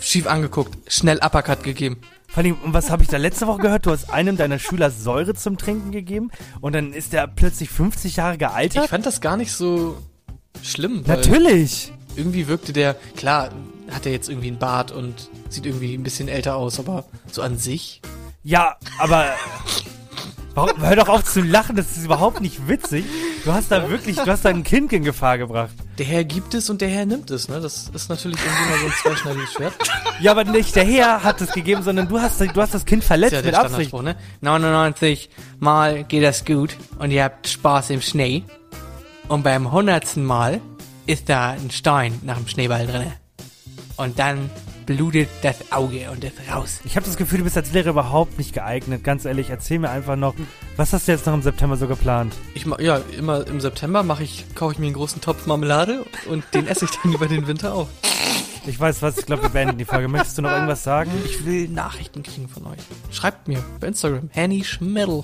Schief 0.00 0.26
angeguckt, 0.26 0.76
schnell 0.92 1.18
Uppercut 1.24 1.62
gegeben. 1.62 1.98
Vor 2.26 2.42
allem, 2.42 2.56
und 2.64 2.74
was 2.74 2.90
habe 2.90 3.04
ich 3.04 3.08
da 3.08 3.18
letzte 3.18 3.46
Woche 3.46 3.62
gehört? 3.62 3.86
Du 3.86 3.92
hast 3.92 4.10
einem 4.10 4.36
deiner 4.36 4.58
Schüler 4.58 4.90
Säure 4.90 5.34
zum 5.34 5.56
Trinken 5.56 5.92
gegeben 5.92 6.30
und 6.60 6.74
dann 6.74 6.92
ist 6.92 7.12
der 7.12 7.28
plötzlich 7.28 7.70
50 7.70 8.16
Jahre 8.16 8.32
Ich 8.34 8.38
gealtert? 8.40 8.88
fand 8.88 9.06
das 9.06 9.20
gar 9.20 9.36
nicht 9.36 9.52
so 9.52 9.96
schlimm. 10.62 11.04
Natürlich. 11.06 11.92
Irgendwie 12.16 12.48
wirkte 12.48 12.72
der, 12.72 12.94
klar, 13.16 13.50
hat 13.92 14.06
er 14.06 14.12
jetzt 14.12 14.28
irgendwie 14.28 14.48
einen 14.48 14.58
Bart 14.58 14.90
und 14.90 15.30
sieht 15.50 15.66
irgendwie 15.66 15.94
ein 15.94 16.02
bisschen 16.02 16.26
älter 16.28 16.56
aus, 16.56 16.80
aber 16.80 17.04
so 17.30 17.42
an 17.42 17.58
sich. 17.58 18.02
Ja, 18.42 18.76
aber 18.98 19.24
warum, 20.58 20.82
hör 20.82 20.96
doch 20.96 21.08
auf 21.08 21.24
zu 21.24 21.40
lachen, 21.40 21.76
das 21.76 21.96
ist 21.96 22.04
überhaupt 22.04 22.40
nicht 22.40 22.68
witzig. 22.68 23.04
Du 23.44 23.52
hast 23.52 23.70
da 23.70 23.88
wirklich, 23.88 24.16
du 24.16 24.26
hast 24.26 24.44
da 24.44 24.48
ein 24.48 24.64
Kind 24.64 24.92
in 24.92 25.04
Gefahr 25.04 25.38
gebracht. 25.38 25.70
Der 25.98 26.06
Herr 26.06 26.24
gibt 26.24 26.54
es 26.54 26.68
und 26.68 26.80
der 26.80 26.88
Herr 26.88 27.06
nimmt 27.06 27.30
es, 27.30 27.48
ne? 27.48 27.60
Das 27.60 27.88
ist 27.92 28.08
natürlich 28.08 28.38
irgendwie 28.44 28.70
mal 28.70 28.78
so 28.78 28.86
ein 28.86 28.92
zweischneidiges 29.02 29.52
Schwert. 29.52 29.74
Ja, 30.20 30.32
aber 30.32 30.44
nicht 30.44 30.74
der 30.74 30.84
Herr 30.84 31.22
hat 31.22 31.40
es 31.40 31.52
gegeben, 31.52 31.82
sondern 31.82 32.08
du 32.08 32.20
hast, 32.20 32.40
du 32.40 32.60
hast 32.60 32.74
das 32.74 32.84
Kind 32.84 33.04
verletzt 33.04 33.34
ja 33.34 33.42
mit 33.42 33.54
Absicht. 33.54 33.92
Ne? 33.92 34.16
99 34.40 35.30
Mal 35.60 36.04
geht 36.04 36.24
das 36.24 36.44
gut 36.44 36.76
und 36.98 37.12
ihr 37.12 37.24
habt 37.24 37.46
Spaß 37.46 37.90
im 37.90 38.00
Schnee. 38.00 38.44
Und 39.28 39.44
beim 39.44 39.66
100. 39.66 40.16
Mal 40.16 40.60
ist 41.06 41.28
da 41.28 41.50
ein 41.50 41.70
Stein 41.70 42.18
nach 42.22 42.36
dem 42.36 42.48
Schneeball 42.48 42.86
drinne. 42.86 43.12
Und 43.96 44.18
dann 44.18 44.50
blutet 44.88 45.28
das 45.42 45.70
Auge 45.70 46.10
und 46.10 46.24
ist 46.24 46.32
raus. 46.50 46.80
Ich 46.84 46.96
habe 46.96 47.04
das 47.04 47.18
Gefühl, 47.18 47.38
du 47.38 47.44
bist 47.44 47.58
als 47.58 47.72
Lehrer 47.72 47.90
überhaupt 47.90 48.38
nicht 48.38 48.54
geeignet. 48.54 49.04
Ganz 49.04 49.26
ehrlich, 49.26 49.50
erzähl 49.50 49.78
mir 49.78 49.90
einfach 49.90 50.16
noch, 50.16 50.34
was 50.76 50.94
hast 50.94 51.06
du 51.06 51.12
jetzt 51.12 51.26
noch 51.26 51.34
im 51.34 51.42
September 51.42 51.76
so 51.76 51.86
geplant? 51.86 52.34
Ich 52.54 52.64
ma 52.64 52.80
ja, 52.80 53.02
immer 53.18 53.46
im 53.46 53.60
September 53.60 54.02
mache 54.02 54.22
ich, 54.22 54.46
kaufe 54.54 54.72
ich 54.72 54.78
mir 54.78 54.86
einen 54.86 54.94
großen 54.94 55.20
Topf 55.20 55.46
Marmelade 55.46 56.06
und 56.30 56.42
den 56.54 56.66
esse 56.66 56.86
ich 56.86 56.90
dann 57.02 57.12
über 57.14 57.26
den 57.26 57.46
Winter 57.46 57.74
auch. 57.74 57.88
Ich 58.66 58.80
weiß 58.80 59.02
was, 59.02 59.18
ich 59.18 59.26
glaube, 59.26 59.42
wir 59.42 59.50
beenden 59.50 59.76
die 59.76 59.84
Folge. 59.84 60.08
Möchtest 60.08 60.38
du 60.38 60.42
noch 60.42 60.52
irgendwas 60.52 60.82
sagen? 60.82 61.10
Ich 61.26 61.44
will 61.44 61.68
Nachrichten 61.68 62.22
kriegen 62.22 62.48
von 62.48 62.66
euch. 62.66 62.80
Schreibt 63.10 63.46
mir 63.46 63.62
bei 63.80 63.88
Instagram. 63.88 64.30
Henny 64.32 64.64
Schmiddel. 64.64 65.22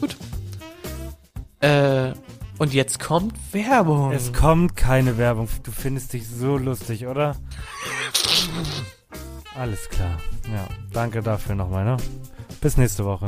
Gut. 0.00 0.16
Äh, 1.60 2.12
und 2.58 2.72
jetzt 2.72 3.00
kommt 3.00 3.34
Werbung. 3.52 4.12
Es 4.12 4.32
kommt 4.32 4.76
keine 4.76 5.18
Werbung. 5.18 5.48
Du 5.62 5.72
findest 5.72 6.12
dich 6.12 6.28
so 6.28 6.56
lustig, 6.56 7.06
oder? 7.06 7.36
Alles 9.56 9.88
klar. 9.88 10.18
Ja, 10.52 10.66
danke 10.92 11.22
dafür 11.22 11.54
nochmal, 11.54 11.84
ne? 11.84 11.96
Bis 12.60 12.76
nächste 12.76 13.04
Woche. 13.04 13.26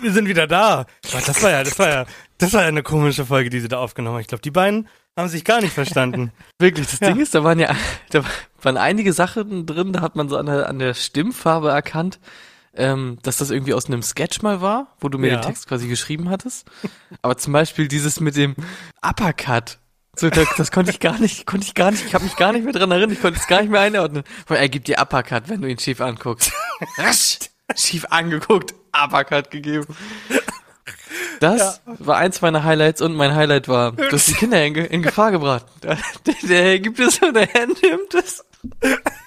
Wir 0.00 0.12
sind 0.12 0.28
wieder 0.28 0.46
da. 0.46 0.86
Das 1.12 1.42
war 1.42 1.50
ja, 1.50 1.62
das 1.62 1.78
war 1.78 1.88
ja, 1.88 2.06
das 2.38 2.52
war 2.52 2.62
ja 2.62 2.68
eine 2.68 2.82
komische 2.82 3.24
Folge, 3.24 3.50
die 3.50 3.60
sie 3.60 3.68
da 3.68 3.78
aufgenommen 3.78 4.14
haben. 4.14 4.20
Ich 4.22 4.28
glaube, 4.28 4.42
die 4.42 4.50
beiden 4.50 4.88
haben 5.16 5.28
sich 5.28 5.44
gar 5.44 5.60
nicht 5.60 5.72
verstanden. 5.72 6.32
Wirklich, 6.58 6.88
das 6.88 6.98
Ding 7.00 7.20
ist, 7.20 7.34
da 7.34 7.44
waren 7.44 7.58
ja, 7.58 7.74
da 8.10 8.24
waren 8.62 8.76
einige 8.76 9.12
Sachen 9.12 9.66
drin, 9.66 9.92
da 9.92 10.00
hat 10.00 10.16
man 10.16 10.28
so 10.28 10.36
an 10.36 10.46
der, 10.46 10.68
an 10.68 10.78
der 10.78 10.94
Stimmfarbe 10.94 11.70
erkannt, 11.70 12.18
ähm, 12.74 13.18
dass 13.22 13.36
das 13.38 13.50
irgendwie 13.50 13.74
aus 13.74 13.86
einem 13.86 14.02
Sketch 14.02 14.42
mal 14.42 14.60
war, 14.60 14.88
wo 15.00 15.08
du 15.08 15.18
mir 15.18 15.30
Ja. 15.32 15.36
den 15.40 15.46
Text 15.46 15.68
quasi 15.68 15.88
geschrieben 15.88 16.30
hattest. 16.30 16.66
Aber 17.22 17.36
zum 17.36 17.52
Beispiel 17.52 17.88
dieses 17.88 18.20
mit 18.20 18.36
dem 18.36 18.54
Uppercut. 19.02 19.78
So, 20.16 20.28
das, 20.28 20.46
das 20.58 20.70
konnte 20.70 20.90
ich 20.90 21.00
gar 21.00 21.18
nicht, 21.18 21.46
konnte 21.46 21.66
ich 21.66 21.74
gar 21.74 21.90
nicht, 21.90 22.04
ich 22.04 22.14
habe 22.14 22.24
mich 22.24 22.36
gar 22.36 22.52
nicht 22.52 22.64
mehr 22.64 22.72
dran 22.74 22.90
erinnert, 22.90 23.12
ich 23.12 23.20
konnte 23.22 23.38
es 23.40 23.46
gar 23.46 23.62
nicht 23.62 23.70
mehr 23.70 23.80
einordnen. 23.80 24.24
Weil 24.46 24.58
er 24.58 24.68
gibt 24.68 24.88
dir 24.88 24.98
Uppercut, 25.00 25.48
wenn 25.48 25.62
du 25.62 25.68
ihn 25.68 25.78
schief 25.78 26.00
anguckst. 26.02 26.52
Rasch, 26.98 27.38
schief 27.76 28.04
angeguckt, 28.10 28.74
Uppercut 28.92 29.50
gegeben. 29.50 29.86
Das 31.40 31.80
war 31.86 32.16
eins 32.18 32.40
meiner 32.40 32.62
Highlights 32.62 33.00
und 33.02 33.14
mein 33.14 33.34
Highlight 33.34 33.68
war, 33.68 33.92
du 33.92 34.10
hast 34.12 34.28
die 34.28 34.34
Kinder 34.34 34.64
in, 34.64 34.74
in 34.76 35.02
Gefahr 35.02 35.30
gebracht. 35.32 35.66
Der, 35.82 35.96
der 36.42 36.62
Herr 36.62 36.78
gibt 36.78 37.00
es 37.00 37.18
und 37.18 37.34
der 37.34 37.46
Herr 37.46 37.66
nimmt 37.66 38.14
es. 38.14 38.44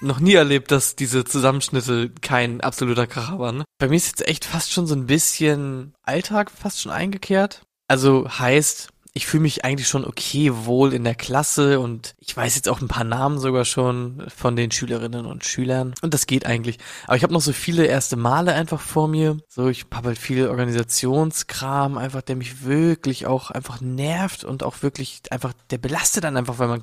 Noch 0.00 0.20
nie 0.20 0.34
erlebt, 0.34 0.70
dass 0.70 0.96
diese 0.96 1.24
Zusammenschnitte 1.24 2.10
kein 2.20 2.60
absoluter 2.60 3.06
Kracher 3.06 3.38
waren. 3.38 3.64
Bei 3.78 3.88
mir 3.88 3.96
ist 3.96 4.06
jetzt 4.06 4.28
echt 4.28 4.44
fast 4.44 4.72
schon 4.72 4.86
so 4.86 4.94
ein 4.94 5.06
bisschen 5.06 5.94
Alltag 6.02 6.50
fast 6.50 6.80
schon 6.80 6.92
eingekehrt. 6.92 7.62
Also 7.88 8.28
heißt, 8.28 8.88
ich 9.16 9.26
fühle 9.26 9.44
mich 9.44 9.64
eigentlich 9.64 9.88
schon 9.88 10.04
okay 10.04 10.50
wohl 10.52 10.92
in 10.92 11.02
der 11.02 11.14
Klasse 11.14 11.80
und 11.80 12.14
ich 12.18 12.36
weiß 12.36 12.54
jetzt 12.54 12.68
auch 12.68 12.82
ein 12.82 12.88
paar 12.88 13.04
Namen 13.04 13.38
sogar 13.38 13.64
schon 13.64 14.22
von 14.28 14.56
den 14.56 14.70
Schülerinnen 14.70 15.24
und 15.24 15.46
Schülern 15.46 15.94
und 16.02 16.12
das 16.12 16.26
geht 16.26 16.44
eigentlich. 16.44 16.78
Aber 17.06 17.16
ich 17.16 17.22
habe 17.22 17.32
noch 17.32 17.40
so 17.40 17.54
viele 17.54 17.86
erste 17.86 18.16
Male 18.16 18.52
einfach 18.52 18.80
vor 18.80 19.08
mir. 19.08 19.38
So, 19.48 19.68
ich 19.68 19.86
habe 19.90 20.08
halt 20.08 20.18
viel 20.18 20.48
Organisationskram 20.48 21.96
einfach, 21.96 22.20
der 22.20 22.36
mich 22.36 22.64
wirklich 22.64 23.26
auch 23.26 23.50
einfach 23.50 23.80
nervt 23.80 24.44
und 24.44 24.62
auch 24.62 24.82
wirklich 24.82 25.22
einfach, 25.30 25.54
der 25.70 25.78
belastet 25.78 26.24
dann 26.24 26.36
einfach, 26.36 26.58
weil 26.58 26.68
man 26.68 26.82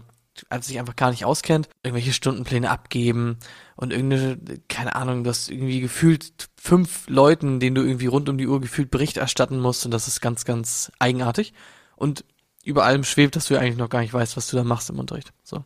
sich 0.62 0.80
einfach 0.80 0.96
gar 0.96 1.12
nicht 1.12 1.26
auskennt, 1.26 1.69
irgendwelche 1.84 2.13
Stundenpläne 2.13 2.69
abgeben 2.69 3.38
und 3.76 3.91
irgendeine, 3.93 4.38
keine 4.67 4.96
Ahnung, 4.96 5.24
das 5.24 5.50
irgendwie 5.50 5.80
gefühlt 5.80 6.50
fünf 6.60 7.08
Leuten, 7.08 7.60
denen 7.60 7.76
du 7.76 7.84
irgendwie 7.84 8.08
rund 8.08 8.30
um 8.30 8.38
die 8.38 8.48
Uhr 8.48 8.60
gefühlt 8.62 8.91
Bericht 8.91 9.17
erstatten 9.17 9.60
musst 9.60 9.86
und 9.86 9.91
das 9.91 10.08
ist 10.08 10.22
ganz, 10.22 10.46
ganz 10.46 10.91
eigenartig. 11.00 11.54
Und 11.96 12.26
über 12.63 12.86
allem 12.86 13.04
schwebt, 13.04 13.36
dass 13.36 13.48
du 13.48 13.60
eigentlich 13.60 13.78
noch 13.78 13.89
gar 13.89 14.00
nicht 14.02 14.13
weißt, 14.13 14.38
was 14.38 14.48
du 14.48 14.56
da 14.56 14.63
machst 14.63 14.89
im 14.89 15.00
Unterricht. 15.00 15.34
So. 15.43 15.63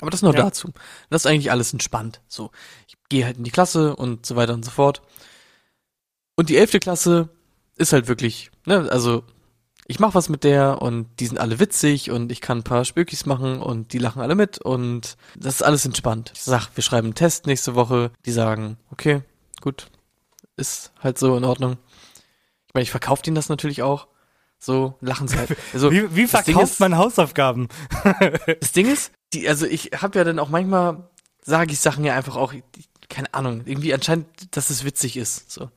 Aber 0.00 0.10
das 0.10 0.22
nur 0.22 0.34
Ja. 0.34 0.42
dazu. 0.42 0.72
Das 1.08 1.22
ist 1.22 1.26
eigentlich 1.26 1.50
alles 1.50 1.72
entspannt. 1.72 2.20
So. 2.28 2.50
Ich 2.86 2.96
gehe 3.08 3.24
halt 3.24 3.38
in 3.38 3.44
die 3.44 3.50
Klasse 3.50 3.96
und 3.96 4.26
so 4.26 4.36
weiter 4.36 4.52
und 4.54 4.64
so 4.64 4.70
fort. 4.70 5.02
Und 6.36 6.50
die 6.50 6.56
elfte 6.56 6.80
Klasse 6.80 7.30
ist 7.76 7.92
halt 7.94 8.08
wirklich, 8.08 8.50
ne, 8.66 8.90
also 8.90 9.24
ich 9.88 10.00
mache 10.00 10.14
was 10.14 10.28
mit 10.28 10.42
der 10.44 10.82
und 10.82 11.08
die 11.20 11.26
sind 11.26 11.38
alle 11.38 11.60
witzig 11.60 12.10
und 12.10 12.32
ich 12.32 12.40
kann 12.40 12.58
ein 12.58 12.64
paar 12.64 12.84
Spökis 12.84 13.24
machen 13.26 13.60
und 13.60 13.92
die 13.92 13.98
lachen 13.98 14.20
alle 14.20 14.34
mit 14.34 14.58
und 14.58 15.16
das 15.36 15.56
ist 15.56 15.62
alles 15.62 15.84
entspannt. 15.86 16.32
Ich 16.34 16.42
sag, 16.42 16.68
wir 16.74 16.82
schreiben 16.82 17.06
einen 17.08 17.14
Test 17.14 17.46
nächste 17.46 17.74
Woche. 17.74 18.10
Die 18.24 18.32
sagen, 18.32 18.78
okay, 18.90 19.22
gut, 19.60 19.86
ist 20.56 20.92
halt 21.00 21.18
so 21.18 21.36
in 21.36 21.44
Ordnung. 21.44 21.76
Ich 22.68 22.74
meine, 22.74 22.82
ich 22.82 22.90
verkaufe 22.90 23.22
denen 23.22 23.36
das 23.36 23.48
natürlich 23.48 23.82
auch. 23.82 24.08
So 24.58 24.96
lachen 25.00 25.28
sie 25.28 25.36
halt. 25.38 25.56
Also, 25.72 25.90
Wie, 25.92 26.14
wie 26.16 26.26
verkauft 26.26 26.72
ist- 26.72 26.80
man 26.80 26.96
Hausaufgaben? 26.96 27.68
das 28.60 28.72
Ding 28.72 28.90
ist, 28.90 29.12
die, 29.34 29.48
also 29.48 29.66
ich 29.66 29.90
habe 30.00 30.18
ja 30.18 30.24
dann 30.24 30.38
auch 30.38 30.48
manchmal, 30.48 31.08
sage 31.42 31.72
ich 31.72 31.78
Sachen 31.80 32.04
ja 32.04 32.14
einfach 32.16 32.36
auch, 32.36 32.54
keine 33.08 33.32
Ahnung, 33.34 33.62
irgendwie 33.66 33.94
anscheinend, 33.94 34.26
dass 34.56 34.70
es 34.70 34.82
witzig 34.84 35.16
ist. 35.16 35.50
So. 35.50 35.70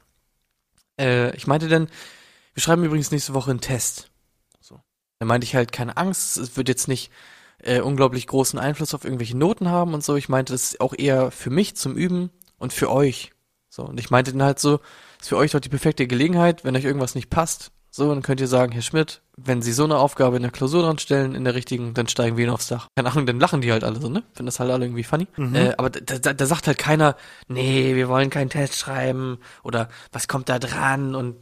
Äh, 0.99 1.35
ich 1.35 1.45
meinte 1.45 1.67
dann, 1.67 1.89
wir 2.59 2.61
schreiben 2.61 2.83
übrigens 2.83 3.11
nächste 3.11 3.33
Woche 3.33 3.51
einen 3.51 3.61
Test. 3.61 4.11
So. 4.59 4.81
Dann 5.19 5.29
meinte 5.29 5.45
ich 5.45 5.55
halt, 5.55 5.71
keine 5.71 5.95
Angst, 5.95 6.35
es 6.35 6.57
wird 6.57 6.67
jetzt 6.67 6.89
nicht 6.89 7.09
äh, 7.59 7.79
unglaublich 7.79 8.27
großen 8.27 8.59
Einfluss 8.59 8.93
auf 8.93 9.05
irgendwelche 9.05 9.37
Noten 9.37 9.69
haben 9.69 9.93
und 9.93 10.03
so. 10.03 10.17
Ich 10.17 10.27
meinte, 10.27 10.51
das 10.51 10.63
ist 10.63 10.81
auch 10.81 10.93
eher 10.93 11.31
für 11.31 11.51
mich 11.51 11.77
zum 11.77 11.95
Üben 11.95 12.31
und 12.57 12.73
für 12.73 12.91
euch. 12.91 13.31
So. 13.69 13.83
Und 13.83 13.97
ich 13.97 14.09
meinte 14.09 14.33
dann 14.33 14.43
halt 14.43 14.59
so, 14.59 14.81
ist 15.21 15.29
für 15.29 15.37
euch 15.37 15.51
doch 15.51 15.61
die 15.61 15.69
perfekte 15.69 16.05
Gelegenheit, 16.05 16.65
wenn 16.65 16.75
euch 16.75 16.83
irgendwas 16.83 17.15
nicht 17.15 17.29
passt. 17.29 17.71
So, 17.91 18.09
dann 18.09 18.23
könnt 18.23 18.41
ihr 18.41 18.47
sagen, 18.47 18.73
Herr 18.73 18.81
Schmidt, 18.81 19.21
wenn 19.37 19.61
Sie 19.61 19.71
so 19.71 19.85
eine 19.85 19.97
Aufgabe 19.97 20.35
in 20.35 20.41
der 20.41 20.51
Klausur 20.51 20.83
dran 20.83 20.99
stellen, 20.99 21.35
in 21.35 21.45
der 21.45 21.55
richtigen, 21.55 21.93
dann 21.93 22.09
steigen 22.09 22.35
wir 22.35 22.43
ihn 22.43 22.51
aufs 22.51 22.67
Dach. 22.67 22.87
Keine 22.97 23.09
Ahnung, 23.09 23.25
dann 23.25 23.39
lachen 23.39 23.61
die 23.61 23.71
halt 23.71 23.85
alle 23.85 24.01
so, 24.01 24.09
ne? 24.09 24.23
Finden 24.33 24.47
das 24.47 24.59
halt 24.59 24.69
alle 24.69 24.83
irgendwie 24.83 25.05
funny. 25.05 25.27
Äh, 25.55 25.75
aber 25.77 25.89
da, 25.89 26.19
da, 26.19 26.33
da 26.33 26.45
sagt 26.45 26.67
halt 26.67 26.77
keiner, 26.77 27.15
nee, 27.47 27.95
wir 27.95 28.09
wollen 28.09 28.29
keinen 28.29 28.49
Test 28.49 28.75
schreiben 28.75 29.39
oder 29.63 29.87
was 30.11 30.27
kommt 30.27 30.49
da 30.49 30.59
dran 30.59 31.15
und 31.15 31.37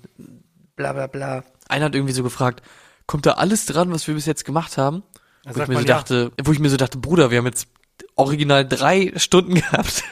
bla 0.78 0.94
bla 0.94 1.08
bla. 1.08 1.44
Einer 1.68 1.86
hat 1.86 1.96
irgendwie 1.96 2.14
so 2.14 2.24
gefragt, 2.24 2.64
kommt 3.06 3.26
da 3.26 3.34
alles 3.34 3.66
dran, 3.66 3.92
was 3.92 4.08
wir 4.08 4.16
bis 4.16 4.26
jetzt 4.26 4.46
gemacht 4.46 4.78
haben? 4.78 5.04
Wo 5.44 5.62
ich, 5.62 5.68
mir 5.68 5.76
so 5.76 5.82
ja. 5.82 5.86
dachte, 5.86 6.32
wo 6.42 6.52
ich 6.54 6.60
mir 6.60 6.70
so 6.70 6.78
dachte, 6.78 6.98
Bruder, 6.98 7.32
wir 7.32 7.40
haben 7.40 7.46
jetzt 7.46 7.68
original 8.16 8.68
drei 8.68 9.14
Stunden 9.18 9.56
gehabt. 9.56 10.04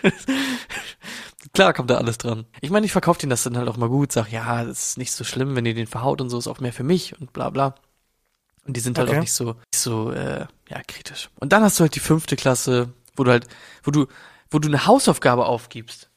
Klar 1.54 1.74
kommt 1.74 1.90
da 1.90 1.98
alles 1.98 2.18
dran. 2.18 2.46
Ich 2.62 2.70
meine, 2.70 2.86
ich 2.86 2.92
verkaufe 2.92 3.20
denen 3.20 3.30
das 3.30 3.44
dann 3.44 3.58
halt 3.58 3.70
auch 3.70 3.78
mal 3.78 3.90
gut, 3.90 4.12
sag, 4.12 4.32
ja, 4.32 4.64
das 4.66 4.90
ist 4.90 4.98
nicht 4.98 5.14
so 5.14 5.24
schlimm, 5.24 5.56
wenn 5.56 5.66
ihr 5.66 5.74
den 5.74 5.88
verhaut 5.88 6.20
und 6.20 6.30
so, 6.30 6.38
ist 6.38 6.48
auch 6.48 6.60
mehr 6.60 6.74
für 6.74 6.84
mich 6.84 7.20
und 7.20 7.32
bla 7.32 7.50
bla. 7.50 7.76
Und 8.66 8.76
die 8.76 8.82
sind 8.82 8.98
halt 8.98 9.10
Okay. 9.10 9.18
auch 9.18 9.22
nicht 9.22 9.34
so, 9.34 9.54
nicht 9.54 9.76
so, 9.76 10.12
äh, 10.12 10.48
ja, 10.70 10.82
kritisch. 10.88 11.30
Und 11.40 11.54
dann 11.54 11.64
hast 11.64 11.80
du 11.80 11.82
halt 11.84 11.96
die 11.96 12.00
fünfte 12.00 12.36
Klasse, 12.36 12.90
wo 13.16 13.24
du 13.24 13.32
halt, 13.32 13.48
wo 13.84 13.92
du, 13.92 14.08
wo 14.50 14.60
du 14.60 14.68
eine 14.68 14.86
Hausaufgabe 14.86 15.46
aufgibst. 15.46 16.10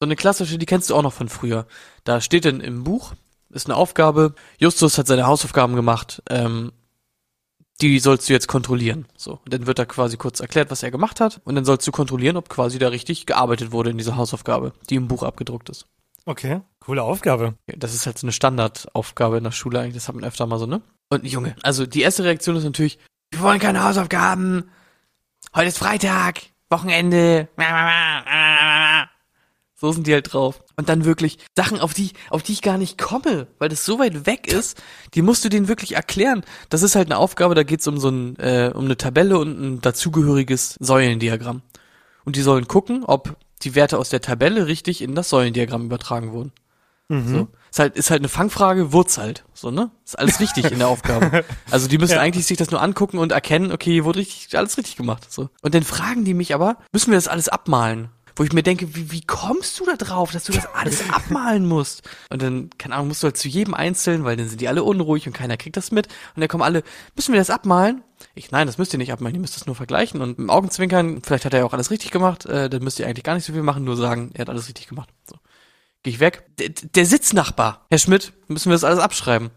So 0.00 0.06
eine 0.06 0.16
klassische, 0.16 0.58
die 0.58 0.66
kennst 0.66 0.90
du 0.90 0.94
auch 0.94 1.02
noch 1.02 1.12
von 1.12 1.28
früher. 1.28 1.66
Da 2.04 2.20
steht 2.20 2.44
dann 2.44 2.60
im 2.60 2.84
Buch, 2.84 3.14
ist 3.50 3.66
eine 3.66 3.76
Aufgabe, 3.76 4.34
Justus 4.58 4.98
hat 4.98 5.06
seine 5.06 5.26
Hausaufgaben 5.26 5.74
gemacht, 5.74 6.22
ähm, 6.28 6.72
die 7.80 7.98
sollst 8.00 8.28
du 8.28 8.32
jetzt 8.32 8.48
kontrollieren. 8.48 9.06
So. 9.16 9.40
Und 9.44 9.52
dann 9.52 9.66
wird 9.66 9.78
da 9.78 9.84
quasi 9.84 10.16
kurz 10.16 10.40
erklärt, 10.40 10.70
was 10.70 10.82
er 10.82 10.90
gemacht 10.90 11.20
hat. 11.20 11.40
Und 11.44 11.54
dann 11.54 11.64
sollst 11.64 11.86
du 11.86 11.92
kontrollieren, 11.92 12.36
ob 12.36 12.48
quasi 12.48 12.78
da 12.78 12.88
richtig 12.88 13.26
gearbeitet 13.26 13.70
wurde 13.70 13.90
in 13.90 13.98
dieser 13.98 14.16
Hausaufgabe, 14.16 14.72
die 14.90 14.96
im 14.96 15.06
Buch 15.06 15.22
abgedruckt 15.22 15.68
ist. 15.68 15.86
Okay, 16.26 16.60
coole 16.80 17.02
Aufgabe. 17.02 17.54
Das 17.66 17.94
ist 17.94 18.04
halt 18.06 18.18
so 18.18 18.26
eine 18.26 18.32
Standardaufgabe 18.32 19.38
in 19.38 19.44
der 19.44 19.52
Schule 19.52 19.80
eigentlich, 19.80 19.94
das 19.94 20.08
hat 20.08 20.14
man 20.14 20.24
öfter 20.24 20.46
mal 20.46 20.58
so, 20.58 20.66
ne? 20.66 20.82
Und 21.08 21.24
Junge, 21.24 21.56
also 21.62 21.86
die 21.86 22.02
erste 22.02 22.24
Reaktion 22.24 22.56
ist 22.56 22.64
natürlich, 22.64 22.98
wir 23.30 23.40
wollen 23.40 23.60
keine 23.60 23.82
Hausaufgaben. 23.82 24.70
Heute 25.54 25.68
ist 25.68 25.78
Freitag, 25.78 26.42
Wochenende. 26.68 27.48
So 29.80 29.92
sind 29.92 30.06
die 30.08 30.12
halt 30.12 30.32
drauf. 30.32 30.62
Und 30.76 30.88
dann 30.88 31.04
wirklich 31.04 31.38
Sachen, 31.56 31.78
auf 31.80 31.94
die, 31.94 32.10
auf 32.30 32.42
die 32.42 32.52
ich 32.52 32.62
gar 32.62 32.78
nicht 32.78 32.98
komme, 32.98 33.46
weil 33.58 33.68
das 33.68 33.84
so 33.84 33.98
weit 34.00 34.26
weg 34.26 34.52
ist, 34.52 34.76
die 35.14 35.22
musst 35.22 35.44
du 35.44 35.48
denen 35.48 35.68
wirklich 35.68 35.94
erklären. 35.94 36.42
Das 36.68 36.82
ist 36.82 36.96
halt 36.96 37.06
eine 37.08 37.16
Aufgabe, 37.16 37.54
da 37.54 37.62
geht's 37.62 37.86
um 37.86 37.98
so 37.98 38.08
ein, 38.10 38.36
äh, 38.40 38.72
um 38.74 38.86
eine 38.86 38.96
Tabelle 38.96 39.38
und 39.38 39.60
ein 39.60 39.80
dazugehöriges 39.80 40.76
Säulendiagramm. 40.80 41.62
Und 42.24 42.34
die 42.36 42.42
sollen 42.42 42.66
gucken, 42.66 43.04
ob 43.04 43.36
die 43.62 43.74
Werte 43.76 43.98
aus 43.98 44.08
der 44.08 44.20
Tabelle 44.20 44.66
richtig 44.66 45.00
in 45.00 45.14
das 45.14 45.28
Säulendiagramm 45.28 45.84
übertragen 45.86 46.32
wurden. 46.32 46.52
So. 47.10 47.48
Ist 47.70 47.78
halt, 47.78 47.96
ist 47.96 48.10
halt 48.10 48.20
eine 48.20 48.28
Fangfrage, 48.28 48.92
Wurz 48.92 49.16
halt. 49.16 49.44
So, 49.54 49.70
ne? 49.70 49.90
Ist 50.04 50.18
alles 50.18 50.40
richtig 50.40 50.70
in 50.70 50.78
der 50.80 50.88
Aufgabe. 50.88 51.42
Also 51.70 51.88
die 51.88 51.96
müssen 51.96 52.12
Ja. 52.16 52.20
eigentlich 52.20 52.44
sich 52.46 52.58
das 52.58 52.70
nur 52.70 52.82
angucken 52.82 53.16
und 53.16 53.32
erkennen, 53.32 53.72
okay, 53.72 53.92
hier 53.92 54.04
wurde 54.04 54.18
richtig, 54.18 54.58
alles 54.58 54.76
richtig 54.76 54.96
gemacht. 54.96 55.32
So. 55.32 55.48
Und 55.62 55.74
dann 55.74 55.84
fragen 55.84 56.26
die 56.26 56.34
mich 56.34 56.54
aber, 56.54 56.76
müssen 56.92 57.10
wir 57.10 57.16
das 57.16 57.26
alles 57.26 57.48
abmalen? 57.48 58.10
Wo 58.38 58.44
ich 58.44 58.52
mir 58.52 58.62
denke, 58.62 58.94
wie, 58.94 59.10
wie 59.10 59.22
kommst 59.22 59.80
du 59.80 59.84
da 59.84 59.96
drauf, 59.96 60.30
dass 60.30 60.44
du 60.44 60.52
das 60.52 60.66
alles 60.72 61.10
abmalen 61.12 61.66
musst? 61.66 62.08
Und 62.30 62.40
dann, 62.40 62.70
keine 62.78 62.94
Ahnung, 62.94 63.08
musst 63.08 63.24
du 63.24 63.26
halt 63.26 63.36
zu 63.36 63.48
jedem 63.48 63.74
einzeln, 63.74 64.22
weil 64.22 64.36
dann 64.36 64.48
sind 64.48 64.60
die 64.60 64.68
alle 64.68 64.84
unruhig 64.84 65.26
und 65.26 65.32
keiner 65.32 65.56
kriegt 65.56 65.76
das 65.76 65.90
mit. 65.90 66.06
Und 66.36 66.40
dann 66.40 66.48
kommen 66.48 66.62
alle, 66.62 66.84
müssen 67.16 67.32
wir 67.32 67.40
das 67.40 67.50
abmalen? 67.50 68.04
Ich, 68.36 68.52
nein, 68.52 68.68
das 68.68 68.78
müsst 68.78 68.92
ihr 68.92 68.98
nicht 68.98 69.12
abmalen, 69.12 69.34
ihr 69.34 69.40
müsst 69.40 69.56
das 69.56 69.66
nur 69.66 69.74
vergleichen 69.74 70.20
und 70.20 70.38
im 70.38 70.50
Augenzwinkern, 70.50 71.20
vielleicht 71.20 71.46
hat 71.46 71.52
er 71.52 71.60
ja 71.60 71.66
auch 71.66 71.72
alles 71.72 71.90
richtig 71.90 72.12
gemacht, 72.12 72.46
äh, 72.46 72.70
dann 72.70 72.84
müsst 72.84 73.00
ihr 73.00 73.06
eigentlich 73.06 73.24
gar 73.24 73.34
nicht 73.34 73.44
so 73.44 73.52
viel 73.52 73.64
machen, 73.64 73.82
nur 73.82 73.96
sagen, 73.96 74.30
er 74.34 74.42
hat 74.42 74.50
alles 74.50 74.68
richtig 74.68 74.86
gemacht. 74.86 75.08
So. 75.28 75.34
Geh 76.04 76.10
ich 76.10 76.20
weg. 76.20 76.44
Der, 76.58 76.68
der 76.68 77.06
Sitznachbar, 77.06 77.86
Herr 77.90 77.98
Schmidt, 77.98 78.34
müssen 78.46 78.70
wir 78.70 78.74
das 78.74 78.84
alles 78.84 79.00
abschreiben. 79.00 79.50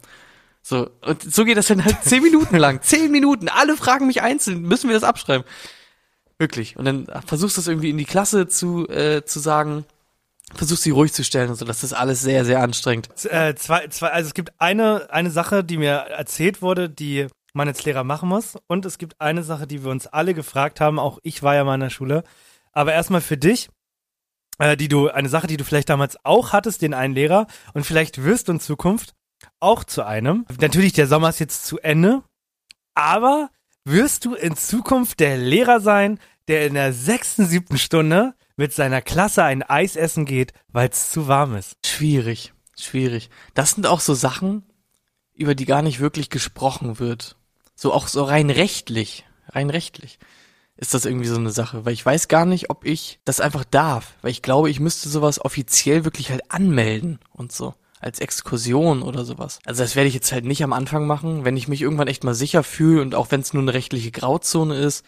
So, 0.64 0.90
und 1.02 1.22
so 1.22 1.46
geht 1.46 1.58
das 1.58 1.68
dann 1.68 1.86
halt 1.86 2.04
zehn 2.04 2.24
Minuten 2.24 2.58
lang. 2.58 2.82
Zehn 2.82 3.12
Minuten, 3.12 3.48
alle 3.48 3.78
fragen 3.78 4.08
mich 4.08 4.24
einzeln, 4.24 4.64
müssen 4.64 4.90
wir 4.90 4.96
das 4.96 5.04
abschreiben? 5.04 5.46
Wirklich. 6.42 6.76
Und 6.76 6.86
dann 6.86 7.06
versuchst 7.28 7.58
du 7.58 7.62
es 7.62 7.68
irgendwie 7.68 7.92
in 7.92 8.00
die 8.00 8.06
Klasse 8.06 8.48
zu, 8.48 8.90
äh, 8.90 9.24
zu 9.24 9.40
sagen, 9.40 9.86
versuchst 10.56 10.82
sie 10.82 10.90
ruhig 10.90 11.14
zu 11.14 11.24
stellen 11.24 11.52
und 11.52 11.56
so. 11.56 11.66
Das 11.66 11.84
ist 11.84 11.94
alles 11.94 12.22
sehr, 12.22 12.46
sehr 12.46 12.64
anstrengend. 12.64 13.10
Äh, 13.26 13.54
zwei, 13.54 13.88
zwei, 13.90 14.08
also 14.08 14.30
es 14.30 14.34
gibt 14.34 14.52
eine, 14.58 15.08
eine 15.12 15.30
Sache, 15.30 15.64
die 15.64 15.78
mir 15.78 15.92
erzählt 15.92 16.64
wurde, 16.64 16.90
die 16.90 17.28
man 17.54 17.68
als 17.68 17.86
Lehrer 17.86 18.04
machen 18.04 18.28
muss. 18.28 18.58
Und 18.66 18.88
es 18.88 18.98
gibt 18.98 19.22
eine 19.22 19.44
Sache, 19.44 19.68
die 19.68 19.84
wir 19.84 19.92
uns 19.92 20.08
alle 20.08 20.34
gefragt 20.34 20.82
haben. 20.82 20.98
Auch 20.98 21.20
ich 21.22 21.44
war 21.44 21.54
ja 21.54 21.64
mal 21.64 21.76
in 21.76 21.82
der 21.82 21.92
Schule. 21.92 22.24
Aber 22.72 22.92
erstmal 22.92 23.22
für 23.22 23.38
dich, 23.38 23.70
äh, 24.58 24.76
die 24.76 24.88
du, 24.88 25.10
eine 25.10 25.30
Sache, 25.30 25.46
die 25.46 25.58
du 25.58 25.64
vielleicht 25.64 25.90
damals 25.90 26.18
auch 26.26 26.54
hattest, 26.54 26.82
den 26.82 26.96
einen 26.96 27.14
Lehrer. 27.14 27.46
Und 27.76 27.86
vielleicht 27.86 28.24
wirst 28.24 28.48
du 28.48 28.54
in 28.54 28.60
Zukunft 28.60 29.14
auch 29.60 29.84
zu 29.84 30.04
einem. 30.04 30.48
Natürlich, 30.60 30.94
der 30.94 31.06
Sommer 31.06 31.30
ist 31.30 31.40
jetzt 31.40 31.68
zu 31.68 31.78
Ende. 31.78 32.24
Aber 32.96 33.52
wirst 33.86 34.26
du 34.26 34.36
in 34.36 34.56
Zukunft 34.56 35.20
der 35.20 35.38
Lehrer 35.38 35.80
sein, 35.80 36.20
der 36.52 36.68
in 36.68 36.74
der 36.74 36.94
sechsten, 36.94 37.46
siebten 37.46 37.78
Stunde 37.78 38.36
mit 38.58 38.74
seiner 38.74 39.02
Klasse 39.02 39.44
ein 39.44 39.64
Eis 39.64 39.96
essen 39.96 40.26
geht, 40.26 40.54
weil 40.68 40.90
es 40.90 41.10
zu 41.10 41.28
warm 41.28 41.56
ist? 41.56 41.78
Schwierig, 41.86 42.54
schwierig. 42.78 43.30
Das 43.54 43.72
sind 43.72 43.88
auch 43.88 44.02
so 44.02 44.14
Sachen, 44.14 44.64
über 45.34 45.56
die 45.56 45.66
gar 45.66 45.82
nicht 45.82 46.00
wirklich 46.00 46.30
gesprochen 46.30 47.00
wird. 47.00 47.38
So 47.74 47.94
auch 47.94 48.08
so 48.08 48.24
rein 48.24 48.50
rechtlich, 48.50 49.26
rein 49.48 49.70
rechtlich 49.70 50.20
ist 50.82 50.96
das 50.96 51.06
irgendwie 51.06 51.28
so 51.28 51.36
eine 51.36 51.52
Sache, 51.52 51.86
weil 51.86 51.94
ich 51.94 52.06
weiß 52.06 52.28
gar 52.28 52.46
nicht, 52.46 52.72
ob 52.72 52.86
ich 52.86 53.20
das 53.24 53.40
einfach 53.40 53.64
darf, 53.64 54.16
weil 54.24 54.32
ich 54.32 54.42
glaube, 54.42 54.70
ich 54.70 54.80
müsste 54.80 55.10
sowas 55.10 55.44
offiziell 55.44 56.06
wirklich 56.06 56.32
halt 56.32 56.52
anmelden 56.52 57.20
und 57.32 57.52
so 57.52 57.76
als 58.00 58.20
Exkursion 58.20 59.04
oder 59.04 59.24
sowas. 59.24 59.60
Also 59.64 59.84
das 59.84 59.96
werde 59.96 60.08
ich 60.08 60.16
jetzt 60.16 60.32
halt 60.32 60.44
nicht 60.44 60.64
am 60.64 60.74
Anfang 60.74 61.06
machen, 61.06 61.46
wenn 61.46 61.56
ich 61.56 61.68
mich 61.68 61.84
irgendwann 61.84 62.08
echt 62.08 62.24
mal 62.24 62.34
sicher 62.34 62.64
fühle 62.64 63.04
und 63.04 63.14
auch 63.14 63.30
wenn 63.30 63.42
es 63.42 63.54
nur 63.54 63.62
eine 63.62 63.76
rechtliche 63.76 64.10
Grauzone 64.10 64.76
ist, 64.76 65.06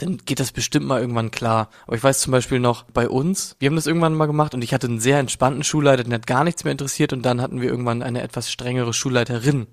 dann 0.00 0.18
geht 0.18 0.40
das 0.40 0.52
bestimmt 0.52 0.86
mal 0.86 1.00
irgendwann 1.00 1.30
klar. 1.30 1.68
Aber 1.86 1.96
ich 1.96 2.02
weiß 2.02 2.20
zum 2.20 2.32
Beispiel 2.32 2.58
noch 2.58 2.84
bei 2.84 3.08
uns, 3.08 3.56
wir 3.58 3.68
haben 3.68 3.76
das 3.76 3.86
irgendwann 3.86 4.14
mal 4.14 4.26
gemacht 4.26 4.54
und 4.54 4.62
ich 4.62 4.72
hatte 4.72 4.86
einen 4.86 5.00
sehr 5.00 5.18
entspannten 5.18 5.62
Schulleiter, 5.62 6.04
den 6.04 6.14
hat 6.14 6.26
gar 6.26 6.44
nichts 6.44 6.64
mehr 6.64 6.72
interessiert 6.72 7.12
und 7.12 7.22
dann 7.22 7.40
hatten 7.40 7.60
wir 7.60 7.68
irgendwann 7.68 8.02
eine 8.02 8.22
etwas 8.22 8.50
strengere 8.50 8.92
Schulleiterin. 8.92 9.66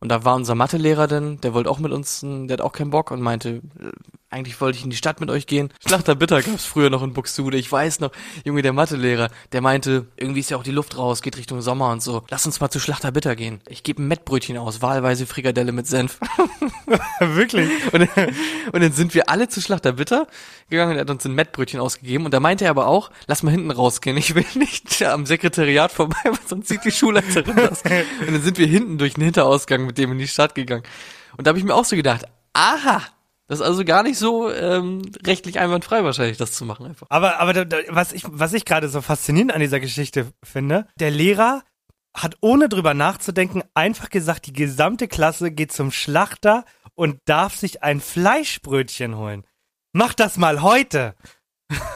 Und 0.00 0.10
da 0.10 0.24
war 0.24 0.36
unser 0.36 0.54
Mathelehrer 0.54 1.08
dann, 1.08 1.40
der 1.40 1.54
wollte 1.54 1.70
auch 1.70 1.80
mit 1.80 1.92
uns, 1.92 2.20
der 2.20 2.52
hat 2.52 2.60
auch 2.60 2.72
keinen 2.72 2.90
Bock 2.90 3.10
und 3.10 3.20
meinte, 3.20 3.62
eigentlich 4.30 4.60
wollte 4.60 4.78
ich 4.78 4.84
in 4.84 4.90
die 4.90 4.96
Stadt 4.96 5.20
mit 5.20 5.30
euch 5.30 5.46
gehen. 5.46 5.72
Schlachterbitter 5.86 6.42
gab's 6.42 6.64
früher 6.66 6.90
noch 6.90 7.02
in 7.02 7.14
Buxtehude. 7.14 7.56
Ich 7.56 7.70
weiß 7.72 8.00
noch, 8.00 8.10
Junge, 8.44 8.60
der 8.62 8.72
Mathelehrer, 8.74 9.30
der 9.52 9.60
meinte, 9.62 10.06
irgendwie 10.16 10.40
ist 10.40 10.50
ja 10.50 10.56
auch 10.58 10.62
die 10.62 10.70
Luft 10.70 10.98
raus, 10.98 11.22
geht 11.22 11.36
Richtung 11.38 11.62
Sommer 11.62 11.90
und 11.90 12.02
so. 12.02 12.24
Lass 12.28 12.44
uns 12.44 12.60
mal 12.60 12.68
zu 12.68 12.78
Schlachterbitter 12.78 13.36
gehen. 13.36 13.60
Ich 13.68 13.82
gebe 13.82 14.02
ein 14.02 14.08
Mettbrötchen 14.08 14.58
aus, 14.58 14.82
wahlweise 14.82 15.26
Frikadelle 15.26 15.72
mit 15.72 15.86
Senf. 15.86 16.18
Wirklich? 17.20 17.70
Und, 17.92 18.00
dann- 18.14 18.34
und 18.72 18.80
dann 18.82 18.92
sind 18.92 19.14
wir 19.14 19.28
alle 19.30 19.48
zu 19.48 19.60
Schlachterbitter 19.60 20.26
gegangen 20.68 20.90
und 20.92 20.96
er 20.98 21.02
hat 21.02 21.10
uns 21.10 21.24
ein 21.24 21.32
Mettbrötchen 21.34 21.80
ausgegeben. 21.80 22.24
Und 22.24 22.34
da 22.34 22.40
meinte 22.40 22.64
er 22.64 22.70
aber 22.70 22.86
auch, 22.86 23.10
lass 23.26 23.42
mal 23.42 23.50
hinten 23.50 23.70
rausgehen. 23.70 24.16
Ich 24.16 24.34
will 24.34 24.44
nicht 24.54 25.02
am 25.02 25.24
Sekretariat 25.26 25.90
vorbei, 25.92 26.16
weil 26.24 26.38
sonst 26.46 26.68
sieht 26.68 26.84
die 26.84 26.90
Schulleiterin 26.90 27.56
das. 27.56 27.82
Und 27.82 28.32
dann 28.32 28.42
sind 28.42 28.58
wir 28.58 28.66
hinten 28.66 28.98
durch 28.98 29.14
den 29.14 29.24
Hinterausgang 29.24 29.86
mit 29.86 29.96
dem 29.98 30.12
in 30.12 30.18
die 30.18 30.28
Stadt 30.28 30.54
gegangen. 30.54 30.82
Und 31.36 31.46
da 31.46 31.50
habe 31.50 31.58
ich 31.58 31.64
mir 31.64 31.74
auch 31.74 31.84
so 31.84 31.96
gedacht, 31.96 32.24
aha, 32.52 33.02
das 33.48 33.60
ist 33.60 33.66
also 33.66 33.84
gar 33.84 34.02
nicht 34.02 34.18
so 34.18 34.52
ähm, 34.52 35.02
rechtlich 35.26 35.58
einwandfrei 35.58 36.04
wahrscheinlich, 36.04 36.36
das 36.36 36.52
zu 36.52 36.64
machen 36.64 36.86
einfach. 36.86 37.06
Aber, 37.10 37.40
aber 37.40 37.52
da, 37.52 37.64
da, 37.64 37.78
was 37.88 38.12
ich, 38.12 38.24
was 38.26 38.52
ich 38.52 38.64
gerade 38.64 38.88
so 38.88 39.00
faszinierend 39.00 39.52
an 39.52 39.60
dieser 39.60 39.80
Geschichte 39.80 40.26
finde, 40.44 40.86
der 41.00 41.10
Lehrer 41.10 41.62
hat 42.14 42.36
ohne 42.40 42.68
drüber 42.68 42.94
nachzudenken 42.94 43.62
einfach 43.74 44.10
gesagt, 44.10 44.46
die 44.46 44.52
gesamte 44.52 45.08
Klasse 45.08 45.50
geht 45.50 45.72
zum 45.72 45.90
Schlachter 45.90 46.64
und 46.94 47.20
darf 47.24 47.56
sich 47.56 47.82
ein 47.82 48.00
Fleischbrötchen 48.00 49.16
holen. 49.16 49.44
Mach 49.92 50.14
das 50.14 50.36
mal 50.36 50.62
heute. 50.62 51.14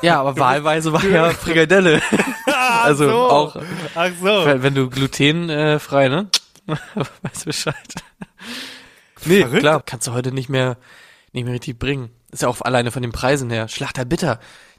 Ja, 0.00 0.20
aber 0.20 0.36
wahlweise 0.38 0.92
war 0.92 1.04
ja 1.04 1.30
Frikadelle. 1.30 2.00
Also 2.82 3.08
so. 3.08 3.28
auch, 3.28 3.56
Ach 3.94 4.10
so. 4.20 4.26
wenn, 4.26 4.74
du 4.74 4.90
glutenfrei, 4.90 5.74
äh, 5.74 5.78
frei, 5.78 6.08
ne? 6.08 6.28
weißt 6.66 7.42
du 7.42 7.44
Bescheid. 7.46 7.74
Nee, 9.24 9.40
Verrückt. 9.40 9.60
klar, 9.60 9.82
kannst 9.84 10.06
du 10.08 10.12
heute 10.12 10.32
nicht 10.32 10.48
mehr, 10.48 10.76
nicht 11.32 11.44
mehr 11.44 11.54
richtig 11.54 11.78
bringen. 11.78 12.10
Ist 12.30 12.42
ja 12.42 12.48
auch 12.48 12.60
alleine 12.60 12.90
von 12.90 13.02
den 13.02 13.12
Preisen 13.12 13.50
her. 13.50 13.68
Schlachter 13.68 14.04
bitter. 14.04 14.38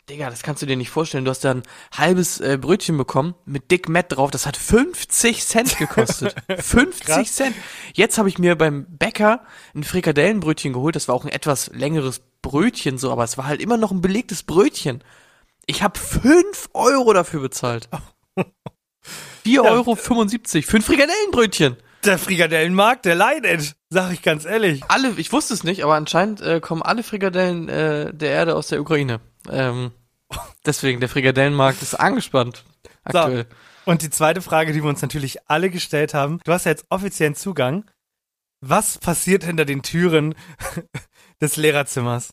Digga, 0.09 0.29
das 0.29 0.43
kannst 0.43 0.61
du 0.61 0.65
dir 0.65 0.75
nicht 0.75 0.89
vorstellen. 0.89 1.23
Du 1.23 1.31
hast 1.31 1.45
da 1.45 1.51
ein 1.51 1.63
halbes 1.95 2.41
äh, 2.41 2.57
Brötchen 2.59 2.97
bekommen 2.97 3.35
mit 3.45 3.71
dick 3.71 3.87
Mett 3.87 4.07
drauf. 4.09 4.31
Das 4.31 4.45
hat 4.45 4.57
50 4.57 5.45
Cent 5.45 5.77
gekostet. 5.77 6.35
50 6.57 7.05
Krass. 7.05 7.35
Cent. 7.35 7.55
Jetzt 7.93 8.17
habe 8.17 8.27
ich 8.27 8.37
mir 8.37 8.57
beim 8.57 8.85
Bäcker 8.89 9.45
ein 9.73 9.83
Frikadellenbrötchen 9.83 10.73
geholt. 10.73 10.95
Das 10.97 11.07
war 11.07 11.15
auch 11.15 11.23
ein 11.23 11.31
etwas 11.31 11.71
längeres 11.73 12.21
Brötchen 12.41 12.97
so, 12.97 13.11
aber 13.11 13.23
es 13.23 13.37
war 13.37 13.47
halt 13.47 13.61
immer 13.61 13.77
noch 13.77 13.91
ein 13.91 14.01
belegtes 14.01 14.43
Brötchen. 14.43 15.03
Ich 15.65 15.81
habe 15.81 15.97
5 15.97 16.71
Euro 16.73 17.13
dafür 17.13 17.39
bezahlt. 17.39 17.87
4,75 19.45 19.61
Euro 19.63 19.95
für 19.95 20.77
ein 20.77 20.81
Frikadellenbrötchen. 20.81 21.77
Der 22.05 22.17
Frikadellenmarkt, 22.17 23.05
der 23.05 23.15
leidet, 23.15 23.75
sag 23.89 24.11
ich 24.11 24.21
ganz 24.21 24.43
ehrlich. 24.43 24.83
Alle, 24.89 25.11
ich 25.17 25.31
wusste 25.31 25.53
es 25.53 25.63
nicht, 25.63 25.83
aber 25.83 25.95
anscheinend 25.95 26.41
äh, 26.41 26.59
kommen 26.59 26.81
alle 26.81 27.01
Frikadellen 27.01 27.69
äh, 27.69 28.13
der 28.13 28.31
Erde 28.31 28.55
aus 28.55 28.67
der 28.67 28.81
Ukraine. 28.81 29.21
Ähm, 29.49 29.91
deswegen, 30.65 30.99
der 30.99 31.07
Frikadellenmarkt 31.07 31.81
ist 31.81 31.95
angespannt 31.95 32.65
aktuell. 33.03 33.45
Und 33.85 34.01
die 34.01 34.09
zweite 34.09 34.41
Frage, 34.41 34.73
die 34.73 34.81
wir 34.81 34.89
uns 34.89 35.01
natürlich 35.01 35.49
alle 35.49 35.69
gestellt 35.69 36.13
haben, 36.13 36.39
du 36.43 36.51
hast 36.51 36.65
ja 36.65 36.71
jetzt 36.71 36.85
offiziellen 36.89 37.35
Zugang. 37.35 37.89
Was 38.61 38.97
passiert 38.97 39.43
hinter 39.43 39.65
den 39.65 39.81
Türen 39.81 40.35
des 41.41 41.57
Lehrerzimmers? 41.57 42.31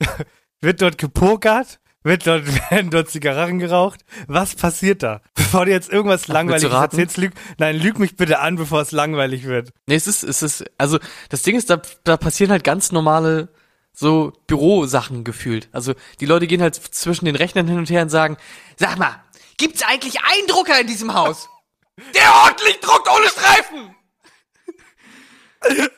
Wird 0.60 0.82
dort 0.82 0.98
gepokert? 0.98 1.80
Wird 2.02 2.26
dort, 2.26 2.46
werden 2.70 2.90
dort 2.90 3.10
Zigarren 3.10 3.58
geraucht? 3.58 4.00
Was 4.26 4.54
passiert 4.54 5.02
da? 5.02 5.20
Bevor 5.34 5.66
du 5.66 5.70
jetzt 5.70 5.90
irgendwas 5.90 6.28
Langweiliges 6.28 6.72
raten? 6.72 6.96
erzählst, 6.96 7.18
lüg, 7.18 7.32
nein, 7.58 7.76
lüg 7.76 7.98
mich 7.98 8.16
bitte 8.16 8.38
an, 8.40 8.56
bevor 8.56 8.80
es 8.80 8.92
langweilig 8.92 9.44
wird. 9.44 9.70
Nee, 9.86 9.96
es 9.96 10.06
ist, 10.06 10.22
es 10.22 10.42
ist, 10.42 10.64
also 10.78 10.98
das 11.28 11.42
Ding 11.42 11.56
ist, 11.56 11.68
da, 11.68 11.80
da 12.04 12.16
passieren 12.16 12.50
halt 12.50 12.64
ganz 12.64 12.92
normale 12.92 13.48
so 13.92 14.32
Bürosachen 14.46 15.24
gefühlt. 15.24 15.68
Also 15.72 15.94
die 16.20 16.26
Leute 16.26 16.46
gehen 16.46 16.62
halt 16.62 16.74
zwischen 16.74 17.26
den 17.26 17.36
Rechnern 17.36 17.68
hin 17.68 17.78
und 17.78 17.90
her 17.90 18.02
und 18.02 18.08
sagen, 18.08 18.36
sag 18.76 18.98
mal, 18.98 19.22
gibt's 19.58 19.82
eigentlich 19.82 20.20
einen 20.22 20.46
Drucker 20.46 20.80
in 20.80 20.86
diesem 20.86 21.12
Haus? 21.12 21.48
Der 22.14 22.34
ordentlich 22.44 22.80
druckt 22.80 23.08
ohne 23.08 23.28
Streifen! 23.28 23.94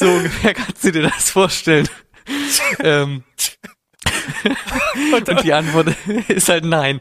So 0.01 0.09
ungefähr 0.09 0.55
kannst 0.55 0.83
du 0.83 0.91
dir 0.91 1.03
das 1.03 1.31
vorstellen. 1.31 1.89
ähm, 2.81 3.23
und 5.15 5.45
die 5.45 5.53
Antwort 5.53 5.89
ist 6.29 6.49
halt 6.49 6.65
nein. 6.65 7.01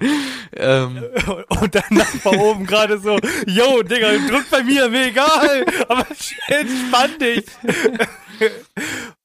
Ähm, 0.55 1.03
Und 1.49 1.75
dann 1.75 1.83
Nachbar 1.89 2.33
oben 2.39 2.65
gerade 2.65 2.99
so, 2.99 3.17
yo, 3.47 3.83
Digga, 3.83 4.11
drück 4.29 4.49
bei 4.49 4.63
mir, 4.63 4.89
mir 4.89 5.07
egal, 5.07 5.65
aber 5.87 6.05
entspann 6.47 7.17
dich. 7.19 7.45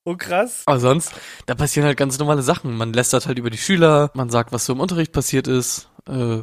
Oh 0.04 0.14
krass. 0.16 0.62
aber 0.66 0.78
sonst, 0.78 1.12
da 1.46 1.54
passieren 1.54 1.86
halt 1.86 1.96
ganz 1.96 2.18
normale 2.18 2.42
Sachen. 2.42 2.76
Man 2.76 2.92
lästert 2.92 3.26
halt 3.26 3.38
über 3.38 3.50
die 3.50 3.58
Schüler, 3.58 4.10
man 4.14 4.30
sagt, 4.30 4.52
was 4.52 4.66
so 4.66 4.72
im 4.72 4.80
Unterricht 4.80 5.12
passiert 5.12 5.48
ist. 5.48 5.88
Äh, 6.08 6.42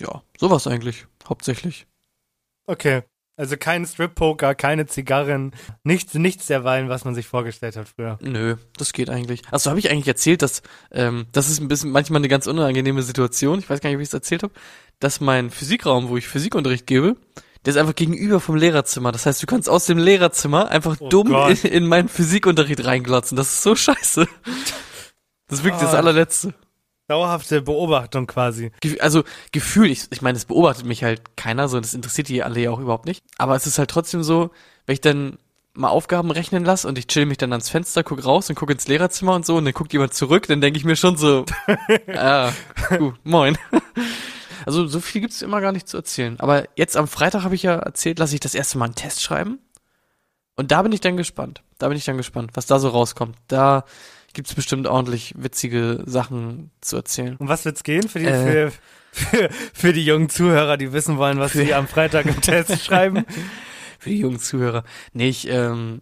ja, 0.00 0.22
sowas 0.38 0.66
eigentlich, 0.66 1.06
hauptsächlich. 1.28 1.86
Okay. 2.66 3.02
Also 3.40 3.56
kein 3.56 3.86
Strip-Poker, 3.86 4.54
keine 4.54 4.84
Zigarren, 4.86 5.52
nichts, 5.82 6.12
nichts 6.14 6.46
derweilen, 6.46 6.90
was 6.90 7.04
man 7.06 7.14
sich 7.14 7.26
vorgestellt 7.26 7.74
hat 7.76 7.88
früher. 7.88 8.18
Nö, 8.20 8.56
das 8.76 8.92
geht 8.92 9.08
eigentlich. 9.08 9.42
Also 9.50 9.70
habe 9.70 9.80
ich 9.80 9.90
eigentlich 9.90 10.08
erzählt, 10.08 10.42
dass 10.42 10.62
ähm, 10.92 11.26
das 11.32 11.48
ist 11.48 11.58
ein 11.60 11.68
bisschen 11.68 11.90
manchmal 11.90 12.18
eine 12.20 12.28
ganz 12.28 12.46
unangenehme 12.46 13.02
Situation. 13.02 13.58
Ich 13.58 13.70
weiß 13.70 13.80
gar 13.80 13.88
nicht, 13.88 13.96
ob 13.96 14.02
ich 14.02 14.08
es 14.08 14.14
erzählt 14.14 14.42
habe, 14.42 14.52
dass 14.98 15.20
mein 15.20 15.50
Physikraum, 15.50 16.10
wo 16.10 16.18
ich 16.18 16.28
Physikunterricht 16.28 16.86
gebe, 16.86 17.16
der 17.64 17.70
ist 17.72 17.76
einfach 17.78 17.94
gegenüber 17.94 18.40
vom 18.40 18.56
Lehrerzimmer. 18.56 19.10
Das 19.10 19.24
heißt, 19.26 19.42
du 19.42 19.46
kannst 19.46 19.68
aus 19.70 19.86
dem 19.86 19.96
Lehrerzimmer 19.98 20.68
einfach 20.68 20.96
Oh 21.00 21.08
dumm 21.08 21.34
in, 21.48 21.56
in 21.70 21.86
meinen 21.86 22.08
Physikunterricht 22.10 22.84
reinglotzen. 22.84 23.36
Das 23.36 23.52
ist 23.54 23.62
so 23.62 23.74
scheiße. 23.74 24.26
Das 25.48 25.58
ist 25.58 25.64
wirklich 25.64 25.80
das 25.82 25.94
Ah. 25.94 25.98
allerletzte. 25.98 26.54
Dauerhafte 27.10 27.60
Beobachtung 27.60 28.28
quasi. 28.28 28.70
Also 29.00 29.24
Gefühl, 29.50 29.90
ich, 29.90 30.04
ich 30.10 30.22
meine, 30.22 30.36
es 30.38 30.44
beobachtet 30.44 30.86
mich 30.86 31.02
halt 31.02 31.36
keiner, 31.36 31.68
so 31.68 31.80
das 31.80 31.92
interessiert 31.92 32.28
die 32.28 32.44
alle 32.44 32.60
ja 32.60 32.70
auch 32.70 32.78
überhaupt 32.78 33.06
nicht. 33.06 33.24
Aber 33.36 33.56
es 33.56 33.66
ist 33.66 33.78
halt 33.78 33.90
trotzdem 33.90 34.22
so, 34.22 34.50
wenn 34.86 34.92
ich 34.92 35.00
dann 35.00 35.38
mal 35.74 35.88
Aufgaben 35.88 36.30
rechnen 36.30 36.64
lasse 36.64 36.86
und 36.86 36.98
ich 36.98 37.08
chill 37.08 37.26
mich 37.26 37.38
dann 37.38 37.52
ans 37.52 37.68
Fenster, 37.68 38.04
guck 38.04 38.24
raus 38.24 38.48
und 38.48 38.54
guck 38.54 38.70
ins 38.70 38.86
Lehrerzimmer 38.86 39.34
und 39.34 39.44
so 39.44 39.56
und 39.56 39.64
dann 39.64 39.74
guckt 39.74 39.92
jemand 39.92 40.14
zurück, 40.14 40.46
dann 40.46 40.60
denke 40.60 40.78
ich 40.78 40.84
mir 40.84 40.94
schon 40.94 41.16
so, 41.16 41.44
ah, 42.14 42.52
gut, 42.96 43.14
moin. 43.24 43.58
Also 44.66 44.86
so 44.86 45.00
viel 45.00 45.22
gibt's 45.22 45.40
immer 45.40 45.62
gar 45.62 45.72
nicht 45.72 45.88
zu 45.88 45.96
erzählen. 45.96 46.38
Aber 46.38 46.64
jetzt 46.76 46.94
am 46.94 47.08
Freitag 47.08 47.44
habe 47.44 47.54
ich 47.54 47.62
ja 47.62 47.76
erzählt, 47.76 48.18
lasse 48.18 48.34
ich 48.34 48.40
das 48.40 48.54
erste 48.54 48.76
Mal 48.76 48.84
einen 48.84 48.94
Test 48.94 49.22
schreiben. 49.22 49.58
Und 50.54 50.70
da 50.70 50.82
bin 50.82 50.92
ich 50.92 51.00
dann 51.00 51.16
gespannt. 51.16 51.62
Da 51.78 51.88
bin 51.88 51.96
ich 51.96 52.04
dann 52.04 52.18
gespannt, 52.18 52.50
was 52.52 52.66
da 52.66 52.78
so 52.78 52.90
rauskommt. 52.90 53.36
Da 53.48 53.84
gibt's 54.32 54.54
bestimmt 54.54 54.86
ordentlich 54.86 55.34
witzige 55.36 56.02
Sachen 56.06 56.70
zu 56.80 56.96
erzählen. 56.96 57.36
Um 57.38 57.48
was 57.48 57.64
wird's 57.64 57.82
gehen 57.82 58.08
für 58.08 58.18
die, 58.18 58.26
Äh. 58.26 58.70
für, 58.70 58.72
für, 59.12 59.50
für 59.72 59.92
die 59.92 60.04
jungen 60.04 60.28
Zuhörer, 60.28 60.76
die 60.76 60.92
wissen 60.92 61.16
wollen, 61.16 61.38
was 61.38 61.52
sie 61.52 61.74
am 61.74 61.88
Freitag 61.88 62.26
im 62.26 62.40
Test 62.40 62.80
schreiben? 62.84 63.24
für 63.98 64.10
die 64.10 64.18
jungen 64.20 64.38
Zuhörer. 64.38 64.84
Nee, 65.12 65.28
ich 65.28 65.48
ähm, 65.48 66.00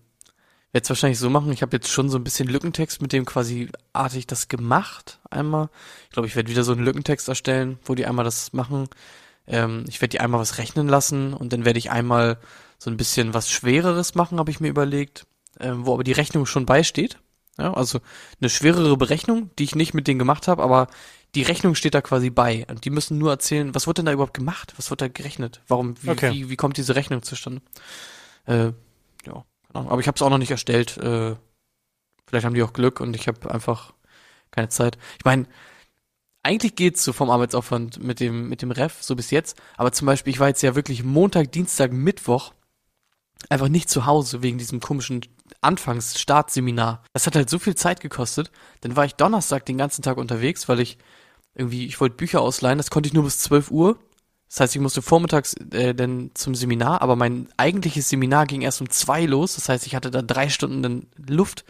werde 0.73 0.85
es 0.85 0.89
wahrscheinlich 0.91 1.19
so 1.19 1.31
machen. 1.31 1.51
Ich 1.53 1.63
habe 1.63 1.77
jetzt 1.77 1.91
schon 1.91 2.09
so 2.11 2.19
ein 2.19 2.25
bisschen 2.25 2.49
Lückentext 2.49 3.03
mit 3.03 3.13
dem 3.13 3.25
quasi 3.25 3.71
artig 3.93 4.27
das 4.27 4.49
gemacht. 4.49 5.19
Einmal. 5.31 5.69
Ich 6.05 6.11
glaube, 6.11 6.29
ich 6.29 6.37
werde 6.37 6.51
wieder 6.51 6.63
so 6.65 6.73
einen 6.73 6.85
Lückentext 6.85 7.29
erstellen, 7.29 7.79
wo 7.85 7.95
die 7.95 8.07
einmal 8.07 8.25
das 8.25 8.53
machen. 8.53 8.89
Ähm, 9.47 9.85
ich 9.89 10.01
werde 10.01 10.11
die 10.11 10.21
einmal 10.21 10.41
was 10.41 10.59
rechnen 10.59 10.87
lassen 10.89 11.33
und 11.33 11.53
dann 11.53 11.65
werde 11.65 11.79
ich 11.79 11.91
einmal 11.91 12.39
so 12.79 12.91
ein 12.91 12.97
bisschen 12.97 13.35
was 13.35 13.51
Schwereres 13.51 14.15
machen, 14.15 14.39
habe 14.39 14.51
ich 14.53 14.61
mir 14.61 14.69
überlegt, 14.69 15.27
ähm, 15.59 15.85
wo 15.87 15.95
aber 15.95 16.05
die 16.05 16.13
Rechnung 16.13 16.47
schon 16.47 16.67
beisteht. 16.67 17.19
Ja, 17.59 17.75
also 17.75 18.01
eine 18.41 18.51
schwerere 18.51 18.97
Berechnung, 18.97 19.51
die 19.59 19.65
ich 19.65 19.75
nicht 19.75 19.93
mit 19.95 20.07
denen 20.07 20.19
gemacht 20.19 20.47
habe, 20.47 20.63
aber 20.63 20.87
die 21.35 21.43
Rechnung 21.43 21.75
steht 21.75 21.95
da 21.95 22.01
quasi 22.01 22.31
bei. 22.31 22.65
Und 22.71 22.85
die 22.85 22.91
müssen 22.91 23.19
nur 23.19 23.31
erzählen, 23.31 23.75
was 23.75 23.87
wurde 23.87 23.97
denn 23.97 24.07
da 24.07 24.13
überhaupt 24.13 24.35
gemacht? 24.35 24.75
Was 24.77 24.91
wird 24.91 25.01
da 25.01 25.09
gerechnet? 25.09 25.61
Warum, 25.67 25.97
wie, 26.03 26.11
Okay. 26.11 26.33
wie, 26.33 26.51
wie 26.51 26.57
kommt 26.57 26.77
diese 26.77 26.95
Rechnung 26.95 27.23
zustande? 27.23 27.61
Äh, 28.47 28.73
ja, 29.27 29.45
Ahnung. 29.73 29.91
Aber 29.91 30.01
ich 30.01 30.07
habe 30.07 30.17
es 30.17 30.23
auch 30.23 30.31
noch 30.31 30.39
nicht 30.39 30.51
erstellt. 30.53 30.97
Äh, 30.99 31.35
vielleicht 32.27 32.47
haben 32.47 32.55
die 32.55 32.63
auch 32.63 32.73
Glück 32.73 33.01
und 33.01 33.15
ich 33.17 33.27
habe 33.29 33.51
einfach 33.51 33.93
keine 34.51 34.69
Zeit. 34.69 34.97
Ich 35.19 35.25
meine, 35.25 35.47
eigentlich 36.43 36.77
geht's 36.77 37.05
so 37.05 37.13
vom 37.13 37.29
Arbeitsaufwand 37.29 38.03
mit 38.03 38.21
dem, 38.21 38.49
mit 38.49 38.63
dem 38.63 38.71
Ref, 38.71 39.03
so 39.03 39.17
bis 39.17 39.31
jetzt. 39.31 39.61
Aber 39.77 39.93
zum 39.93 40.07
Beispiel, 40.07 40.33
ich 40.33 40.41
war 40.41 40.49
jetzt 40.49 40.63
ja 40.63 40.75
wirklich 40.75 41.03
Montag, 41.05 41.53
Dienstag, 41.53 41.93
Mittwoch 41.93 42.55
einfach 43.51 43.69
nicht 43.69 43.91
zu 43.91 44.07
Hause 44.07 44.43
wegen 44.43 44.59
diesem 44.59 44.81
komischen 44.81 45.21
Anfangsstartseminar. 45.61 47.03
Das 47.13 47.27
hat 47.27 47.37
halt 47.37 47.51
so 47.51 47.59
viel 47.59 47.75
Zeit 47.75 48.01
gekostet. 48.01 48.51
Dann 48.81 48.97
war 48.97 49.05
ich 49.05 49.15
Donnerstag 49.15 49.67
den 49.67 49.79
ganzen 49.79 50.03
Tag 50.03 50.17
unterwegs, 50.17 50.69
weil 50.69 50.81
ich 50.81 50.99
irgendwie, 51.55 51.87
ich 51.87 52.01
wollte 52.01 52.17
Bücher 52.17 52.41
ausleihen, 52.41 52.79
das 52.79 52.91
konnte 52.91 53.09
ich 53.09 53.13
nur 53.15 53.25
bis 53.25 53.39
12 53.41 53.71
Uhr. 53.71 53.99
Das 54.49 54.61
heißt, 54.61 54.77
ich 54.77 54.81
musste 54.81 55.03
vormittags 55.03 55.55
äh, 55.73 55.95
dann 55.95 56.31
zum 56.35 56.55
Seminar, 56.55 57.03
aber 57.03 57.17
mein 57.17 57.49
eigentliches 57.59 58.09
Seminar 58.09 58.47
ging 58.47 58.63
erst 58.63 58.81
um 58.81 58.89
zwei 58.89 59.27
los. 59.27 59.57
Das 59.57 59.69
heißt, 59.69 59.87
ich 59.87 59.95
hatte 59.95 60.11
da 60.11 60.23
drei 60.23 60.49
Stunden 60.49 60.83
dann 60.83 61.07
Luft. 61.17 61.65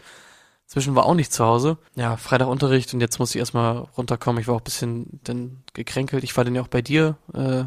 Zwischen 0.65 0.95
war 0.95 1.05
auch 1.05 1.15
nicht 1.15 1.33
zu 1.33 1.43
Hause. 1.43 1.77
Ja, 1.95 2.15
Freitag 2.15 2.47
Unterricht 2.47 2.93
und 2.93 3.01
jetzt 3.01 3.17
musste 3.19 3.37
ich 3.37 3.39
erstmal 3.39 3.77
runterkommen. 3.97 4.39
Ich 4.39 4.47
war 4.47 4.55
auch 4.55 4.61
ein 4.61 4.65
bisschen 4.65 5.19
dann 5.23 5.63
gekränkelt. 5.73 6.23
Ich 6.23 6.37
war 6.37 6.45
dann 6.45 6.53
ja 6.55 6.61
auch 6.61 6.67
bei 6.67 6.81
dir. 6.83 7.17
Äh, 7.33 7.63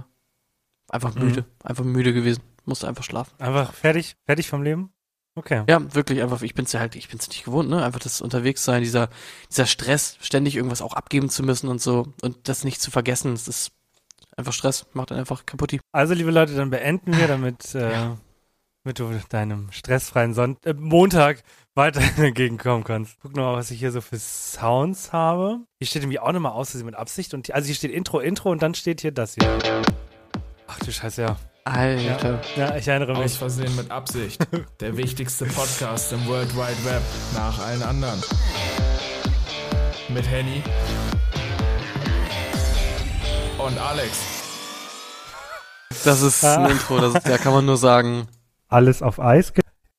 einfach 0.88 1.14
Mhm. 1.16 1.24
müde. 1.24 1.44
Einfach 1.64 1.84
müde 1.84 2.12
gewesen. 2.14 2.42
Musste 2.64 2.86
einfach 2.86 3.02
schlafen. 3.02 3.32
Einfach 3.38 3.72
fertig, 3.74 4.14
fertig 4.24 4.48
vom 4.48 4.62
Leben? 4.62 4.92
Okay. 5.34 5.64
Ja, 5.66 5.94
wirklich 5.94 6.22
einfach, 6.22 6.42
ich 6.42 6.54
bin's 6.54 6.72
ja 6.72 6.80
halt, 6.80 6.94
ich 6.94 7.08
bin's 7.08 7.28
nicht 7.28 7.44
gewohnt, 7.44 7.70
ne? 7.70 7.82
Einfach 7.82 8.00
das 8.00 8.20
Unterwegssein, 8.20 8.82
dieser, 8.82 9.08
dieser 9.50 9.66
Stress, 9.66 10.18
ständig 10.20 10.56
irgendwas 10.56 10.82
auch 10.82 10.92
abgeben 10.92 11.30
zu 11.30 11.42
müssen 11.42 11.68
und 11.68 11.80
so 11.80 12.12
und 12.20 12.48
das 12.48 12.64
nicht 12.64 12.82
zu 12.82 12.90
vergessen, 12.90 13.32
das 13.32 13.48
ist 13.48 13.72
einfach 14.36 14.52
Stress, 14.52 14.86
macht 14.92 15.10
dann 15.10 15.18
einfach 15.18 15.46
kaputt. 15.46 15.78
Also, 15.92 16.12
liebe 16.12 16.30
Leute, 16.30 16.54
dann 16.54 16.70
beenden 16.70 17.16
wir, 17.16 17.28
damit, 17.28 17.74
äh, 17.74 18.10
damit 18.84 18.98
du 18.98 19.10
deinem 19.30 19.72
stressfreien 19.72 20.34
Sonn 20.34 20.58
äh, 20.64 20.74
Montag 20.74 21.42
weiterhin 21.74 22.24
entgegenkommen 22.24 22.84
kannst. 22.84 23.16
Guck 23.22 23.34
noch 23.34 23.44
mal, 23.44 23.56
was 23.56 23.70
ich 23.70 23.78
hier 23.78 23.92
so 23.92 24.02
für 24.02 24.18
Sounds 24.18 25.14
habe. 25.14 25.60
Hier 25.78 25.86
steht 25.86 26.02
irgendwie 26.02 26.18
auch 26.20 26.32
nochmal 26.32 26.52
aus, 26.52 26.72
dass 26.72 26.78
sie 26.78 26.84
mit 26.84 26.94
Absicht 26.94 27.32
und 27.32 27.50
also 27.54 27.66
hier 27.66 27.74
steht 27.74 27.90
Intro, 27.90 28.20
Intro 28.20 28.50
und 28.50 28.62
dann 28.62 28.74
steht 28.74 29.00
hier 29.00 29.12
das 29.12 29.34
hier. 29.34 29.58
Ach 30.66 30.78
du 30.80 30.92
Scheiße, 30.92 31.22
ja. 31.22 31.38
Alter. 31.64 32.40
Ja, 32.56 32.76
ich 32.76 32.88
erinnere 32.88 33.12
Aus 33.12 33.18
mich. 33.22 33.38
Versehen 33.38 33.74
mit 33.76 33.90
Absicht. 33.90 34.40
Der 34.80 34.96
wichtigste 34.96 35.44
Podcast 35.46 36.12
im 36.12 36.26
World 36.26 36.54
Wide 36.56 36.84
Web 36.84 37.02
nach 37.34 37.58
allen 37.60 37.82
anderen. 37.82 38.20
Mit 40.08 40.28
Henny 40.28 40.62
und 43.58 43.78
Alex. 43.78 44.18
Das 46.04 46.20
ist 46.20 46.42
Ah. 46.44 46.64
ein 46.64 46.72
Intro, 46.72 46.98
das, 46.98 47.22
da 47.22 47.38
kann 47.38 47.52
man 47.52 47.64
nur 47.64 47.76
sagen, 47.76 48.26
Alles 48.68 49.02
auf 49.02 49.20
Eis. 49.20 49.52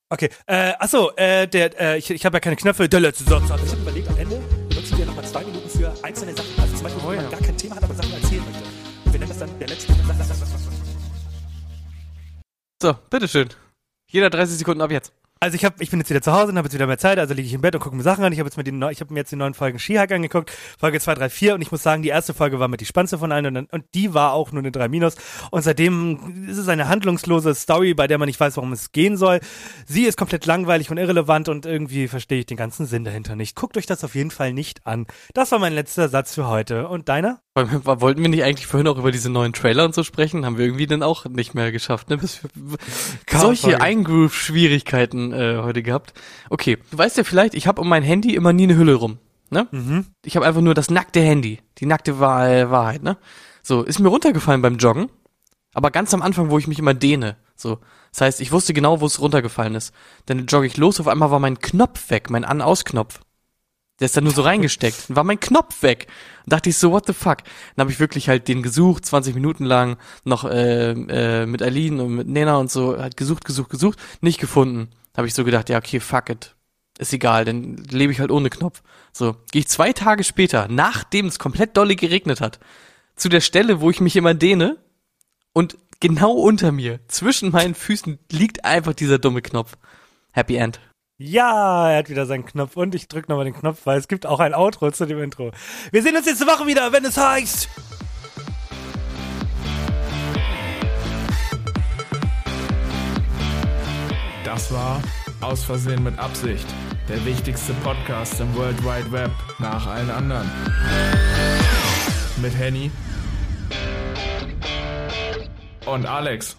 Okay, 0.09 0.29
äh, 0.47 0.73
achso, 0.79 1.11
äh, 1.15 1.47
der, 1.47 1.79
äh, 1.79 1.97
ich, 1.97 2.09
ich 2.11 2.25
habe 2.25 2.35
ja 2.35 2.39
keine 2.41 2.55
Knöpfe, 2.55 2.89
der 2.89 2.99
letzte 2.99 3.23
Satz. 3.23 3.43
Ich 3.45 3.51
habe 3.51 3.81
überlegt, 3.81 4.09
am 4.09 4.17
Ende 4.17 4.35
benutzen 4.69 4.97
wir 4.97 5.05
nochmal 5.05 5.25
zwei 5.25 5.43
Minuten 5.45 5.69
für 5.69 5.93
einzelne 6.03 6.35
Sachen. 6.35 6.52
So, 12.83 12.97
bitteschön. 13.09 13.47
Jeder 14.11 14.29
30 14.29 14.57
Sekunden 14.57 14.81
ab 14.81 14.91
jetzt. 14.91 15.13
Also 15.39 15.55
ich, 15.55 15.63
hab, 15.63 15.79
ich 15.79 15.89
bin 15.89 15.99
jetzt 15.99 16.09
wieder 16.09 16.21
zu 16.21 16.33
Hause 16.33 16.51
und 16.51 16.57
habe 16.57 16.67
jetzt 16.67 16.73
wieder 16.73 16.85
mehr 16.85 16.97
Zeit, 16.97 17.17
also 17.17 17.33
liege 17.33 17.47
ich 17.47 17.53
im 17.53 17.61
Bett 17.61 17.75
und 17.75 17.81
gucke 17.81 17.95
mir 17.95 18.03
Sachen 18.03 18.25
an. 18.25 18.33
Ich 18.33 18.39
habe 18.39 18.49
mir 18.49 18.87
habe 18.89 19.13
mir 19.13 19.19
jetzt 19.19 19.31
die 19.31 19.37
neuen 19.37 19.53
Folgen 19.53 19.79
Skihack 19.79 20.11
angeguckt, 20.11 20.51
Folge 20.77 20.99
2, 20.99 21.15
3, 21.15 21.29
4 21.29 21.55
und 21.55 21.61
ich 21.61 21.71
muss 21.71 21.81
sagen, 21.81 22.01
die 22.03 22.09
erste 22.09 22.33
Folge 22.33 22.59
war 22.59 22.67
mit 22.67 22.81
die 22.81 22.85
spannendste 22.85 23.17
von 23.17 23.31
allen 23.31 23.45
und, 23.45 23.53
dann- 23.53 23.67
und 23.71 23.85
die 23.93 24.13
war 24.13 24.33
auch 24.33 24.51
nur 24.51 24.61
eine 24.61 24.71
3 24.71 24.89
Minus 24.89 25.15
und 25.51 25.61
seitdem 25.61 26.45
ist 26.49 26.57
es 26.57 26.67
eine 26.67 26.89
handlungslose 26.89 27.55
Story, 27.55 27.93
bei 27.93 28.07
der 28.07 28.17
man 28.17 28.27
nicht 28.27 28.39
weiß, 28.39 28.57
worum 28.57 28.73
es 28.73 28.91
gehen 28.91 29.15
soll. 29.15 29.39
Sie 29.85 30.03
ist 30.03 30.17
komplett 30.17 30.45
langweilig 30.45 30.91
und 30.91 30.97
irrelevant 30.97 31.47
und 31.47 31.65
irgendwie 31.65 32.09
verstehe 32.09 32.39
ich 32.39 32.45
den 32.45 32.57
ganzen 32.57 32.85
Sinn 32.85 33.05
dahinter 33.05 33.37
nicht. 33.37 33.55
Guckt 33.55 33.77
euch 33.77 33.85
das 33.85 34.03
auf 34.03 34.15
jeden 34.15 34.31
Fall 34.31 34.51
nicht 34.51 34.85
an. 34.85 35.07
Das 35.33 35.51
war 35.53 35.59
mein 35.59 35.73
letzter 35.73 36.09
Satz 36.09 36.35
für 36.35 36.47
heute 36.47 36.87
und 36.89 37.07
deiner? 37.09 37.42
Woll- 37.55 38.01
Wollten 38.01 38.21
wir 38.21 38.29
nicht 38.29 38.43
eigentlich 38.43 38.65
vorhin 38.65 38.87
auch 38.87 38.97
über 38.97 39.11
diese 39.11 39.29
neuen 39.29 39.53
Trailer 39.53 39.85
und 39.85 39.93
so 39.93 40.03
sprechen? 40.03 40.43
Haben 40.45 40.57
wir 40.57 40.65
irgendwie 40.65 40.87
dann 40.87 41.03
auch 41.03 41.25
nicht 41.25 41.53
mehr 41.53 41.71
geschafft, 41.71 42.09
ne? 42.09 42.17
Bis 42.17 42.41
wir, 42.55 42.77
solche. 43.31 43.79
Eingroove-Schwierigkeiten 43.79 45.31
äh, 45.31 45.59
heute 45.61 45.83
gehabt. 45.83 46.13
Okay, 46.49 46.79
du 46.89 46.97
weißt 46.97 47.17
ja 47.17 47.23
vielleicht, 47.23 47.53
ich 47.53 47.67
habe 47.67 47.79
um 47.79 47.87
mein 47.87 48.01
Handy 48.01 48.33
immer 48.33 48.53
nie 48.53 48.63
eine 48.63 48.75
Hülle 48.75 48.95
rum, 48.95 49.19
ne? 49.51 49.67
Mhm. 49.71 50.07
Ich 50.25 50.35
habe 50.35 50.47
einfach 50.47 50.61
nur 50.61 50.73
das 50.73 50.89
nackte 50.89 51.21
Handy, 51.21 51.59
die 51.77 51.85
nackte 51.85 52.19
Wahr 52.19 52.71
Wahrheit, 52.71 53.03
ne? 53.03 53.17
So, 53.61 53.83
ist 53.83 53.99
mir 53.99 54.09
runtergefallen 54.09 54.63
beim 54.63 54.77
Joggen, 54.77 55.09
aber 55.75 55.91
ganz 55.91 56.11
am 56.13 56.23
Anfang, 56.23 56.49
wo 56.49 56.57
ich 56.57 56.67
mich 56.67 56.79
immer 56.79 56.95
dehne, 56.95 57.37
so. 57.55 57.77
Das 58.11 58.21
heißt, 58.21 58.41
ich 58.41 58.51
wusste 58.51 58.73
genau, 58.73 58.99
wo 59.01 59.05
es 59.07 59.19
runtergefallen 59.19 59.73
ist. 59.73 59.91
Dann 60.27 60.45
jogge 60.45 60.67
ich 60.67 60.77
los, 60.77 60.99
auf 60.99 61.07
einmal 61.07 61.31
war 61.31 61.39
mein 61.39 61.59
Knopf 61.59 62.09
weg, 62.11 62.29
mein 62.29 62.45
An-Aus-Knopf. 62.45 63.19
Der 63.99 64.05
ist 64.05 64.17
da 64.17 64.21
nur 64.21 64.33
so 64.33 64.41
reingesteckt. 64.41 65.09
Dann 65.09 65.15
war 65.15 65.23
mein 65.23 65.39
Knopf 65.39 65.83
weg. 65.83 66.07
Und 66.45 66.53
dachte 66.53 66.69
ich 66.69 66.77
so, 66.77 66.91
what 66.91 67.05
the 67.05 67.13
fuck? 67.13 67.37
Dann 67.75 67.83
habe 67.83 67.91
ich 67.91 67.99
wirklich 67.99 68.27
halt 68.27 68.47
den 68.47 68.63
gesucht, 68.63 69.05
20 69.05 69.35
Minuten 69.35 69.65
lang, 69.65 69.97
noch 70.23 70.45
äh, 70.45 70.91
äh, 70.91 71.45
mit 71.45 71.61
Aline 71.61 72.03
und 72.03 72.15
mit 72.15 72.27
Nena 72.27 72.57
und 72.57 72.71
so, 72.71 72.97
halt 72.97 73.17
gesucht, 73.17 73.45
gesucht, 73.45 73.69
gesucht, 73.69 73.99
nicht 74.21 74.39
gefunden. 74.39 74.89
Habe 75.15 75.27
ich 75.27 75.33
so 75.33 75.43
gedacht, 75.43 75.69
ja, 75.69 75.77
okay, 75.77 75.99
fuck 75.99 76.29
it. 76.29 76.55
Ist 76.97 77.13
egal, 77.13 77.45
dann 77.45 77.77
lebe 77.89 78.11
ich 78.11 78.19
halt 78.19 78.31
ohne 78.31 78.49
Knopf. 78.49 78.81
So, 79.11 79.35
gehe 79.51 79.61
ich 79.61 79.67
zwei 79.67 79.93
Tage 79.93 80.23
später, 80.23 80.67
nachdem 80.69 81.27
es 81.27 81.39
komplett 81.39 81.75
dolle 81.77 81.95
geregnet 81.95 82.41
hat, 82.41 82.59
zu 83.15 83.29
der 83.29 83.41
Stelle, 83.41 83.81
wo 83.81 83.89
ich 83.89 83.99
mich 83.99 84.15
immer 84.15 84.33
dehne 84.33 84.77
und 85.53 85.77
genau 85.99 86.33
unter 86.33 86.71
mir, 86.71 86.99
zwischen 87.07 87.51
meinen 87.51 87.75
Füßen, 87.75 88.19
liegt 88.31 88.65
einfach 88.65 88.93
dieser 88.93 89.19
dumme 89.19 89.41
Knopf. 89.41 89.77
Happy 90.31 90.55
End. 90.55 90.79
Ja, 91.19 91.91
er 91.91 91.99
hat 91.99 92.09
wieder 92.09 92.25
seinen 92.25 92.43
Knopf 92.43 92.75
und 92.75 92.95
ich 92.95 93.07
drück 93.07 93.29
nochmal 93.29 93.45
den 93.45 93.53
Knopf, 93.53 93.85
weil 93.85 93.99
es 93.99 94.07
gibt 94.07 94.25
auch 94.25 94.39
ein 94.39 94.55
Outro 94.55 94.89
zu 94.91 95.05
dem 95.05 95.21
Intro. 95.21 95.51
Wir 95.91 96.01
sehen 96.01 96.15
uns 96.17 96.25
nächste 96.25 96.47
Woche 96.47 96.65
wieder, 96.65 96.91
wenn 96.91 97.05
es 97.05 97.17
heißt. 97.17 97.69
Das 104.43 104.73
war 104.73 105.01
Aus 105.41 105.63
Versehen 105.63 106.03
mit 106.03 106.17
Absicht. 106.17 106.65
Der 107.07 107.23
wichtigste 107.25 107.73
Podcast 107.83 108.39
im 108.39 108.55
World 108.55 108.83
Wide 108.83 109.11
Web 109.11 109.31
nach 109.59 109.85
allen 109.85 110.09
anderen. 110.09 110.49
Mit 112.41 112.57
Henny 112.57 112.89
und 115.85 116.05
Alex. 116.07 116.57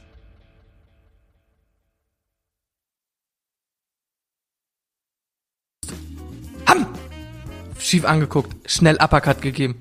Schief 7.78 8.04
angeguckt, 8.04 8.54
schnell 8.70 8.96
Uppercut 9.00 9.42
gegeben. 9.42 9.80